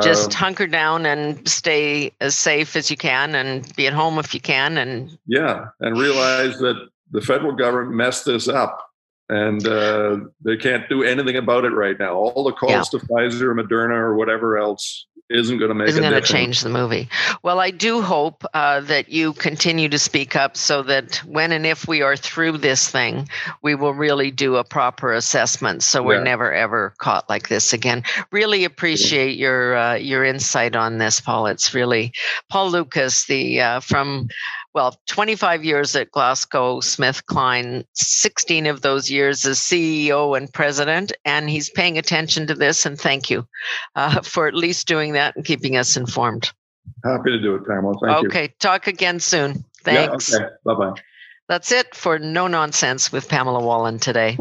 Just 0.03 0.33
uh, 0.33 0.39
hunker 0.39 0.67
down 0.67 1.07
and 1.07 1.47
stay 1.49 2.13
as 2.21 2.37
safe 2.37 2.77
as 2.77 2.91
you 2.91 2.97
can 2.97 3.35
and 3.35 3.75
be 3.77 3.87
at 3.87 3.93
home 3.93 4.19
if 4.19 4.35
you 4.35 4.41
can 4.41 4.77
and 4.77 5.17
Yeah, 5.27 5.67
and 5.81 5.99
realize 5.99 6.59
that 6.59 6.89
the 7.11 7.21
federal 7.21 7.53
government 7.53 7.97
messed 7.97 8.25
this 8.25 8.47
up 8.49 8.91
and 9.31 9.67
uh, 9.67 10.19
they 10.45 10.57
can't 10.57 10.89
do 10.89 11.05
anything 11.05 11.37
about 11.37 11.65
it 11.65 11.71
right 11.71 11.97
now. 11.99 12.15
All 12.15 12.43
the 12.43 12.53
calls 12.53 12.93
yeah. 12.93 12.99
to 12.99 13.07
Pfizer, 13.07 13.55
Moderna, 13.55 13.95
or 13.95 14.17
whatever 14.17 14.59
else 14.59 15.07
isn't 15.31 15.59
going 15.59 15.69
to 15.69 15.75
make 15.75 15.89
isn't 15.89 16.03
going 16.03 16.13
to 16.13 16.21
change 16.21 16.61
the 16.63 16.69
movie. 16.69 17.09
Well, 17.43 17.61
I 17.61 17.71
do 17.71 18.03
hope 18.03 18.45
uh, 18.53 18.81
that 18.81 19.11
you 19.11 19.33
continue 19.35 19.89
to 19.89 19.99
speak 19.99 20.35
up 20.35 20.57
so 20.57 20.83
that 20.83 21.17
when 21.25 21.53
and 21.53 21.65
if 21.65 21.87
we 21.87 22.03
are 22.03 22.17
through 22.17 22.59
this 22.59 22.91
thing, 22.91 23.29
we 23.63 23.77
will 23.77 23.95
really 23.95 24.33
do 24.33 24.57
a 24.57 24.65
proper 24.65 25.13
assessment, 25.13 25.85
so 25.85 26.03
we're 26.03 26.17
yeah. 26.17 26.25
never 26.25 26.53
ever 26.53 26.95
caught 26.99 27.29
like 27.29 27.49
this 27.49 27.73
again. 27.73 28.03
Really 28.33 28.65
appreciate 28.65 29.39
your 29.39 29.77
uh, 29.77 29.95
your 29.95 30.25
insight 30.25 30.75
on 30.75 30.99
this, 30.99 31.21
Paul. 31.21 31.47
It's 31.47 31.73
really 31.73 32.13
Paul 32.49 32.71
Lucas, 32.71 33.27
the 33.27 33.61
uh, 33.61 33.81
from 33.81 34.29
well, 34.75 34.97
25 35.09 35.65
years 35.65 35.97
at 35.97 36.11
GlaxoSmithKline, 36.13 37.85
16 37.95 38.67
of 38.67 38.83
those 38.83 39.11
years 39.11 39.45
as 39.45 39.59
CEO 39.59 40.37
and 40.37 40.53
president, 40.53 41.13
and 41.25 41.51
he's 41.51 41.71
paying 41.71 41.99
attention 41.99 42.47
to 42.47 42.55
this. 42.55 42.87
And 42.87 42.99
thank 42.99 43.31
you 43.31 43.47
uh, 43.97 44.21
for 44.23 44.47
at 44.47 44.55
least 44.55 44.87
doing 44.87 45.13
that 45.15 45.37
and 45.37 45.45
keeping 45.45 45.77
us 45.77 45.97
informed. 45.97 46.53
Happy 47.05 47.31
to 47.31 47.41
do 47.41 47.55
it, 47.55 47.67
Pamela. 47.67 47.95
Thank 48.03 48.17
okay, 48.17 48.23
you. 48.23 48.29
Okay, 48.29 48.55
talk 48.61 48.87
again 48.87 49.21
soon. 49.21 49.65
Thanks. 49.83 50.31
Yeah, 50.31 50.37
okay. 50.37 50.47
Bye 50.65 50.75
bye. 50.75 50.93
That's 51.49 51.73
it 51.73 51.95
for 51.95 52.19
No 52.19 52.47
Nonsense 52.47 53.11
with 53.11 53.29
Pamela 53.29 53.61
Wallin 53.65 53.99
today. 53.99 54.39